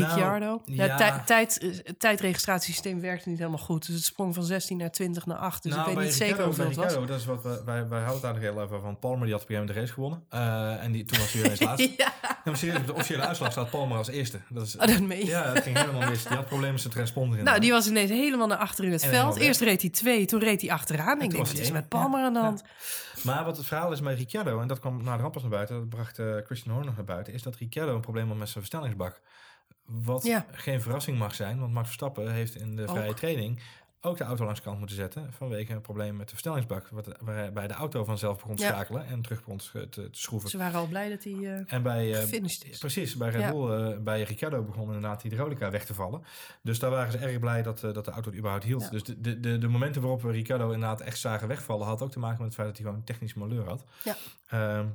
Nou, 0.00 0.04
Ricciardo. 0.12 0.62
ja, 0.64 0.84
ja. 0.84 0.96
tij- 0.96 1.22
tijd, 1.26 1.58
eh, 1.58 1.70
het 1.84 1.98
tijdregistratiesysteem 1.98 3.00
werkte 3.00 3.28
niet 3.28 3.38
helemaal 3.38 3.58
goed. 3.58 3.86
Dus 3.86 3.94
het 3.94 4.04
sprong 4.04 4.34
van 4.34 4.44
16 4.44 4.76
naar 4.76 4.90
20 4.90 5.26
naar 5.26 5.36
8. 5.36 5.62
Dus 5.62 5.74
nou, 5.74 5.90
ik 5.90 5.96
weet 5.96 6.04
niet 6.04 6.14
zeker 6.14 6.44
hoeveel 6.44 6.64
het 6.66 6.76
was. 6.76 6.94
Dat 6.94 7.10
is 7.10 7.24
wat 7.24 7.42
we, 7.42 7.62
wij, 7.64 7.88
wij 7.88 8.00
houden 8.02 8.12
het 8.12 8.22
daar 8.22 8.32
nog 8.32 8.42
heel 8.42 8.62
even 8.62 8.80
van. 8.80 8.98
Palmer 8.98 9.24
die 9.24 9.32
had 9.32 9.42
op 9.42 9.48
een 9.50 9.56
gegeven 9.56 9.74
moment 9.74 9.74
de 9.74 9.80
race 9.80 9.92
gewonnen. 9.92 10.24
Eh, 10.28 10.84
en 10.84 10.92
die, 10.92 11.04
toen 11.04 11.18
was 11.18 11.32
hij 11.32 11.42
weer 11.42 11.50
eens 11.50 11.60
laatste. 11.68 11.94
ja, 11.96 12.12
Ja, 12.22 12.36
maar 12.44 12.56
serieus, 12.56 12.78
op 12.78 12.86
de 12.86 12.92
officiële 12.92 13.22
uitslag 13.22 13.52
staat 13.52 13.70
Palmer 13.70 13.96
als 13.96 14.08
eerste. 14.08 14.40
Dat 14.48 14.66
is, 14.66 14.76
oh, 14.76 14.86
dat 14.86 15.00
meen 15.00 15.18
je. 15.18 15.26
ja, 15.26 15.52
dat 15.52 15.62
ging 15.62 15.78
helemaal 15.78 16.08
mis. 16.10 16.22
Die 16.24 16.36
had 16.36 16.44
problemen 16.46 16.72
met 16.72 16.80
zijn 16.80 16.92
transponder. 16.92 17.42
Nou, 17.42 17.60
die 17.60 17.70
was 17.70 17.88
ineens 17.88 18.10
helemaal 18.10 18.46
naar 18.46 18.58
achter 18.58 18.84
in 18.84 18.92
het 18.92 19.02
En 19.02 19.10
veld. 19.10 19.36
Eerst 19.36 19.60
reed 19.60 19.80
hij 19.80 19.90
twee, 19.90 20.26
toen 20.26 20.40
reed 20.40 20.60
hij 20.60 20.70
achteraan. 20.70 21.14
toen 21.18 21.22
Ik 21.22 21.30
denk, 21.30 21.46
wat 21.46 21.58
is 21.58 21.70
met 21.70 21.88
Palmer 21.88 22.24
aan 22.24 22.32
de 22.32 22.38
hand? 22.38 22.62
Maar 23.22 23.44
wat 23.44 23.56
het 23.56 23.66
verhaal 23.66 23.92
is 23.92 24.00
met 24.00 24.16
Ricciardo, 24.18 24.60
en 24.60 24.68
dat 24.68 24.80
kwam 24.80 25.02
na 25.04 25.14
de 25.16 25.20
ramp 25.20 25.32
pas 25.32 25.42
naar 25.42 25.50
buiten, 25.50 25.76
dat 25.76 25.88
bracht 25.88 26.18
eh, 26.18 26.26
Christian 26.46 26.74
Horner 26.74 26.92
naar 26.96 27.04
buiten, 27.04 27.32
is 27.32 27.42
dat 27.42 27.56
Ricciardo 27.56 27.94
een 27.94 28.00
probleem 28.00 28.28
had 28.28 28.36
met 28.36 28.48
zijn 28.48 28.64
versnellingsbak. 28.64 29.20
Wat 30.02 30.22
Ja. 30.24 30.46
geen 30.50 30.80
verrassing 30.80 31.18
mag 31.18 31.34
zijn, 31.34 31.58
want 31.60 31.72
Max 31.72 31.86
Verstappen 31.86 32.32
heeft 32.32 32.54
in 32.54 32.76
de 32.76 32.88
vrije 32.88 33.10
Ook. 33.10 33.16
training 33.16 33.60
ook 34.04 34.18
de 34.18 34.24
auto 34.24 34.44
langs 34.44 34.60
kant 34.60 34.78
moeten 34.78 34.96
zetten 34.96 35.32
vanwege 35.32 35.72
een 35.72 35.80
probleem 35.80 36.16
met 36.16 36.26
de 36.26 36.32
versnellingsbak, 36.32 36.88
wat, 36.88 37.08
waarbij 37.20 37.66
de 37.66 37.74
auto 37.74 38.04
vanzelf 38.04 38.36
begon 38.36 38.56
te 38.56 38.62
Ja. 38.62 38.68
schakelen 38.68 39.06
en 39.06 39.22
terug 39.22 39.38
begon 39.38 39.56
te, 39.56 39.88
te, 39.88 40.08
schroeven. 40.10 40.50
Ze 40.50 40.58
waren 40.58 40.78
al 40.80 40.86
blij 40.86 41.08
dat 41.08 41.24
hij 41.24 41.32
eh 41.32 41.72
En 41.72 41.82
bij, 41.82 42.12
eh, 42.14 42.20
gefinished 42.20 42.64
is. 42.64 42.78
Precies, 42.78 43.16
bij 43.16 43.30
Red 43.30 43.40
Ja. 43.40 43.50
Bull, 43.52 43.70
eh, 43.92 43.98
bij 43.98 44.22
Ricciardo 44.22 44.62
begon 44.62 44.86
inderdaad 44.86 45.20
die 45.22 45.30
hydraulica 45.30 45.70
weg 45.70 45.84
te 45.84 45.94
vallen. 45.94 46.22
Dus 46.62 46.78
daar 46.78 46.90
waren 46.90 47.12
ze 47.12 47.18
erg 47.18 47.38
blij 47.38 47.62
dat, 47.62 47.80
dat 47.80 48.04
de 48.04 48.10
auto 48.10 48.28
het 48.28 48.38
überhaupt 48.38 48.64
hield. 48.64 48.82
Ja. 48.82 48.90
Dus 48.90 49.02
de, 49.02 49.20
de, 49.20 49.40
de, 49.40 49.58
de 49.58 49.68
momenten 49.68 50.00
waarop 50.02 50.22
we 50.22 50.30
Ricciardo 50.30 50.64
inderdaad 50.64 51.00
echt 51.00 51.18
zagen 51.18 51.48
wegvallen, 51.48 51.86
had 51.86 52.02
ook 52.02 52.10
te 52.10 52.18
maken 52.18 52.36
met 52.38 52.46
het 52.46 52.54
feit 52.54 52.66
dat 52.68 52.76
hij 52.76 52.84
gewoon 52.86 53.00
een 53.00 53.06
technische 53.06 53.38
malheur 53.38 53.64
had. 53.68 53.84
Ja. 54.04 54.16
Ehm, 54.48 54.86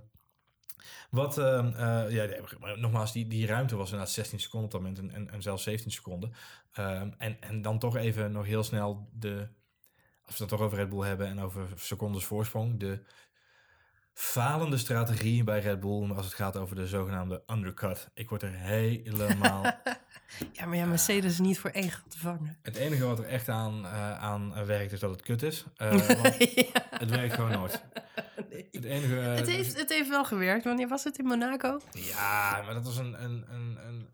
wat, 1.10 1.38
ehm, 1.38 1.68
eh, 1.68 2.12
ja, 2.12 2.28
nogmaals, 2.76 3.12
die, 3.12 3.28
die 3.28 3.48
ruimte 3.48 3.76
was 3.76 3.92
inderdaad 3.92 4.14
16 4.14 4.40
seconden 4.40 4.66
op 4.66 4.72
dat 4.72 4.82
moment 4.82 5.00
en, 5.00 5.12
en, 5.12 5.32
en 5.32 5.42
zelfs 5.42 5.64
17 5.64 5.92
seconden. 5.92 6.34
Ehm, 6.72 7.12
en, 7.18 7.42
en 7.42 7.62
dan 7.62 7.80
toch 7.80 7.96
even 7.96 8.32
nog 8.32 8.46
heel 8.46 8.64
snel 8.64 9.10
de, 9.14 9.48
als 10.26 10.38
we 10.38 10.44
het 10.44 10.50
toch 10.50 10.62
over 10.62 10.78
Red 10.78 10.90
Bull 10.90 11.06
hebben 11.06 11.28
en 11.28 11.40
over 11.40 11.68
secondes 11.76 12.26
voorsprong, 12.26 12.80
de 12.80 13.04
falende 14.20 14.78
strategie 14.78 15.44
bij 15.44 15.60
Red 15.60 15.80
Bull 15.80 16.12
als 16.12 16.26
het 16.26 16.36
gaat 16.36 16.58
over 16.58 16.76
de 16.76 16.88
zogenaamde 16.88 17.44
undercut. 17.48 18.10
Ik 18.14 18.30
word 18.30 18.42
er 18.42 18.52
helemaal... 18.54 19.66
Ja, 20.54 20.66
maar 20.66 20.78
ja, 20.78 20.86
Mercedes 20.86 21.32
is 21.32 21.40
niet 21.40 21.60
voor 21.60 21.70
één 21.70 21.92
gat 21.92 22.04
te 22.12 22.18
vangen. 22.20 22.58
het 22.62 22.76
enige 22.76 23.06
wat 23.06 23.20
er 23.20 23.26
echt 23.26 23.50
aan, 23.50 23.86
eh, 23.86 24.20
aan 24.20 24.66
werkt 24.66 24.92
is 24.92 25.00
dat 25.00 25.10
het 25.10 25.22
kut 25.22 25.42
is. 25.44 25.66
Eh, 25.76 25.90
want 26.22 26.38
Ja, 26.54 26.64
het 26.90 27.10
werkt 27.10 27.34
gewoon 27.34 27.52
nooit. 27.52 27.84
nee. 28.50 28.68
Het 28.72 28.84
enige... 28.84 29.20
eh, 29.20 29.36
Het 29.36 29.48
heeft, 29.48 29.78
het 29.80 29.90
heeft 29.90 30.10
wel 30.10 30.26
gewerkt. 30.26 30.64
Wanneer 30.64 30.88
was 30.88 31.04
het 31.04 31.18
in 31.18 31.26
Monaco? 31.26 31.80
Ja, 31.92 32.62
maar 32.66 32.74
dat 32.74 32.86
was 32.86 32.98
een, 32.98 33.24
een, 33.24 33.46
een, 33.50 33.78
een, 33.88 34.08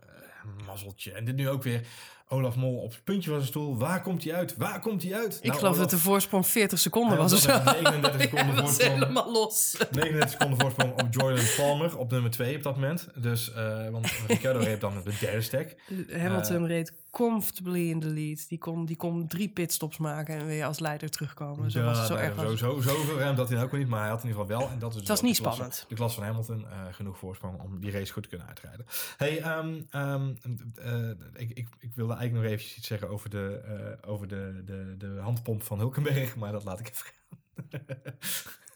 mazzeltje. 0.66 1.12
En 1.12 1.26
dit 1.26 1.36
nu 1.36 1.50
ook 1.50 1.64
weer. 1.64 1.88
Olaf 2.34 2.56
Mol 2.56 2.78
op 2.78 2.92
het 2.92 3.04
puntje 3.04 3.30
van 3.30 3.40
zijn 3.40 3.52
stoel. 3.52 3.78
Waar 3.78 4.02
komt 4.02 4.24
hij 4.24 4.34
uit? 4.34 4.56
Waar 4.58 4.80
komt 4.80 5.04
hij 5.04 5.16
uit? 5.16 5.40
Ik 5.42 5.54
geloof 5.54 5.78
dat 5.78 5.90
de 5.90 5.98
voorsprong 5.98 6.48
40 6.48 6.80
seconden 6.80 7.18
was 7.18 7.34
of 7.34 7.40
zo. 7.40 7.56
op 7.56 7.64
39 7.64 8.22
seconden 8.30 8.56
was 8.56 8.64
voorsprong. 8.64 8.94
helemaal 8.94 9.32
los. 9.32 9.78
39 9.92 10.30
seconden 10.30 10.60
voorsprong 10.60 10.92
op 11.02 11.08
Jordan 11.10 11.46
Palmer 11.58 11.98
op 11.98 12.12
nummer 12.12 12.32
2 12.32 12.56
op 12.56 12.64
dat 12.64 12.76
moment. 12.76 13.08
Dus, 13.16 13.54
eh, 13.54 13.90
want 13.90 14.12
Ricciardo 14.28 14.60
reed 14.60 14.82
dan 14.82 14.94
met 14.94 15.04
de 15.06 15.18
derde 15.20 15.42
stack. 15.42 15.76
Hamilton 16.22 16.68
reed 16.68 16.94
comfortably 17.14 17.90
in 17.90 18.00
de 18.00 18.08
lead. 18.08 18.48
Die 18.50 18.58
kon, 18.58 18.86
die 18.86 18.96
kon 18.96 19.28
drie 19.28 19.50
pitstops 19.50 19.98
maken 19.98 20.36
en 20.36 20.46
weer 20.46 20.66
als 20.66 20.80
leider 20.80 21.10
terugkomen. 21.10 21.72
Zo 21.72 21.84
was 21.84 21.98
het 21.98 22.08
zo 22.08 22.16
erg. 22.16 22.36
zo, 22.36 22.44
was. 22.44 22.60
zo, 22.60 22.80
zoveel 22.82 23.18
ruimte 23.18 23.42
had 23.42 23.50
hij 23.50 23.64
ook 23.64 23.72
niet, 23.72 23.88
maar 23.88 24.00
hij 24.00 24.10
had 24.10 24.24
in 24.24 24.28
ieder 24.30 24.42
geval 24.42 24.60
wel. 24.60 24.70
En 24.70 24.80
dat 24.80 24.90
is 24.92 24.96
Het 25.00 25.08
was 25.08 25.20
dus 25.20 25.28
niet 25.30 25.38
de 25.38 25.42
klas- 25.44 25.54
spannend. 25.56 25.86
De 25.88 25.96
klas 25.96 26.14
van 26.16 26.24
Hamilton, 26.24 26.68
eh, 26.68 26.78
genoeg 26.92 27.18
voorsprong 27.18 27.60
om 27.62 27.80
die 27.80 27.92
race 27.92 28.14
goed 28.14 28.24
te 28.24 28.30
kunnen 28.30 28.48
uitrijden. 28.48 28.86
Hey, 29.18 29.42
ehm, 29.42 29.82
ehm, 29.90 30.34
eh, 30.76 31.10
ik, 31.34 31.50
ik, 31.50 31.68
ik 31.80 31.92
wilde 31.96 32.14
eigenlijk 32.14 32.34
nog 32.34 32.44
eventjes 32.44 32.78
iets 32.78 32.88
zeggen 32.88 33.10
over 33.10 33.30
de, 33.30 33.62
eh, 34.02 34.10
over 34.12 34.28
de, 34.28 34.62
de, 34.66 34.96
de 34.98 35.20
handpomp 35.22 35.64
van 35.64 35.80
Hulkenberg, 35.80 36.36
maar 36.42 36.52
dat 36.52 36.64
laat 36.64 36.80
ik 36.80 36.90
even 36.90 37.06
gaan. 37.06 37.22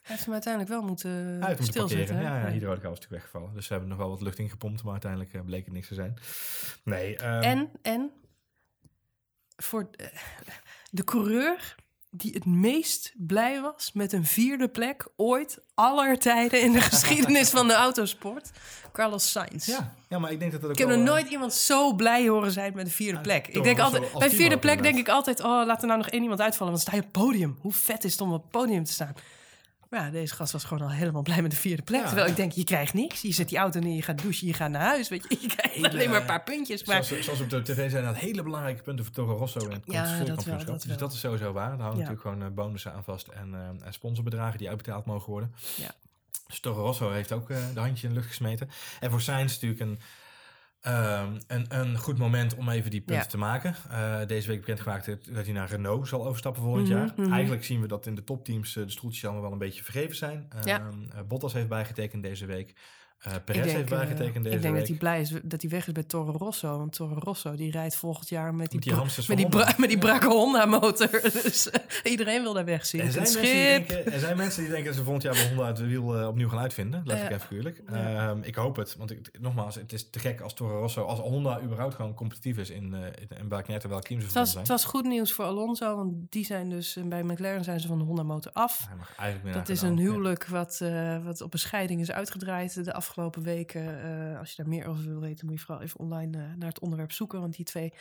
Hij 0.01 0.15
heeft 0.15 0.25
hem 0.25 0.33
uiteindelijk 0.33 0.73
wel 0.73 0.81
moeten 0.83 1.11
heeft 1.11 1.47
moeten 1.47 1.65
stilzetten. 1.65 2.21
Ja, 2.21 2.39
ja, 2.39 2.51
hydraulica 2.51 2.89
was 2.89 2.99
natuurlijk 2.99 3.21
weggevallen. 3.21 3.53
Dus 3.53 3.65
ze 3.65 3.71
hebben 3.71 3.89
nog 3.89 3.97
wel 3.97 4.09
wat 4.09 4.21
lucht 4.21 4.39
ingepompt, 4.39 4.83
maar 4.83 4.91
uiteindelijk 4.91 5.45
bleek 5.45 5.65
het 5.65 5.73
niks 5.73 5.87
te 5.87 5.93
zijn. 5.93 6.17
Nee. 6.83 7.17
ehm, 7.17 7.41
En, 7.41 7.69
en 7.81 8.11
voor 9.57 9.89
eh, 9.91 10.07
de 10.89 11.03
coureur 11.03 11.75
die 12.09 12.33
het 12.33 12.45
meest 12.45 13.13
blij 13.17 13.61
was 13.61 13.91
met 13.93 14.13
een 14.13 14.25
vierde 14.25 14.67
plek 14.67 15.07
ooit 15.15 15.59
aller 15.73 16.19
tijden 16.19 16.61
in 16.61 16.71
de 16.71 16.81
geschiedenis 16.91 17.49
van 17.49 17.67
de 17.67 17.73
autosport, 17.73 18.51
Carlos 18.93 19.31
Sainz. 19.31 19.65
Ja, 19.65 19.93
ja, 20.09 20.19
maar 20.19 20.31
ik 20.31 20.39
denk 20.39 20.51
dat 20.51 20.61
dat 20.61 20.69
ook 20.69 20.75
Ik 20.75 20.87
heb 20.87 20.97
nog 20.97 21.05
eh, 21.05 21.11
nooit 21.13 21.29
iemand 21.29 21.53
zo 21.53 21.93
blij 21.93 22.27
horen 22.27 22.51
zijn 22.51 22.73
met 22.75 22.85
een 22.85 22.91
vierde 22.91 23.19
plek. 23.19 23.47
Ik 23.47 23.63
denk 23.63 23.79
altijd, 23.79 24.13
bij 24.13 24.29
vierde 24.29 24.59
plek 24.59 24.81
denk 24.81 24.97
ik 24.97 25.09
altijd, 25.09 25.39
oh, 25.39 25.65
laat 25.65 25.81
er 25.81 25.87
nou 25.87 25.99
nog 25.99 26.09
één 26.09 26.21
iemand 26.21 26.41
uitvallen, 26.41 26.73
want 26.73 26.85
dan 26.85 26.93
sta 26.93 27.03
je 27.03 27.07
op 27.07 27.15
het 27.15 27.25
podium. 27.25 27.57
Hoe 27.61 27.73
vet 27.73 28.03
is 28.03 28.11
het 28.11 28.21
om 28.21 28.33
op 28.33 28.41
het 28.41 28.51
podium 28.51 28.83
te 28.83 28.91
staan? 28.91 29.15
Ja, 29.89 30.09
deze 30.09 30.35
gast 30.35 30.51
was 30.51 30.63
gewoon 30.63 30.87
al 30.87 30.93
helemaal 30.93 31.21
blij 31.21 31.41
met 31.41 31.51
de 31.51 31.57
vierde 31.57 31.81
plek. 31.81 32.01
Ja. 32.01 32.05
Terwijl 32.07 32.27
ik 32.27 32.35
denk, 32.35 32.51
je 32.51 32.63
krijgt 32.63 32.93
niks. 32.93 33.21
Je 33.21 33.31
zet 33.31 33.49
die 33.49 33.57
auto 33.57 33.79
neer, 33.79 33.95
je 33.95 34.01
gaat 34.01 34.21
douchen, 34.21 34.47
je 34.47 34.53
gaat 34.53 34.69
naar 34.69 34.81
huis. 34.81 35.09
Weet 35.09 35.25
je, 35.29 35.37
je 35.41 35.47
krijgt 35.47 35.93
alleen 35.93 36.09
maar 36.09 36.19
een 36.19 36.25
paar 36.25 36.43
puntjes. 36.43 36.83
Maar 36.83 37.03
Zoals, 37.03 37.25
zoals 37.25 37.41
op 37.41 37.49
de 37.49 37.61
tv 37.61 37.91
zijn 37.91 38.03
dat 38.03 38.15
hele 38.15 38.43
belangrijke 38.43 38.81
punten 38.81 39.05
voor 39.05 39.13
Toro 39.13 39.35
Rosso 39.37 39.59
in 39.59 39.71
het 39.71 39.81
Ja, 39.85 40.23
dat 40.23 40.43
wel, 40.43 40.65
dat 40.65 40.81
Dus 40.87 40.97
dat 40.97 41.13
is 41.13 41.19
sowieso 41.19 41.51
waar. 41.53 41.69
Daar 41.69 41.77
hangen 41.77 41.91
Ja. 41.91 41.95
natuurlijk 42.09 42.21
gewoon 42.21 42.43
eh, 42.43 42.47
bonussen 42.49 42.93
aan 42.93 43.03
vast 43.03 43.27
en, 43.27 43.53
eh, 43.53 43.85
en 43.87 43.93
sponsorbedragen 43.93 44.57
die 44.57 44.67
uitbetaald 44.69 45.05
mogen 45.05 45.29
worden. 45.31 45.53
Ja. 45.75 45.91
Dus 46.47 46.59
Toro 46.59 46.81
Rosso 46.81 47.11
heeft 47.11 47.31
ook 47.31 47.49
eh, 47.49 47.57
de 47.73 47.79
handje 47.79 48.07
in 48.07 48.13
de 48.13 48.19
lucht 48.19 48.29
gesmeten. 48.29 48.69
En 48.99 49.09
voor 49.09 49.21
Sainz 49.21 49.53
natuurlijk 49.53 49.81
een, 49.81 49.99
ehm, 50.87 51.39
een, 51.47 51.65
een 51.69 51.97
goed 51.97 52.17
moment 52.17 52.55
om 52.55 52.69
even 52.69 52.91
die 52.91 52.99
punten 53.01 53.23
Ja. 53.23 53.29
te 53.29 53.37
maken. 53.37 53.75
Eh, 53.89 54.19
deze 54.27 54.47
week 54.47 54.59
bekendgemaakt 54.59 55.05
dat 55.33 55.43
hij 55.45 55.53
naar 55.53 55.69
Renault 55.69 56.07
zal 56.07 56.25
overstappen 56.27 56.61
volgend 56.61 56.87
Mhm, 56.87 56.97
jaar. 56.97 57.13
mhm. 57.17 57.31
Eigenlijk 57.33 57.63
zien 57.63 57.81
we 57.81 57.87
dat 57.87 58.05
in 58.05 58.15
de 58.15 58.23
topteams 58.23 58.75
eh, 58.75 58.83
de 58.83 58.91
stoeltjes 58.91 59.23
allemaal 59.23 59.41
wel 59.43 59.51
een 59.51 59.57
beetje 59.57 59.83
vergeven 59.83 60.15
zijn. 60.15 60.47
Ja. 60.63 60.79
Ehm, 60.79 60.87
eh, 61.11 61.21
Bottas 61.27 61.53
heeft 61.53 61.67
bijgetekend 61.67 62.23
deze 62.23 62.45
week. 62.45 62.73
Eh 63.17 63.33
Perez 63.45 63.71
heeft 63.71 63.91
eh, 63.91 63.97
bijgetekend 63.97 64.43
deze 64.43 64.55
ik 64.55 64.61
denk 64.61 64.73
week. 64.73 64.81
dat 64.81 64.87
hij 64.87 64.97
blij 64.97 65.21
is 65.21 65.33
dat 65.43 65.61
hij 65.61 65.69
weg 65.69 65.87
is 65.87 65.93
bij 65.93 66.03
Toro 66.03 66.31
Rosso. 66.31 66.77
Want 66.77 66.91
Toro 66.93 67.19
Rosso 67.19 67.55
die 67.55 67.71
rijdt 67.71 67.95
volgend 67.95 68.29
jaar 68.29 68.53
met 68.55 68.65
die, 68.69 68.73
Met 68.75 68.81
die 68.83 68.91
bra- 68.91 69.01
hamsters 69.01 69.27
met 69.27 69.39
van 69.41 69.49
die, 69.49 69.55
Honda. 69.57 69.71
bra- 69.71 69.79
met 69.81 69.89
die 69.89 69.99
brakke 69.99 70.27
Honda 70.27 70.65
motor. 70.65 71.09
dus 71.43 71.69
eh, 71.69 71.81
iedereen 72.11 72.41
wil 72.41 72.53
daar 72.53 72.65
weg 72.65 72.85
zien. 72.85 73.01
Er 73.01 73.11
zijn, 73.11 73.23
mensen 73.23 73.41
die 73.41 73.53
denken, 73.63 74.13
er 74.13 74.19
zijn 74.19 74.37
mensen 74.37 74.61
die 74.61 74.69
denken 74.71 74.87
dat 74.87 74.95
ze 74.95 75.03
volgend 75.03 75.23
jaar 75.23 75.33
bij 75.33 75.47
Honda 75.47 75.67
het 75.67 75.79
wiel 75.79 76.19
eh, 76.19 76.27
opnieuw 76.27 76.49
gaan 76.49 76.59
uitvinden. 76.59 77.01
Laat 77.05 77.21
ik 77.21 77.31
even 77.31 77.55
eerlijk. 77.55 77.81
Ja. 77.91 78.29
Ehm, 78.29 78.39
ik 78.41 78.55
hoop 78.55 78.75
het. 78.75 78.95
Want 78.97 79.11
ik, 79.11 79.29
nogmaals, 79.39 79.75
het 79.75 79.93
is 79.93 80.09
te 80.09 80.19
gek 80.19 80.41
als 80.41 80.53
Toro 80.53 80.79
Rosso, 80.79 81.03
als 81.03 81.19
Honda 81.19 81.61
überhaupt 81.61 81.95
gewoon 81.95 82.13
competitief 82.13 82.57
is 82.57 82.69
in, 82.69 82.93
eh 82.93 83.01
in, 83.05 83.37
in 83.37 83.49
welk 83.49 83.67
net 83.67 83.83
en 83.83 83.89
welk 83.89 84.03
team 84.03 84.21
ze 84.21 84.27
was, 84.33 84.47
zijn. 84.49 84.59
het 84.59 84.67
was 84.71 84.83
goed 84.85 85.03
nieuws 85.05 85.31
voor 85.33 85.45
Alonso, 85.45 85.95
want 85.95 86.13
die 86.29 86.45
zijn 86.45 86.69
dus 86.69 86.95
eh, 86.95 87.03
bij 87.03 87.23
McLaren 87.23 87.63
zijn 87.63 87.79
ze 87.79 87.87
van 87.87 87.97
de 87.97 88.03
Honda 88.03 88.23
motor 88.23 88.51
af. 88.51 88.85
Hij 88.87 88.97
mag 88.97 89.15
eigenlijk 89.15 89.43
meer 89.43 89.53
Dat 89.53 89.69
is 89.69 89.81
een 89.81 89.95
Ja. 89.97 90.01
huwelijk 90.01 90.47
wat, 90.47 90.79
eh, 90.81 91.23
wat 91.25 91.41
op 91.41 91.53
een 91.53 91.59
scheiding 91.59 92.01
is 92.01 92.11
uitgedraaid 92.11 92.85
de 92.85 92.93
afgelopen 93.07 93.43
weken. 93.43 94.03
Eh, 94.31 94.39
als 94.39 94.49
je 94.49 94.55
daar 94.63 94.67
meer 94.71 94.87
over 94.87 95.03
wil 95.03 95.19
weten, 95.19 95.45
moet 95.47 95.59
je 95.59 95.65
vooral 95.65 95.83
even 95.83 95.99
online 95.99 96.37
eh, 96.37 96.43
naar 96.57 96.67
het 96.67 96.79
onderwerp 96.79 97.11
zoeken. 97.11 97.39
Want 97.39 97.55
die 97.55 97.65
twee 97.65 97.93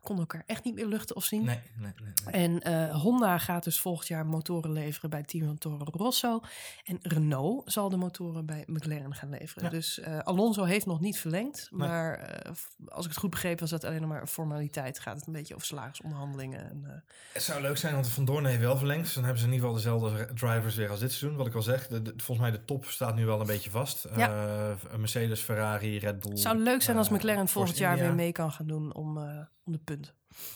konden 0.00 0.26
elkaar 0.28 0.42
echt 0.46 0.64
niet 0.64 0.74
meer 0.74 0.86
luchten 0.86 1.16
of 1.16 1.24
zien. 1.24 1.44
Nee, 1.44 1.60
nee, 1.76 1.92
nee. 2.02 2.12
nee. 2.24 2.34
En 2.34 2.60
eh, 2.60 3.00
Honda 3.00 3.38
gaat 3.38 3.64
dus 3.64 3.80
volgend 3.80 4.08
jaar 4.08 4.26
motoren 4.26 4.72
leveren 4.72 5.10
bij 5.10 5.18
het 5.18 5.28
team 5.28 5.46
van 5.46 5.58
Toro 5.58 5.84
Rosso. 5.84 6.40
En 6.84 6.98
Renault 7.02 7.72
zal 7.72 7.88
de 7.88 7.96
motoren 7.96 8.46
bij 8.46 8.62
McLaren 8.66 9.14
gaan 9.14 9.28
leveren. 9.30 9.64
Ja. 9.64 9.70
Dus 9.70 10.02
Alonso 10.02 10.64
heeft 10.64 10.86
nog 10.86 11.00
niet 11.00 11.18
verlengd. 11.18 11.68
Nee. 11.70 11.88
Maar 11.88 12.40
als 12.88 13.04
ik 13.04 13.10
het 13.10 13.20
goed 13.20 13.30
begreep, 13.30 13.60
was 13.60 13.70
dat 13.70 13.84
alleen 13.84 14.00
nog 14.00 14.10
maar 14.10 14.20
een 14.20 14.26
formaliteit. 14.26 14.98
Gaat 14.98 15.16
het 15.16 15.26
een 15.26 15.32
beetje 15.32 15.54
over 15.54 15.66
salarisonderhandelingen. 15.66 16.70
En, 16.70 17.04
Het 17.32 17.42
zou 17.42 17.60
leuk 17.62 17.76
zijn, 17.76 17.94
want 17.94 18.08
Van 18.08 18.24
Doorn 18.24 18.44
heeft 18.44 18.60
wel 18.60 18.76
verlengd. 18.76 19.04
Dus 19.04 19.14
dan 19.14 19.22
hebben 19.24 19.40
ze 19.42 19.46
in 19.48 19.52
ieder 19.52 19.68
geval 19.68 19.82
dezelfde 19.82 20.34
drivers 20.34 20.74
weer 20.74 20.90
als 20.90 21.00
dit 21.00 21.12
seizoen. 21.12 21.38
Wat 21.38 21.46
ik 21.46 21.54
al 21.54 21.62
zeg, 21.62 21.86
de, 21.88 22.02
de- 22.02 22.12
volgens 22.16 22.38
mij 22.38 22.50
de 22.58 22.64
top 22.64 22.84
staat 22.84 23.14
nu 23.14 23.26
wel 23.26 23.40
een 23.40 23.46
beetje 23.46 23.70
vast. 23.70 24.06
Ja. 24.16 24.28
Eh, 24.52 24.96
Mercedes, 24.96 25.40
Ferrari, 25.40 25.98
Red 25.98 26.20
Bull. 26.20 26.30
het 26.30 26.40
zou 26.40 26.58
leuk 26.58 26.82
zijn 26.82 26.96
als 26.96 27.08
eh, 27.08 27.14
McLaren 27.14 27.48
volgend 27.48 27.78
jaar 27.78 27.98
weer 27.98 28.14
mee 28.14 28.32
kan 28.32 28.52
gaan 28.52 28.66
doen 28.66 28.94
om, 28.94 29.18
eh, 29.18 29.40
om 29.64 29.72
de 29.72 29.78
punten. 29.78 30.14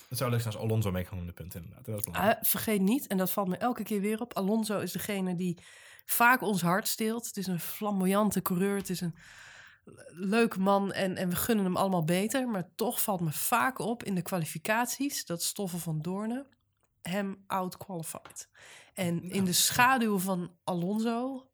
Het 0.08 0.18
zou 0.18 0.30
leuk 0.30 0.40
zijn 0.40 0.54
als 0.54 0.62
Alonso 0.62 0.90
mee 0.90 1.04
kan 1.04 1.16
doen, 1.16 1.26
de 1.26 1.32
punten 1.32 1.60
inderdaad. 1.62 1.84
Dat 1.84 2.06
is. 2.06 2.12
Ah, 2.12 2.36
vergeet 2.40 2.80
niet, 2.80 3.06
en 3.06 3.16
dat 3.16 3.30
valt 3.30 3.48
me 3.48 3.56
elke 3.56 3.82
keer 3.82 4.00
weer 4.00 4.20
op. 4.20 4.34
Alonso 4.34 4.78
is 4.78 4.92
degene 4.92 5.34
die 5.34 5.58
vaak 6.04 6.40
ons 6.40 6.62
hart 6.62 6.88
steelt. 6.88 7.26
Het 7.26 7.36
is 7.36 7.46
een 7.46 7.60
flamboyante 7.60 8.42
coureur. 8.42 8.76
Het 8.76 8.90
is 8.90 9.00
een 9.00 9.14
leuke 10.08 10.58
man 10.58 10.92
en, 10.92 11.16
en 11.16 11.28
we 11.28 11.36
gunnen 11.36 11.64
hem 11.64 11.76
allemaal 11.76 12.04
beter. 12.04 12.48
Maar 12.48 12.68
toch 12.74 13.02
valt 13.02 13.20
me 13.20 13.32
vaak 13.32 13.78
op 13.78 14.02
in 14.02 14.14
de 14.14 14.22
kwalificaties 14.22 15.24
dat 15.24 15.42
Stoffel 15.42 15.78
van 15.78 16.02
Doornen 16.02 16.46
hem 17.02 17.44
outqualified. 17.46 18.48
En 18.94 19.22
in 19.22 19.44
de 19.44 19.52
schaduw 19.52 20.18
van 20.18 20.52
Alonso 20.64 21.48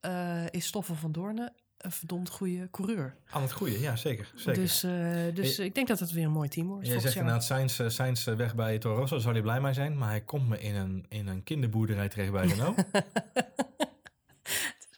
is 0.50 0.66
Stoffel 0.66 0.94
van 0.94 1.12
Doornen 1.12 1.54
een 1.82 1.92
verdomd 1.92 2.28
goede 2.28 2.68
coureur. 2.70 3.14
Aan 3.30 3.42
het 3.42 3.52
goede, 3.52 3.80
ja, 3.80 3.96
zeker. 3.96 4.32
zeker. 4.34 4.62
Dus, 4.62 4.82
eh, 4.82 4.92
dus 5.34 5.58
ik 5.58 5.74
denk 5.74 5.88
dat 5.88 5.98
het 5.98 6.12
weer 6.12 6.24
een 6.24 6.30
mooi 6.30 6.48
team 6.48 6.66
wordt. 6.66 6.82
Volgend 6.82 7.02
zegt 7.02 7.14
jaar. 7.14 7.24
inderdaad, 7.24 7.48
Sainz, 7.48 7.80
eh, 7.80 7.88
Sainz 7.88 8.26
eh, 8.26 8.34
weg 8.34 8.54
bij 8.54 8.78
Toro 8.78 8.96
Rosso, 8.96 9.18
zou 9.18 9.32
hij 9.32 9.42
blij 9.42 9.60
mee 9.60 9.72
zijn. 9.72 9.98
Maar 9.98 10.08
hij 10.08 10.20
komt 10.20 10.48
me 10.48 10.60
in 10.60 10.74
een, 10.74 11.06
in 11.08 11.26
een 11.26 11.42
kinderboerderij 11.42 12.08
terecht 12.08 12.32
bij 12.32 12.46
Renault. 12.46 12.78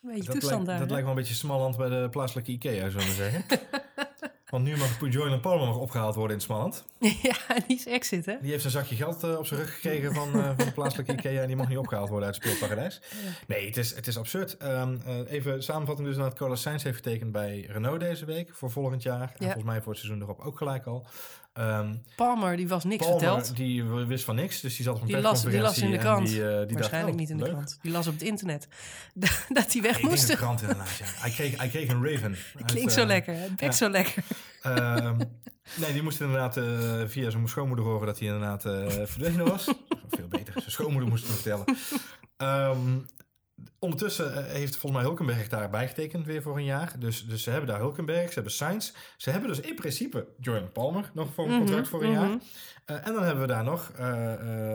Een 0.03 0.11
beetje 0.11 0.25
dat 0.25 0.41
toestand 0.41 0.67
lijkt, 0.67 0.67
daar. 0.67 0.79
dat 0.79 0.87
hè? 0.87 0.93
lijkt 0.93 1.07
wel 1.07 1.17
een 1.17 1.23
beetje 1.23 1.35
Smalland 1.35 1.77
bij 1.77 1.89
de 1.89 2.09
plaatselijke 2.11 2.53
Ikea, 2.53 2.89
zullen 2.91 3.07
we 3.07 3.13
zeggen. 3.13 3.45
Want 4.55 4.67
nu 4.67 4.77
mag 4.77 4.99
en 5.31 5.41
Palmer 5.41 5.67
nog 5.67 5.79
opgehaald 5.79 6.15
worden 6.15 6.37
in 6.37 6.43
Smalland. 6.43 6.85
ja, 7.23 7.37
die 7.67 7.77
is 7.77 7.87
exit, 7.87 8.27
hè? 8.27 8.37
Die 8.41 8.51
heeft 8.51 8.65
een 8.65 8.71
zakje 8.71 8.97
geld 8.97 9.23
eh, 9.23 9.39
op 9.39 9.47
zijn 9.47 9.61
rug 9.61 9.75
gekregen 9.75 10.15
van, 10.15 10.35
eh, 10.35 10.45
van 10.57 10.65
de 10.65 10.73
plaatselijke 10.73 11.13
Ikea. 11.19 11.41
En 11.41 11.47
die 11.47 11.57
mag 11.57 11.69
niet 11.69 11.79
opgehaald 11.79 12.09
worden 12.09 12.27
uit 12.27 12.37
het 12.37 12.45
speelparadijs. 12.45 13.01
Nee, 13.47 13.67
het 13.67 13.77
is, 13.77 13.95
het 13.95 14.07
is 14.07 14.19
absurd. 14.19 14.57
Ehm, 14.57 14.97
eh, 15.07 15.33
even 15.33 15.63
samenvatting 15.63 16.09
dus 16.09 16.17
dat 16.17 16.35
Carlos 16.35 16.61
Sainz 16.61 16.83
heeft 16.83 16.97
getekend 16.97 17.33
bij 17.33 17.67
Renault 17.69 18.01
deze 18.01 18.25
week 18.25 18.51
voor 18.55 18.71
volgend 18.71 19.03
jaar. 19.03 19.21
En 19.21 19.29
Ja. 19.39 19.45
volgens 19.45 19.65
mij 19.65 19.83
voor 19.83 19.93
het 19.93 20.01
seizoen 20.01 20.23
erop 20.23 20.41
ook 20.41 20.59
gelijk 20.59 20.87
al. 20.87 21.07
Ehm 21.55 21.95
Palmer, 22.17 22.57
die 22.57 22.69
was 22.69 22.85
niks 22.85 23.07
Palmer, 23.07 23.21
verteld. 23.21 23.57
die 23.57 23.85
wist 23.85 24.25
van 24.25 24.35
niks, 24.35 24.61
dus 24.61 24.77
die 24.77 24.85
zat 24.85 24.95
op 24.95 25.01
een 25.01 25.07
Die 25.07 25.21
las, 25.21 25.43
die 25.43 25.61
las 25.61 25.79
in 25.79 25.91
de 25.91 25.99
krant. 25.99 26.27
Die, 26.27 26.49
eh, 26.49 26.67
die 26.67 26.77
Waarschijnlijk 26.77 27.17
dacht, 27.17 27.19
niet 27.19 27.31
in 27.31 27.37
de 27.37 27.45
oh, 27.45 27.51
krant. 27.51 27.79
Die 27.83 27.93
las 27.93 28.07
op 28.07 28.13
het 28.13 28.23
internet. 28.23 28.69
dat 29.49 29.73
hij 29.73 29.83
weg 29.83 29.99
Ik 29.99 30.03
moest. 30.03 30.27
de 30.27 30.37
krant 30.37 30.61
inderdaad, 30.61 30.97
ja. 30.97 31.05
Hij 31.07 31.31
kreeg, 31.31 31.57
hij 31.57 31.69
kreeg 31.69 31.89
een 31.89 32.07
Raven. 32.07 32.37
uit, 32.57 32.65
Klinkt 32.65 32.91
eh, 32.91 32.99
zo 32.99 33.07
lekker. 33.07 33.35
Het 33.35 33.49
bekt 33.49 33.61
ja. 33.61 33.73
zo 33.73 33.89
lekker. 33.89 34.25
Ehm, 34.63 35.17
nee, 35.77 35.93
die 35.93 36.03
moest 36.03 36.21
inderdaad 36.21 36.57
eh, 36.57 36.65
via 37.07 37.31
zijn 37.31 37.49
schoonmoeder 37.49 37.85
horen 37.85 38.07
dat 38.07 38.19
hij 38.19 38.29
inderdaad 38.29 38.65
eh, 38.65 38.87
verdwenen 38.89 39.49
was. 39.49 39.65
Veel 40.17 40.29
beter, 40.29 40.53
zijn 40.53 40.71
schoonmoeder 40.71 41.09
moest 41.09 41.27
het 41.27 41.35
vertellen. 41.35 41.65
Ehm, 42.37 42.99
ondertussen 43.79 44.35
eh, 44.37 44.53
heeft 44.53 44.77
volgens 44.77 44.93
mij 44.93 45.11
Hulkenberg 45.11 45.49
daar 45.49 45.71
bijgetekend 45.71 46.27
weer 46.27 46.43
voor 46.43 46.57
een 46.57 46.65
jaar. 46.65 46.93
Dus, 46.99 47.27
dus 47.27 47.43
ze 47.43 47.51
hebben 47.51 47.69
daar 47.69 47.79
Hulkenberg, 47.79 48.29
ze 48.29 48.35
hebben 48.35 48.53
Sainz. 48.53 48.93
Ze 49.17 49.31
hebben 49.31 49.49
dus 49.49 49.61
in 49.61 49.75
principe 49.75 50.27
Jordan 50.41 50.73
Palmer 50.73 51.11
nog 51.15 51.35
voor 51.35 51.49
een 51.51 51.59
contract 51.59 51.89
voor 51.89 52.03
een 52.03 52.11
mhm. 52.11 52.21
jaar. 52.21 52.39
Eh, 52.85 53.07
en 53.07 53.13
dan 53.13 53.23
hebben 53.23 53.41
we 53.41 53.53
daar 53.53 53.65
nog 53.65 53.91
eh, 53.97 54.05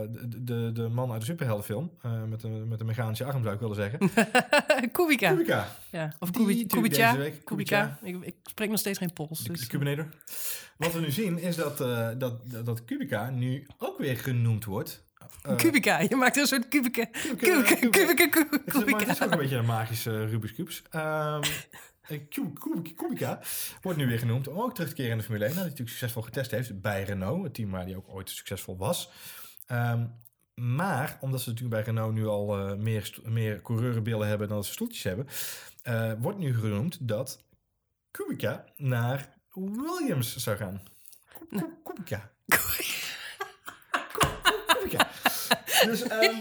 de, 0.09 0.43
de, 0.43 0.71
de 0.73 0.87
man 0.89 1.11
uit 1.11 1.19
de 1.19 1.25
superheldenfilm. 1.25 1.91
met, 2.27 2.41
de, 2.41 2.47
met 2.47 2.79
de 2.79 2.85
mechanische 2.85 3.23
arm 3.23 3.43
zou 3.43 3.53
ik 3.53 3.59
willen 3.59 3.75
zeggen. 3.75 3.99
Kubica. 4.91 5.29
Kubica, 5.29 5.67
Ja. 5.91 6.13
Of 6.19 6.31
Kubi- 6.31 6.65
Kubica. 6.65 7.11
deze 7.11 7.23
week- 7.23 7.45
Kubica. 7.45 7.99
Ik, 8.01 8.17
ik 8.21 8.35
spreek 8.43 8.69
nog 8.69 8.79
steeds 8.79 8.97
geen 8.97 9.13
Pools. 9.13 9.39
de, 9.43 9.51
Dus. 9.51 9.61
de 9.61 9.67
Cubinator. 9.67 10.07
Wat 10.77 10.93
we 10.93 10.99
nu 10.99 11.11
zien 11.11 11.37
is 11.39 11.55
dat, 11.55 11.77
dat, 12.19 12.39
dat 12.65 12.85
Kubica 12.85 13.29
nu 13.29 13.67
ook 13.77 13.97
weer 13.97 14.17
genoemd 14.17 14.65
wordt. 14.65 15.07
Eh, 15.43 15.55
Kubica. 15.55 15.99
Je 15.99 16.15
maakt 16.15 16.37
een 16.37 16.47
soort 16.47 16.67
Kubica. 16.67 17.05
Kubica, 17.05 17.75
Kubica. 17.75 17.89
Kubica. 17.89 18.47
Het 18.51 18.61
is, 18.67 18.73
Kubica. 18.73 19.25
ook 19.25 19.31
een 19.31 19.37
beetje 19.37 19.55
een 19.57 19.65
magische 19.65 20.25
Rubik's 20.25 20.53
Cubes. 20.53 20.81
Ehm, 20.89 21.41
eh, 22.01 22.19
Ku- 22.29 22.53
Ku- 22.53 22.93
Kubica 22.95 23.39
wordt 23.81 23.97
nu 23.97 24.07
weer 24.07 24.19
genoemd 24.19 24.47
om 24.47 24.59
ook 24.61 24.73
terug 24.73 24.89
te 24.89 24.95
keren 24.95 25.11
in 25.11 25.17
de 25.17 25.23
Formule 25.23 25.45
1. 25.45 25.53
Nadat 25.53 25.63
hij 25.69 25.71
natuurlijk 25.71 25.97
succesvol 25.97 26.21
getest 26.23 26.51
heeft 26.51 26.81
bij 26.81 27.03
Renault. 27.03 27.43
Het 27.43 27.53
team 27.53 27.71
waar 27.71 27.83
hij 27.85 27.95
ook 27.95 28.09
ooit 28.09 28.29
succesvol 28.29 28.77
was. 28.77 29.09
Ehm, 29.65 30.05
maar, 30.55 31.17
omdat 31.21 31.41
ze 31.41 31.49
natuurlijk 31.49 31.75
bij 31.75 31.93
Renault 31.93 32.13
nu 32.13 32.27
al 32.27 32.57
eh, 32.69 32.75
meer, 32.75 33.13
meer 33.23 33.61
coureurenbillen 33.61 34.27
hebben 34.27 34.47
dan 34.47 34.57
dat 34.57 34.65
ze 34.65 34.71
stoeltjes 34.71 35.03
hebben... 35.03 35.27
eh, 35.81 36.11
wordt 36.19 36.37
nu 36.37 36.55
genoemd 36.59 37.07
dat 37.07 37.43
Kubica 38.11 38.65
naar 38.75 39.37
Williams 39.53 40.35
zou 40.35 40.57
gaan. 40.57 40.81
Ku- 41.33 41.77
Dus, 45.85 46.01
ehm, 46.01 46.35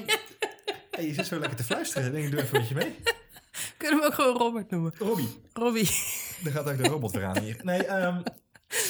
hey, 0.91 1.07
je 1.07 1.15
zit 1.15 1.27
zo 1.27 1.39
lekker 1.39 1.57
te 1.57 1.65
fluisteren. 1.65 2.07
Ik 2.07 2.13
denk, 2.13 2.25
ik 2.25 2.31
doe 2.31 2.43
even 2.43 2.59
met 2.59 2.69
je 2.69 2.75
mee. 2.75 2.95
Kunnen 3.77 4.01
we 4.01 4.07
ook 4.07 4.15
gewoon 4.15 4.37
Robert 4.37 4.71
noemen. 4.71 4.95
Robbie. 4.99 5.41
Robbie. 5.53 5.91
Er 6.45 6.51
gaat 6.51 6.69
ook 6.69 6.77
de 6.77 6.89
robot 6.89 7.13
weer 7.13 7.25
aan 7.25 7.39
hier. 7.39 7.57
Nee, 7.63 7.85
ehm, 7.85 8.21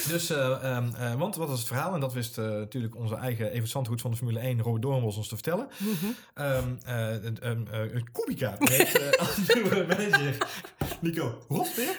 dus, 0.07 0.29
eh, 0.29 1.15
want 1.17 1.35
wat 1.35 1.47
was 1.47 1.59
het 1.59 1.67
verhaal? 1.67 1.93
En 1.93 1.99
dat 1.99 2.13
wist 2.13 2.37
eh, 2.37 2.45
natuurlijk 2.45 2.95
onze 2.95 3.15
eigen 3.15 3.51
Evert 3.51 3.69
Zandgoed 3.69 4.01
van 4.01 4.11
de 4.11 4.17
Formule 4.17 4.39
1, 4.39 4.61
Robert 4.61 4.81
Doornbos, 4.81 5.17
ons 5.17 5.27
te 5.27 5.35
vertellen. 5.35 5.67
Ehm, 6.33 6.75
eh, 6.85 8.01
Kubica 8.11 8.55
heeft 8.59 9.19
als 9.19 9.37
nieuwe 9.53 9.85
manager 9.87 10.37
Nico 11.01 11.43
Rosberg. 11.47 11.97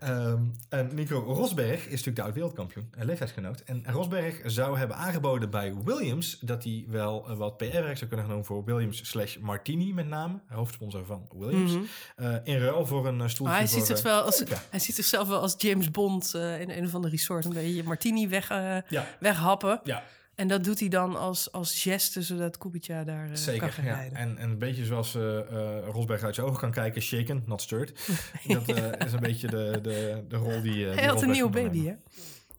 Ehm, 0.00 0.42
en 0.68 0.94
Nico 0.94 1.18
Rosberg 1.18 1.78
is 1.84 1.90
natuurlijk 1.90 2.16
de 2.16 2.22
oud-wereldkampioen 2.22 2.88
en 2.98 3.06
leeftijdsgenoot. 3.06 3.60
En 3.60 3.84
Rosberg 3.86 4.40
zou 4.44 4.78
hebben 4.78 4.96
aangeboden 4.96 5.50
bij 5.50 5.74
Williams 5.84 6.38
dat 6.40 6.64
hij 6.64 6.84
wel 6.88 7.28
eh, 7.28 7.36
wat 7.36 7.56
PR-werk 7.56 7.96
zou 7.96 8.06
kunnen 8.06 8.26
gaan 8.26 8.34
doen 8.34 8.44
voor 8.44 8.64
Williams 8.64 9.08
slash 9.08 9.36
Martini 9.36 9.92
met 9.92 10.06
name, 10.06 10.40
hoofdsponsor 10.46 11.04
van 11.04 11.28
Williams. 11.34 11.72
Mhm. 11.72 11.82
Eh, 12.16 12.34
in 12.44 12.58
ruil 12.58 12.86
voor 12.86 13.06
een 13.06 13.20
eh, 13.20 13.28
stoeltje 13.28 13.56
hij, 13.56 13.68
voor, 13.68 13.86
ziet 13.86 13.96
eh, 13.96 14.02
wel 14.02 14.22
als, 14.22 14.42
hij 14.70 14.78
ziet 14.78 14.94
zichzelf 14.94 15.28
wel 15.28 15.40
als 15.40 15.54
James 15.58 15.90
Bond 15.90 16.34
in 16.34 16.70
een 16.70 16.88
van 16.88 17.02
de 17.02 17.08
resorts. 17.08 17.46
Een 17.46 17.52
beetje 17.52 17.84
martini 17.84 18.28
weg, 18.28 18.48
Ja, 18.88 19.06
weghappen. 19.18 19.80
ja 19.84 20.02
En 20.40 20.48
dat 20.48 20.64
doet 20.64 20.80
hij 20.80 20.88
dan 20.88 21.16
als, 21.16 21.52
als 21.52 21.80
geste, 21.82 22.22
zodat 22.22 22.58
Kubica 22.58 23.04
daar 23.04 23.22
eh, 23.22 23.28
kan 23.28 23.36
zeker. 23.36 23.72
gaan 23.72 23.84
Ja. 23.84 23.94
rijden. 23.94 24.18
En, 24.18 24.38
en 24.38 24.50
een 24.50 24.58
beetje 24.58 24.84
zoals 24.84 25.14
eh, 25.14 25.38
eh, 25.38 25.84
Rosberg 25.88 26.22
uit 26.22 26.34
zijn 26.34 26.46
ogen 26.46 26.58
kan 26.60 26.70
kijken, 26.70 27.02
shaken, 27.02 27.42
not 27.46 27.62
stirred. 27.62 27.92
Dat 28.46 28.68
is 29.06 29.12
een 29.12 29.20
beetje 29.20 29.48
de, 29.48 29.78
de, 29.82 30.24
de 30.28 30.36
rol 30.36 30.62
die. 30.62 30.84
eh, 30.84 30.90
die 30.90 31.00
hij 31.00 31.04
had 31.06 31.22
een 31.22 31.30
nieuwe 31.30 31.50
baby, 31.50 31.86
hè? 31.86 31.94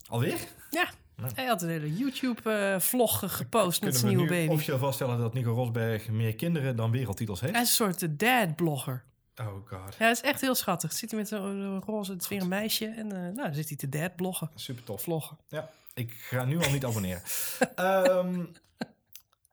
Alweer? 0.08 0.38
Ja. 0.70 0.90
Nou. 1.16 1.32
Hij 1.36 1.46
had 1.46 1.62
een 1.62 1.70
hele 1.70 1.94
YouTube-vlog 1.96 3.24
gepost 3.36 3.66
met 3.68 3.80
Kunnen 3.80 4.00
zijn 4.00 4.12
we 4.12 4.18
nieuwe 4.18 4.34
baby. 4.34 4.52
officieel 4.52 4.78
vaststellen 4.78 5.18
dat 5.20 5.34
Nico 5.34 5.54
Rosberg 5.54 6.10
meer 6.10 6.36
kinderen 6.36 6.76
dan 6.76 6.92
wereldtitels 6.92 7.40
heeft? 7.42 7.54
Hij 7.54 7.62
is 7.62 7.70
een 7.70 7.76
soort 8.00 8.20
dad-blogger. 8.20 9.04
Oh 9.42 9.48
god, 9.48 9.70
Ja, 9.70 9.96
hij 9.98 10.12
is 10.12 10.22
echt 10.22 10.42
heel 10.42 10.56
schattig. 10.56 10.94
Zit 10.94 11.10
hij 11.12 11.20
met 11.20 11.28
zo'n 11.28 11.82
roze, 11.86 12.12
het 12.12 12.22
is 12.22 12.28
weer 12.28 12.42
een 12.42 12.48
meisje. 12.48 12.86
En 12.86 13.08
nou, 13.08 13.34
dan 13.36 13.54
zit 13.54 13.68
hij 13.68 13.78
te 13.78 13.90
dad-bloggen. 13.90 14.50
super 14.56 14.84
tof. 14.84 15.02
Vloggen. 15.02 15.38
Ja, 15.48 15.70
ik 15.94 16.14
ga 16.14 16.44
nu 16.46 16.60
al 16.60 16.72
niet 16.72 16.86
abonneren. 16.86 17.22
Ehm, 17.76 18.46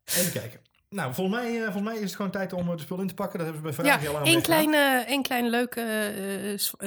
even 0.04 0.32
kijken. 0.32 0.60
Nou, 0.90 1.14
volgens 1.14 1.36
mij, 1.40 1.56
eh, 1.56 1.62
volgens 1.62 1.84
mij 1.84 1.94
is 1.94 2.00
het 2.00 2.14
gewoon 2.16 2.30
tijd 2.30 2.52
om 2.52 2.76
de 2.76 2.82
spul 2.82 3.00
in 3.00 3.06
te 3.06 3.14
pakken. 3.14 3.38
Dat 3.38 3.48
hebben 3.48 3.72
ze 3.74 3.76
bij 3.82 3.86
Ja, 3.86 3.98
Ferrari 3.98 4.14
al 4.14 4.20
aan 4.20 4.26
één 4.26 4.36
het 4.36 4.44
gedaan. 4.44 4.66
klein, 4.70 5.06
één 5.06 5.22
klein 5.22 5.48
leuk 5.48 5.74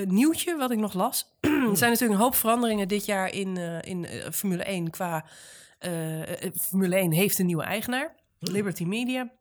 nieuwtje 0.08 0.56
wat 0.58 0.72
ik 0.72 0.78
nog 0.78 0.94
las. 0.94 1.36
er 1.40 1.50
zijn 1.78 1.92
natuurlijk 1.92 2.02
een 2.20 2.26
hoop 2.26 2.36
veranderingen 2.36 2.88
dit 2.88 3.06
jaar 3.06 3.34
in, 3.34 3.58
eh, 3.58 3.82
in 3.82 4.06
eh, 4.06 4.32
Formule 4.32 4.64
1 4.64 4.90
qua... 4.90 5.26
Formule 6.58 6.96
1 6.96 7.12
heeft 7.12 7.40
een 7.40 7.46
nieuwe 7.46 7.64
eigenaar, 7.64 8.16
Hmm. 8.40 8.54
Liberty 8.54 8.84
Media. 8.84 9.32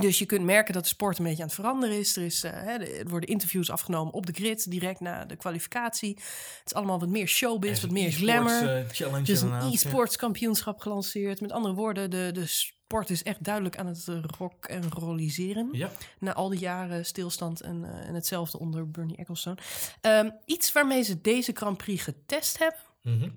Dus 0.00 0.18
je 0.18 0.26
kunt 0.26 0.44
merken 0.44 0.74
dat 0.74 0.82
de 0.82 0.88
sport 0.88 1.18
een 1.18 1.24
beetje 1.24 1.42
aan 1.42 1.48
het 1.48 1.56
veranderen 1.56 1.98
is. 1.98 2.16
Er, 2.16 2.22
is, 2.22 2.44
eh, 2.44 2.52
hè, 2.52 2.76
er 2.76 3.08
worden 3.08 3.28
interviews 3.28 3.70
afgenomen 3.70 4.12
op 4.12 4.26
de 4.26 4.32
grid, 4.32 4.70
direct 4.70 5.00
na 5.00 5.24
de 5.24 5.36
kwalificatie. 5.36 6.14
Het 6.14 6.62
is 6.64 6.74
allemaal 6.74 6.98
wat 6.98 7.08
meer 7.08 7.26
showbiz, 7.26 7.80
wat 7.80 7.90
meer 7.90 8.10
glamour. 8.10 8.62
Uh, 8.62 8.68
Er 8.68 8.90
is 8.90 9.00
een 9.00 9.06
inderdaad, 9.06 9.62
ja. 9.62 9.70
e-sports 9.72 10.16
kampioenschap 10.16 10.80
gelanceerd. 10.80 11.40
Met 11.40 11.52
andere 11.52 11.74
woorden, 11.74 12.10
de, 12.10 12.30
de 12.32 12.46
sport 12.46 13.10
is 13.10 13.22
echt 13.22 13.44
duidelijk 13.44 13.78
aan 13.78 13.86
het 13.86 14.08
eh, 14.08 14.24
rock 14.38 14.64
en 14.66 14.90
rolliseren. 14.90 15.68
Ja, 15.72 15.90
Na 16.18 16.32
al 16.32 16.48
die 16.48 16.58
jaren 16.58 17.06
stilstand 17.06 17.60
en, 17.60 17.84
eh, 17.84 18.08
en 18.08 18.14
hetzelfde 18.14 18.58
onder 18.58 18.90
Bernie 18.90 19.16
Ecclestone. 19.16 19.56
Ehm, 20.00 20.30
iets 20.44 20.72
waarmee 20.72 21.02
ze 21.02 21.20
deze 21.20 21.52
Grand 21.54 21.76
Prix 21.76 22.02
getest 22.02 22.58
hebben, 22.58 22.80
mhm. 23.02 23.28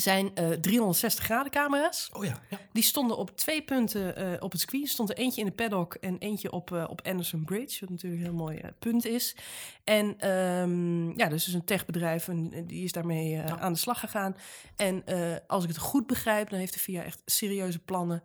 Zijn 0.00 0.34
eh 0.34 0.48
360 0.50 1.24
graden 1.24 1.52
camera's. 1.52 2.10
Oh 2.12 2.24
ja, 2.24 2.40
ja. 2.50 2.58
Die 2.72 2.82
stonden 2.82 3.16
op 3.16 3.36
twee 3.36 3.62
punten 3.62 4.16
eh, 4.16 4.32
op 4.42 4.50
het 4.52 4.60
circuit. 4.60 4.82
Er 4.82 4.88
stond 4.88 5.10
er 5.10 5.16
eentje 5.16 5.40
in 5.40 5.46
de 5.46 5.52
paddock 5.52 5.94
en 5.94 6.18
eentje 6.18 6.52
op, 6.52 6.72
eh, 6.72 6.84
op 6.88 7.00
Anderson 7.06 7.44
Bridge. 7.44 7.80
Wat 7.80 7.90
natuurlijk 7.90 8.22
een 8.22 8.28
heel 8.28 8.36
mooi 8.38 8.56
eh, 8.58 8.70
punt 8.78 9.06
is. 9.06 9.36
En 9.84 10.14
ehm, 10.18 11.18
ja, 11.18 11.28
dus 11.28 11.46
is 11.46 11.54
een 11.54 11.64
techbedrijf 11.64 12.28
en 12.28 12.66
die 12.66 12.84
is 12.84 12.92
daarmee 12.92 13.36
eh, 13.36 13.48
Ja. 13.48 13.58
aan 13.58 13.72
de 13.72 13.78
slag 13.78 14.00
gegaan. 14.00 14.36
En 14.76 15.06
eh, 15.06 15.36
als 15.46 15.62
ik 15.62 15.68
het 15.68 15.78
goed 15.78 16.06
begrijp, 16.06 16.50
dan 16.50 16.58
heeft 16.58 16.72
de 16.72 16.78
FIA 16.78 17.02
echt 17.02 17.22
serieuze 17.24 17.78
plannen 17.78 18.22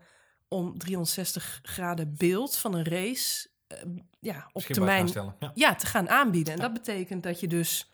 om 0.47 0.77
360 0.77 1.59
graden 1.63 2.15
beeld 2.17 2.57
van 2.57 2.73
een 2.73 2.85
race 2.85 3.49
eh, 3.67 3.77
ja, 4.19 4.49
op 4.53 4.61
termijn. 4.61 5.09
Ja. 5.13 5.51
ja, 5.53 5.75
te 5.75 5.85
gaan 5.85 6.09
aanbieden. 6.09 6.53
En 6.53 6.59
dat 6.59 6.73
betekent 6.73 7.23
dat 7.23 7.39
je 7.39 7.47
dus 7.47 7.90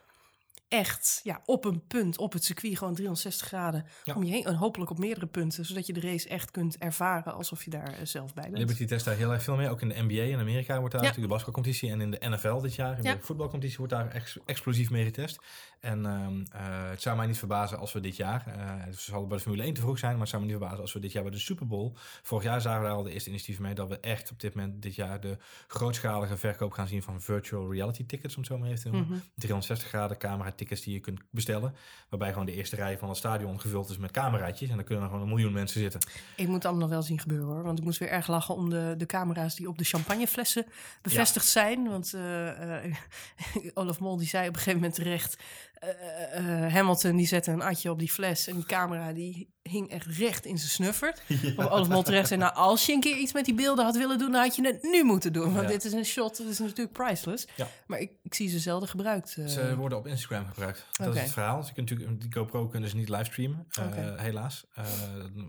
echt 0.67 1.19
ja, 1.23 1.41
op 1.45 1.65
een 1.65 1.87
punt 1.87 2.17
op 2.17 2.33
het 2.33 2.43
circuit 2.43 2.77
gewoon 2.77 2.93
360 2.95 3.47
graden 3.47 3.85
Ja. 4.03 4.13
om 4.15 4.23
je 4.23 4.31
heen 4.31 4.43
en 4.45 4.55
hopelijk 4.55 4.91
op 4.91 4.97
meerdere 4.99 5.25
punten, 5.27 5.65
zodat 5.65 5.85
je 5.87 5.93
de 5.93 5.99
race 5.99 6.29
echt 6.29 6.51
kunt 6.51 6.77
ervaren 6.77 7.33
alsof 7.33 7.63
je 7.63 7.69
daar 7.69 7.93
eh, 7.93 7.99
zelf 8.05 8.33
bij 8.33 8.43
bent. 8.43 8.57
Liberty 8.57 8.85
test 8.85 9.05
daar 9.05 9.15
heel 9.15 9.31
erg 9.33 9.43
veel 9.43 9.55
mee. 9.55 9.69
Ook 9.69 9.81
in 9.81 9.89
de 9.89 9.95
NBA 10.01 10.21
in 10.21 10.39
Amerika 10.39 10.79
wordt 10.79 10.93
daar 10.93 11.01
Ja. 11.03 11.07
natuurlijk 11.07 11.15
de 11.15 11.27
basketbalcompetitie. 11.27 11.91
En 11.91 12.01
in 12.01 12.11
de 12.11 12.29
NFL 12.29 12.59
dit 12.61 12.75
jaar, 12.75 12.97
in 12.97 13.03
Ja. 13.03 13.15
de 13.15 13.21
voetbalcompetitie, 13.21 13.77
wordt 13.77 13.93
daar 13.93 14.09
ex- 14.11 14.37
explosief 14.45 14.89
mee 14.89 15.03
getest. 15.03 15.39
En 15.79 16.05
ehm, 16.05 16.43
eh, 16.51 16.89
het 16.89 17.01
zou 17.01 17.17
mij 17.17 17.25
niet 17.27 17.37
verbazen 17.37 17.77
als 17.77 17.93
we 17.93 17.99
dit 17.99 18.15
jaar, 18.15 18.43
eh 18.47 18.85
het 18.85 18.99
zal 18.99 19.27
bij 19.27 19.37
de 19.37 19.43
Formule 19.43 19.63
1 19.63 19.73
te 19.73 19.81
vroeg 19.81 19.99
zijn, 19.99 20.11
maar 20.11 20.21
het 20.21 20.29
zou 20.29 20.41
me 20.41 20.47
niet 20.47 20.57
verbazen 20.57 20.81
als 20.81 20.93
we 20.93 20.99
dit 20.99 21.11
jaar 21.11 21.23
bij 21.23 21.31
de 21.31 21.39
Super 21.39 21.67
Bowl, 21.67 21.91
vorig 22.23 22.43
jaar 22.43 22.61
zagen 22.61 22.81
we 22.81 22.87
daar 22.87 22.95
al 22.95 23.03
de 23.03 23.11
eerste 23.11 23.29
initiatieven 23.29 23.63
mee, 23.65 23.73
dat 23.75 23.87
we 23.89 23.99
echt 23.99 24.31
op 24.31 24.39
dit 24.39 24.53
moment 24.55 24.81
dit 24.81 24.95
jaar 24.95 25.19
de 25.19 25.37
grootschalige 25.67 26.37
verkoop 26.37 26.71
gaan 26.71 26.87
zien 26.87 27.03
van 27.03 27.21
virtual 27.21 27.71
reality 27.73 28.05
tickets, 28.05 28.35
om 28.35 28.41
het 28.41 28.51
zo 28.51 28.57
maar 28.57 28.69
even 28.69 28.81
te 28.83 28.89
noemen. 28.89 29.07
Mhm. 29.09 29.19
360 29.35 29.87
graden 29.87 30.17
camera 30.17 30.51
tickets 30.57 30.81
die 30.81 30.93
je 30.93 30.99
kunt 30.99 31.19
bestellen, 31.29 31.75
waarbij 32.09 32.29
gewoon 32.29 32.45
de 32.45 32.53
eerste 32.53 32.75
rij 32.75 32.97
van 32.97 33.09
het 33.09 33.17
stadion 33.17 33.59
gevuld 33.59 33.89
is 33.89 33.97
met 33.97 34.11
cameraatjes. 34.11 34.69
En 34.69 34.75
dan 34.75 34.85
kunnen 34.85 35.03
er 35.03 35.09
gewoon 35.09 35.25
een 35.25 35.33
miljoen 35.33 35.53
mensen 35.53 35.81
zitten. 35.81 35.99
Ik 36.35 36.45
moet 36.45 36.55
het 36.55 36.65
allemaal 36.65 36.81
nog 36.81 36.91
wel 36.91 37.01
zien 37.01 37.19
gebeuren 37.19 37.47
hoor. 37.47 37.63
Want 37.63 37.79
ik 37.79 37.83
moest 37.85 37.99
weer 37.99 38.09
erg 38.09 38.27
lachen 38.27 38.55
om 38.55 38.69
de, 38.69 38.93
de 38.97 39.05
camera's 39.05 39.55
die 39.55 39.67
op 39.67 39.77
de 39.77 39.83
champagneflessen 39.83 40.65
bevestigd 41.01 41.47
zijn. 41.47 41.89
Want 41.89 42.13
eh, 42.13 42.85
eh, 42.85 42.95
Olaf 43.73 43.99
Mol 43.99 44.17
die 44.17 44.27
zei 44.27 44.47
op 44.47 44.53
een 44.53 44.59
gegeven 44.59 44.79
moment 44.79 44.95
terecht... 44.95 45.37
eh, 45.73 46.73
Hamilton 46.73 47.15
die 47.15 47.27
zette 47.27 47.51
een 47.51 47.61
atje 47.61 47.91
op 47.91 47.99
die 47.99 48.11
fles 48.11 48.47
en 48.47 48.55
die 48.55 48.65
camera 48.65 49.13
die 49.13 49.55
hing 49.69 49.89
echt 49.89 50.05
recht 50.05 50.45
in 50.45 50.57
zijn 50.57 50.69
snuffert. 50.69 51.21
Of 51.57 51.67
Olaf 51.69 52.05
zei, 52.27 52.37
nou 52.39 52.53
als 52.53 52.85
je 52.85 52.93
een 52.93 52.99
keer 52.99 53.17
iets 53.17 53.33
met 53.33 53.45
die 53.45 53.53
beelden 53.53 53.85
had 53.85 53.97
willen 53.97 54.17
doen, 54.17 54.31
dan 54.31 54.41
had 54.41 54.55
je 54.55 54.65
het 54.67 54.83
nu 54.83 55.03
moeten 55.03 55.33
doen. 55.33 55.53
Want 55.53 55.65
Ja. 55.65 55.71
dit 55.73 55.85
is 55.85 55.93
een 55.93 56.05
shot, 56.05 56.37
dat 56.37 56.47
is 56.47 56.59
natuurlijk 56.59 56.91
priceless. 56.91 57.47
Ja. 57.55 57.67
Maar 57.87 57.99
ik, 57.99 58.11
ik 58.23 58.33
zie 58.33 58.49
ze 58.49 58.59
zelden 58.59 58.89
gebruikt. 58.89 59.35
eh. 59.37 59.45
Ze 59.45 59.75
worden 59.75 59.97
op 59.97 60.07
Instagram 60.07 60.45
gebruikt. 60.47 60.85
Dat 60.91 61.15
is 61.15 61.21
het 61.21 61.31
verhaal. 61.31 61.57
Je 61.65 61.73
kunt 61.73 61.89
natuurlijk, 61.89 62.21
die 62.21 62.33
GoPro 62.33 62.67
kunnen 62.67 62.89
ze 62.89 62.95
niet 62.95 63.09
livestreamen, 63.09 63.67
eh, 63.71 63.85
Oké. 63.85 64.13
helaas. 64.21 64.65
Eh, 64.73 64.83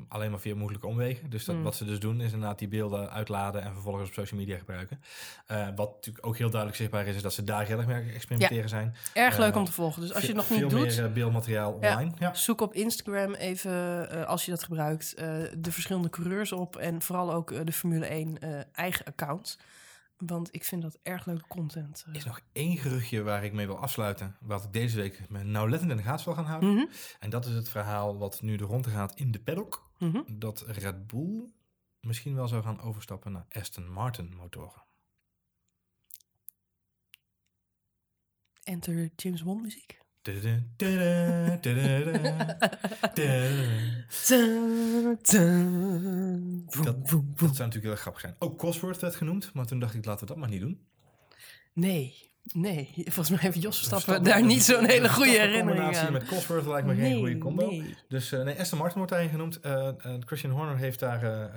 alleen 0.09 0.31
maar 0.31 0.41
via 0.41 0.55
moeilijke 0.55 0.87
omwegen. 0.87 1.31
Dus 1.31 1.45
dat, 1.45 1.55
Hmm. 1.55 1.65
wat 1.65 1.77
ze 1.77 1.85
dus 1.85 1.99
doen 2.01 2.21
is 2.21 2.33
inderdaad 2.33 2.59
die 2.59 2.69
beelden 2.69 3.11
uitladen 3.11 3.63
en 3.63 3.73
vervolgens 3.73 4.09
op 4.09 4.15
social 4.15 4.41
media 4.41 4.57
gebruiken. 4.59 5.01
Wat 5.77 5.95
natuurlijk 5.95 6.27
ook 6.27 6.37
heel 6.39 6.47
duidelijk 6.51 6.77
zichtbaar 6.81 7.07
is, 7.07 7.17
is 7.17 7.23
dat 7.23 7.33
ze 7.33 7.45
daar 7.45 7.67
heel 7.67 7.77
erg 7.79 7.87
mee 7.87 8.13
experimenteren 8.13 8.69
zijn. 8.69 8.95
Erg 9.15 9.39
leuk 9.39 9.57
om 9.57 9.65
te 9.65 9.73
volgen. 9.73 10.01
Dus 10.03 10.13
als 10.13 10.21
je 10.21 10.27
het 10.29 10.37
nog 10.37 10.45
Veel 10.47 10.57
niet 10.57 10.71
doet... 10.71 10.81
meer 10.97 11.05
eh, 11.05 11.13
beeldmateriaal 11.13 11.79
Ja. 11.81 11.91
online. 11.91 12.13
Ja. 12.19 12.35
Zoek 12.35 12.61
op 12.61 12.75
Instagram 12.75 13.35
even, 13.35 14.08
eh, 14.11 14.25
als 14.25 14.45
je 14.45 14.51
dat 14.51 14.63
gebruikt, 14.63 15.15
eh, 15.15 15.27
de 15.59 15.73
verschillende 15.73 16.11
coureurs 16.11 16.53
op. 16.53 16.77
En 16.77 17.03
vooral 17.03 17.33
ook 17.33 17.51
eh, 17.51 17.65
de 17.65 17.73
Formule 17.73 18.07
1 18.07 18.39
eh, 18.39 18.61
eigen 18.73 19.05
account. 19.07 19.59
Want 20.17 20.55
ik 20.55 20.65
vind 20.65 20.83
dat 20.83 20.99
erg 21.03 21.27
leuke 21.27 21.47
content. 21.49 22.03
eh. 22.07 22.11
Er 22.11 22.17
is 22.17 22.25
nog 22.25 22.41
één 22.53 22.77
geruchtje 22.77 23.23
waar 23.23 23.45
ik 23.45 23.53
mee 23.53 23.67
wil 23.67 23.79
afsluiten. 23.79 24.37
Wat 24.41 24.65
ik 24.65 24.73
deze 24.73 24.97
week 24.97 25.29
nauwlettend 25.31 25.91
in 25.91 25.97
de 25.97 26.03
gaten 26.03 26.25
zal 26.25 26.35
gaan 26.35 26.45
houden. 26.45 26.75
Mhm, 26.75 26.87
En 27.21 27.31
dat 27.31 27.47
is 27.47 27.55
het 27.55 27.69
verhaal 27.69 28.19
wat 28.19 28.43
nu 28.43 28.57
de 28.57 28.65
ronde 28.65 28.91
gaat 28.91 29.15
in 29.15 29.31
de 29.31 29.41
paddock. 29.41 29.91
mhm. 29.99 30.21
Dat 30.29 30.61
Red 30.67 31.07
Bull 31.07 31.53
misschien 32.01 32.35
wel 32.35 32.49
zou 32.49 32.63
gaan 32.63 32.81
overstappen 32.81 33.33
naar 33.33 33.47
Aston 33.49 33.91
Martin 33.93 34.35
motoren. 34.37 34.83
Enter 38.63 39.11
James 39.17 39.43
Bond 39.43 39.63
muziek. 39.63 39.99
Dat, 46.85 47.57
zou 47.57 47.69
natuurlijk 47.69 47.85
heel 47.85 47.95
grappig 47.97 48.21
zijn. 48.21 48.35
Ook 48.39 48.59
Cosworth 48.59 49.01
werd 49.01 49.17
genoemd, 49.17 49.51
maar 49.55 49.67
toen 49.67 49.79
dacht 49.79 49.95
ik, 49.95 50.05
laten 50.05 50.21
we 50.21 50.27
dat 50.27 50.37
maar 50.37 50.49
niet 50.49 50.61
doen. 50.61 50.87
Nee, 51.73 52.15
nee. 52.53 52.91
Volgens 52.95 53.31
mij 53.31 53.39
heeft 53.39 53.63
Jos 53.63 53.77
Verstappen 53.79 54.23
daar 54.23 54.45
niet 54.45 54.63
zo'n 54.63 54.85
hele 54.85 55.09
goede 55.09 55.31
herinnering 55.31 55.67
combinatie 55.67 56.07
aan. 56.07 56.13
met 56.13 56.27
Cosworth 56.27 56.67
lijkt 56.67 56.87
me 56.87 56.95
geen 56.95 57.19
goede 57.19 57.39
combo. 57.39 57.83
Dus 58.09 58.33
eh, 58.33 58.43
nee, 58.43 58.61
Aston 58.61 58.79
Martin 58.79 58.97
wordt 58.97 59.13
daarin 59.13 59.31
genoemd. 59.31 59.61
Eh, 59.61 59.89
eh, 59.89 59.95
Christian 60.21 60.53
Horner 60.53 60.77
heeft 60.77 60.99
daar 60.99 61.51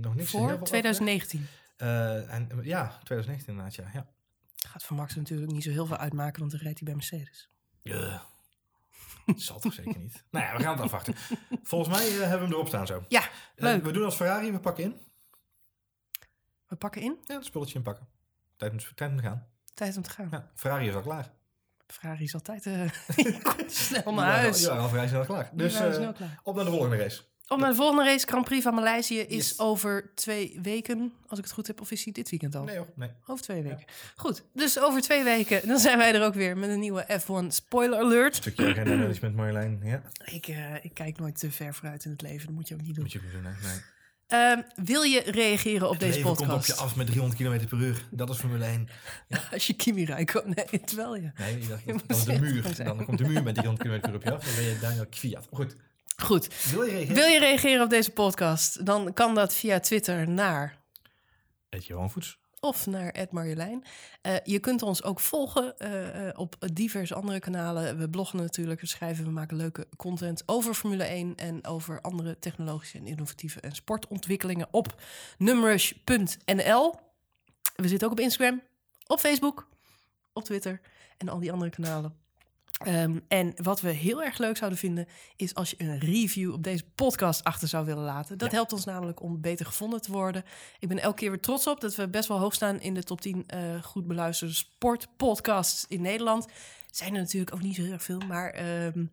nog 0.00 0.14
niks 0.14 0.30
Voor 0.30 0.52
over 0.52 0.64
2019. 0.64 1.38
gezegd. 1.38 1.62
Eh, 1.76 2.34
en, 2.34 2.50
eh, 2.50 2.64
ja, 2.64 2.98
2019 3.02 3.48
inderdaad, 3.48 3.74
ja. 3.94 4.06
Gaat 4.68 4.84
voor 4.84 4.96
Max 4.96 5.14
natuurlijk 5.14 5.52
niet 5.52 5.62
zo 5.62 5.70
heel 5.70 5.86
veel 5.86 5.96
uitmaken, 5.96 6.40
want 6.40 6.50
dan 6.50 6.60
rijdt 6.60 6.78
hij 6.78 6.86
bij 6.86 6.96
Mercedes. 6.96 7.50
Ja. 7.84 8.22
Dat 9.26 9.40
zal 9.40 9.58
toch 9.60 9.72
zeker 9.72 9.98
niet. 9.98 10.24
Nou 10.30 10.44
ja, 10.44 10.56
we 10.56 10.62
gaan 10.62 10.72
het 10.72 10.82
afwachten. 10.82 11.14
Volgens 11.62 11.96
mij 11.96 12.06
eh, 12.08 12.18
hebben 12.18 12.38
we 12.38 12.44
hem 12.44 12.52
erop 12.52 12.66
staan 12.66 12.86
zo. 12.86 13.04
Ja, 13.08 13.22
Eh, 13.56 13.74
we 13.76 13.90
doen 13.92 14.04
als 14.04 14.14
Ferrari, 14.16 14.52
we 14.52 14.60
pakken 14.60 14.84
in. 14.84 15.00
We 16.66 16.76
pakken 16.76 17.02
in. 17.02 17.18
Ja, 17.24 17.34
het 17.34 17.44
spulletje 17.44 17.74
inpakken. 17.74 18.08
Tijd 18.56 18.72
om, 18.72 18.78
tijd 18.94 19.10
om 19.10 19.16
te 19.16 19.22
gaan. 19.22 19.46
Tijd 19.74 19.96
om 19.96 20.02
te 20.02 20.10
gaan. 20.10 20.28
Ja, 20.30 20.50
Ferrari 20.54 20.88
is 20.88 20.94
al 20.94 21.00
klaar. 21.02 21.32
Ferrari 21.86 22.24
is 22.24 22.34
altijd 22.34 22.66
eh, 22.66 22.90
snel 23.66 24.12
naar 24.14 24.24
al- 24.24 24.36
huis. 24.38 24.58
Die 24.58 24.66
waren 24.66 24.82
al 24.82 24.88
vrij 24.88 25.08
snel 25.08 25.24
klaar. 25.24 25.50
Dus 25.52 25.74
eh, 25.74 26.12
klaar. 26.12 26.40
op 26.42 26.54
naar 26.56 26.64
de 26.64 26.70
volgende 26.70 26.96
race. 26.96 27.22
Op 27.48 27.58
naar 27.58 27.70
de 27.70 27.76
volgende 27.76 28.04
race, 28.04 28.26
Grand 28.26 28.44
Prix 28.44 28.62
van 28.62 28.74
Maleisië, 28.74 29.18
is 29.18 29.48
Yes. 29.48 29.58
over 29.58 30.10
twee 30.14 30.58
weken. 30.62 31.12
Als 31.26 31.38
ik 31.38 31.44
het 31.44 31.54
goed 31.54 31.66
heb, 31.66 31.80
of 31.80 31.90
is 31.90 32.04
hij 32.04 32.12
dit 32.12 32.30
weekend 32.30 32.54
al? 32.54 32.64
Nee 32.64 32.76
hoor, 32.76 32.88
nee. 32.94 33.10
Over 33.26 33.44
twee 33.44 33.62
weken. 33.62 33.84
Goed, 34.16 34.44
dus 34.54 34.78
over 34.80 35.00
twee 35.00 35.24
weken, 35.24 35.68
dan 35.68 35.78
zijn 35.78 35.98
wij 35.98 36.14
er 36.14 36.22
ook 36.24 36.34
weer 36.34 36.56
met 36.56 36.70
een 36.70 36.78
nieuwe 36.80 37.06
F1 37.20 37.46
spoiler 37.48 37.98
alert. 37.98 38.36
Stukje 38.36 38.68
agenda 38.70 38.94
management 38.96 39.36
Marjolein. 39.36 39.80
Ja, 39.84 40.02
Ik, 40.24 40.46
eh, 40.48 40.84
ik 40.84 40.94
kijk 40.94 41.18
nooit 41.18 41.38
te 41.38 41.50
ver 41.50 41.74
vooruit 41.74 42.04
in 42.04 42.10
het 42.10 42.22
leven, 42.22 42.46
dat 42.46 42.54
moet 42.54 42.68
je 42.68 42.74
ook 42.74 42.80
niet 42.82 42.94
doen. 42.94 43.02
moet 43.04 43.12
je 43.12 43.18
ook 43.18 43.24
niet 43.24 43.32
doen. 43.32 43.42
Nee. 43.42 43.52
nee. 43.62 43.80
Ehm, 44.26 44.62
wil 44.84 45.02
je 45.02 45.22
reageren 45.30 45.84
op 45.86 45.90
Het 45.90 46.00
deze 46.00 46.12
leven 46.18 46.28
komt 46.36 46.40
op 46.40 46.46
podcast? 46.46 46.78
je 46.78 46.84
af 46.84 46.96
met 46.96 47.06
300 47.06 47.40
km 47.40 47.66
per 47.68 47.78
uur. 47.78 48.06
Dat 48.10 48.30
is 48.30 48.36
Formule 48.36 48.64
1. 48.64 48.88
Als 49.52 49.66
je 49.66 49.72
Kimi 49.74 50.04
Räikkönen, 50.04 50.54
nee, 50.70 50.80
terwijl 50.84 51.14
je. 51.16 51.30
Nee, 51.38 51.58
dat, 51.58 51.78
dat 52.06 52.16
is 52.16 52.24
de 52.24 52.40
muur. 52.40 52.76
Dan 52.84 53.04
komt 53.04 53.18
de 53.18 53.24
muur 53.28 53.42
met 53.42 53.54
300 53.54 53.88
km 53.88 54.00
per 54.00 54.08
uur 54.10 54.16
op 54.16 54.22
je 54.22 54.32
af. 54.32 54.44
Dan 54.44 54.54
ben 54.54 54.64
je 54.64 54.78
Daniel 54.80 55.06
Kviat. 55.06 55.48
Goed. 55.52 55.76
Goed, 56.16 56.70
Wil 56.70 56.82
je 56.82 56.90
reageren? 56.90 57.14
wil 57.14 57.26
je 57.26 57.38
reageren 57.38 57.84
op 57.84 57.90
deze 57.90 58.10
podcast? 58.10 58.86
Dan 58.86 59.12
kan 59.12 59.34
dat 59.34 59.54
via 59.54 59.80
Twitter 59.80 60.28
naar 60.28 60.78
Eet 61.70 61.86
Johan 61.86 62.10
Voets. 62.10 62.38
of 62.60 62.86
naar 62.86 63.26
Marjolein. 63.30 63.84
Eh, 64.22 64.36
je 64.44 64.58
kunt 64.58 64.82
ons 64.82 65.02
ook 65.02 65.20
volgen 65.20 65.78
eh, 65.78 66.28
eh, 66.28 66.38
op 66.38 66.56
diverse 66.72 67.14
andere 67.14 67.38
kanalen. 67.38 67.98
We 67.98 68.08
bloggen 68.08 68.38
natuurlijk, 68.38 68.80
we 68.80 68.86
schrijven, 68.86 69.24
we 69.24 69.30
maken 69.30 69.56
leuke 69.56 69.86
content 69.96 70.42
over 70.46 70.74
Formule 70.74 71.04
1 71.04 71.34
en 71.36 71.66
over 71.66 72.00
andere 72.00 72.38
technologische 72.38 72.98
en 72.98 73.06
innovatieve 73.06 73.60
en 73.60 73.74
sportontwikkelingen 73.74 74.68
op 74.70 75.02
numrush.nl. 75.38 76.94
We 77.76 77.88
zitten 77.88 78.06
ook 78.06 78.12
op 78.12 78.20
Instagram, 78.20 78.62
op 79.06 79.18
Facebook, 79.20 79.68
op 80.32 80.44
Twitter 80.44 80.80
en 81.18 81.28
al 81.28 81.38
die 81.38 81.52
andere 81.52 81.70
kanalen. 81.70 82.22
Ehm, 82.84 83.18
en 83.28 83.52
wat 83.56 83.80
we 83.80 83.90
heel 83.90 84.22
erg 84.22 84.38
leuk 84.38 84.56
zouden 84.56 84.78
vinden, 84.78 85.06
is 85.36 85.54
als 85.54 85.70
je 85.70 85.76
een 85.78 85.98
review 85.98 86.52
op 86.52 86.62
deze 86.62 86.84
podcast 86.94 87.44
achter 87.44 87.68
zou 87.68 87.84
willen 87.86 88.04
laten. 88.04 88.38
Dat 88.38 88.50
Ja. 88.50 88.56
helpt 88.56 88.72
ons 88.72 88.84
namelijk 88.84 89.22
om 89.22 89.40
beter 89.40 89.66
gevonden 89.66 90.00
te 90.02 90.12
worden. 90.12 90.44
Ik 90.78 90.88
ben 90.88 90.98
elke 90.98 91.16
keer 91.16 91.30
weer 91.30 91.40
trots 91.40 91.66
op 91.66 91.80
dat 91.80 91.94
we 91.94 92.08
best 92.08 92.28
wel 92.28 92.38
hoog 92.38 92.54
staan 92.54 92.80
in 92.80 92.94
de 92.94 93.02
top 93.02 93.20
10 93.20 93.44
eh, 93.46 93.82
goed 93.82 94.06
beluisterde 94.06 94.54
sportpodcasts 94.54 95.84
in 95.88 96.00
Nederland. 96.00 96.46
Zijn 96.90 97.14
er 97.14 97.20
natuurlijk 97.20 97.54
ook 97.54 97.62
niet 97.62 97.74
zo 97.74 97.82
heel 97.82 97.92
erg 97.92 98.02
veel, 98.02 98.18
maar 98.18 98.50
ehm, 98.50 99.04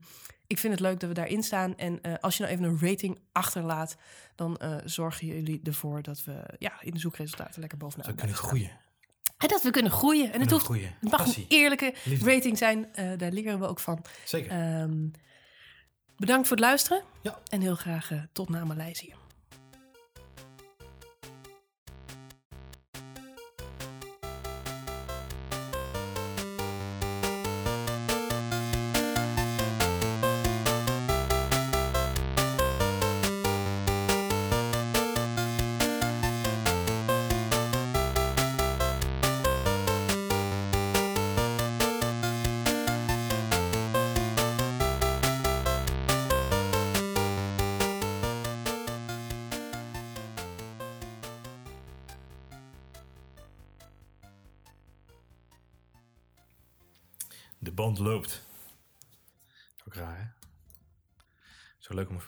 ik 0.47 0.57
vind 0.57 0.73
het 0.73 0.81
leuk 0.81 0.99
dat 0.99 1.09
we 1.09 1.15
daarin 1.15 1.43
staan. 1.43 1.77
En 1.77 2.01
eh, 2.01 2.13
als 2.21 2.37
je 2.37 2.43
nou 2.43 2.55
even 2.55 2.65
een 2.69 2.79
rating 2.89 3.19
achterlaat, 3.31 3.95
dan 4.35 4.57
eh, 4.57 4.75
zorgen 4.85 5.27
jullie 5.27 5.59
ervoor 5.63 6.01
dat 6.01 6.23
we 6.23 6.43
ja, 6.59 6.81
in 6.81 6.91
de 6.91 6.99
zoekresultaten 6.99 7.59
lekker 7.59 7.77
bovenaan 7.77 8.15
kunnen 8.15 8.35
groeien. 8.35 8.71
En 9.41 9.47
dat 9.47 9.61
we 9.63 9.69
kunnen 9.71 9.91
groeien. 9.91 10.33
En 10.33 10.41
het, 10.41 10.51
hoeft, 10.51 10.65
groeien. 10.65 10.95
het 10.99 11.11
mag 11.11 11.23
Passie. 11.23 11.45
een 11.49 11.57
eerlijke 11.57 11.93
Liefde. 12.03 12.33
rating 12.33 12.57
zijn. 12.57 12.93
eh, 12.93 13.05
daar 13.17 13.31
leren 13.31 13.59
we 13.59 13.67
ook 13.67 13.79
van. 13.79 14.05
Zeker. 14.25 14.51
Ehm, 14.51 15.07
bedankt 16.17 16.47
voor 16.47 16.57
het 16.57 16.65
luisteren. 16.65 17.03
Ja. 17.21 17.39
En 17.49 17.61
heel 17.61 17.75
graag 17.75 18.11
eh, 18.11 18.17
tot 18.31 18.49
na 18.49 18.63
Maleisië. 18.65 19.13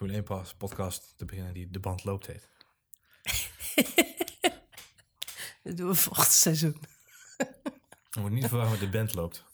Formule 0.03 0.21
1 0.21 0.23
pas- 0.23 0.53
podcast 0.55 1.13
te 1.17 1.25
beginnen 1.25 1.53
die 1.53 1.69
De 1.69 1.79
band 1.79 2.03
loopt 2.03 2.27
heet. 2.27 2.49
Dat 5.63 5.77
doen 5.77 5.87
we 5.87 5.95
volgend 5.95 6.27
seizoen. 6.27 6.77
Dan 8.09 8.21
wordt 8.21 8.35
niet 8.35 8.47
verwarren 8.47 8.71
met 8.71 8.79
De 8.79 8.89
band 8.97 9.13
loopt. 9.13 9.45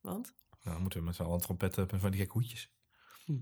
Want? 0.00 0.32
Nou, 0.50 0.60
dan 0.74 0.80
moeten 0.80 0.98
we 0.98 1.04
met 1.04 1.14
z'n 1.14 1.22
allen 1.22 1.40
trompetten 1.40 1.88
en 1.88 2.00
van 2.00 2.10
die 2.10 2.20
gekke 2.20 2.32
hoedjes. 2.32 2.70
Hm. 3.24 3.38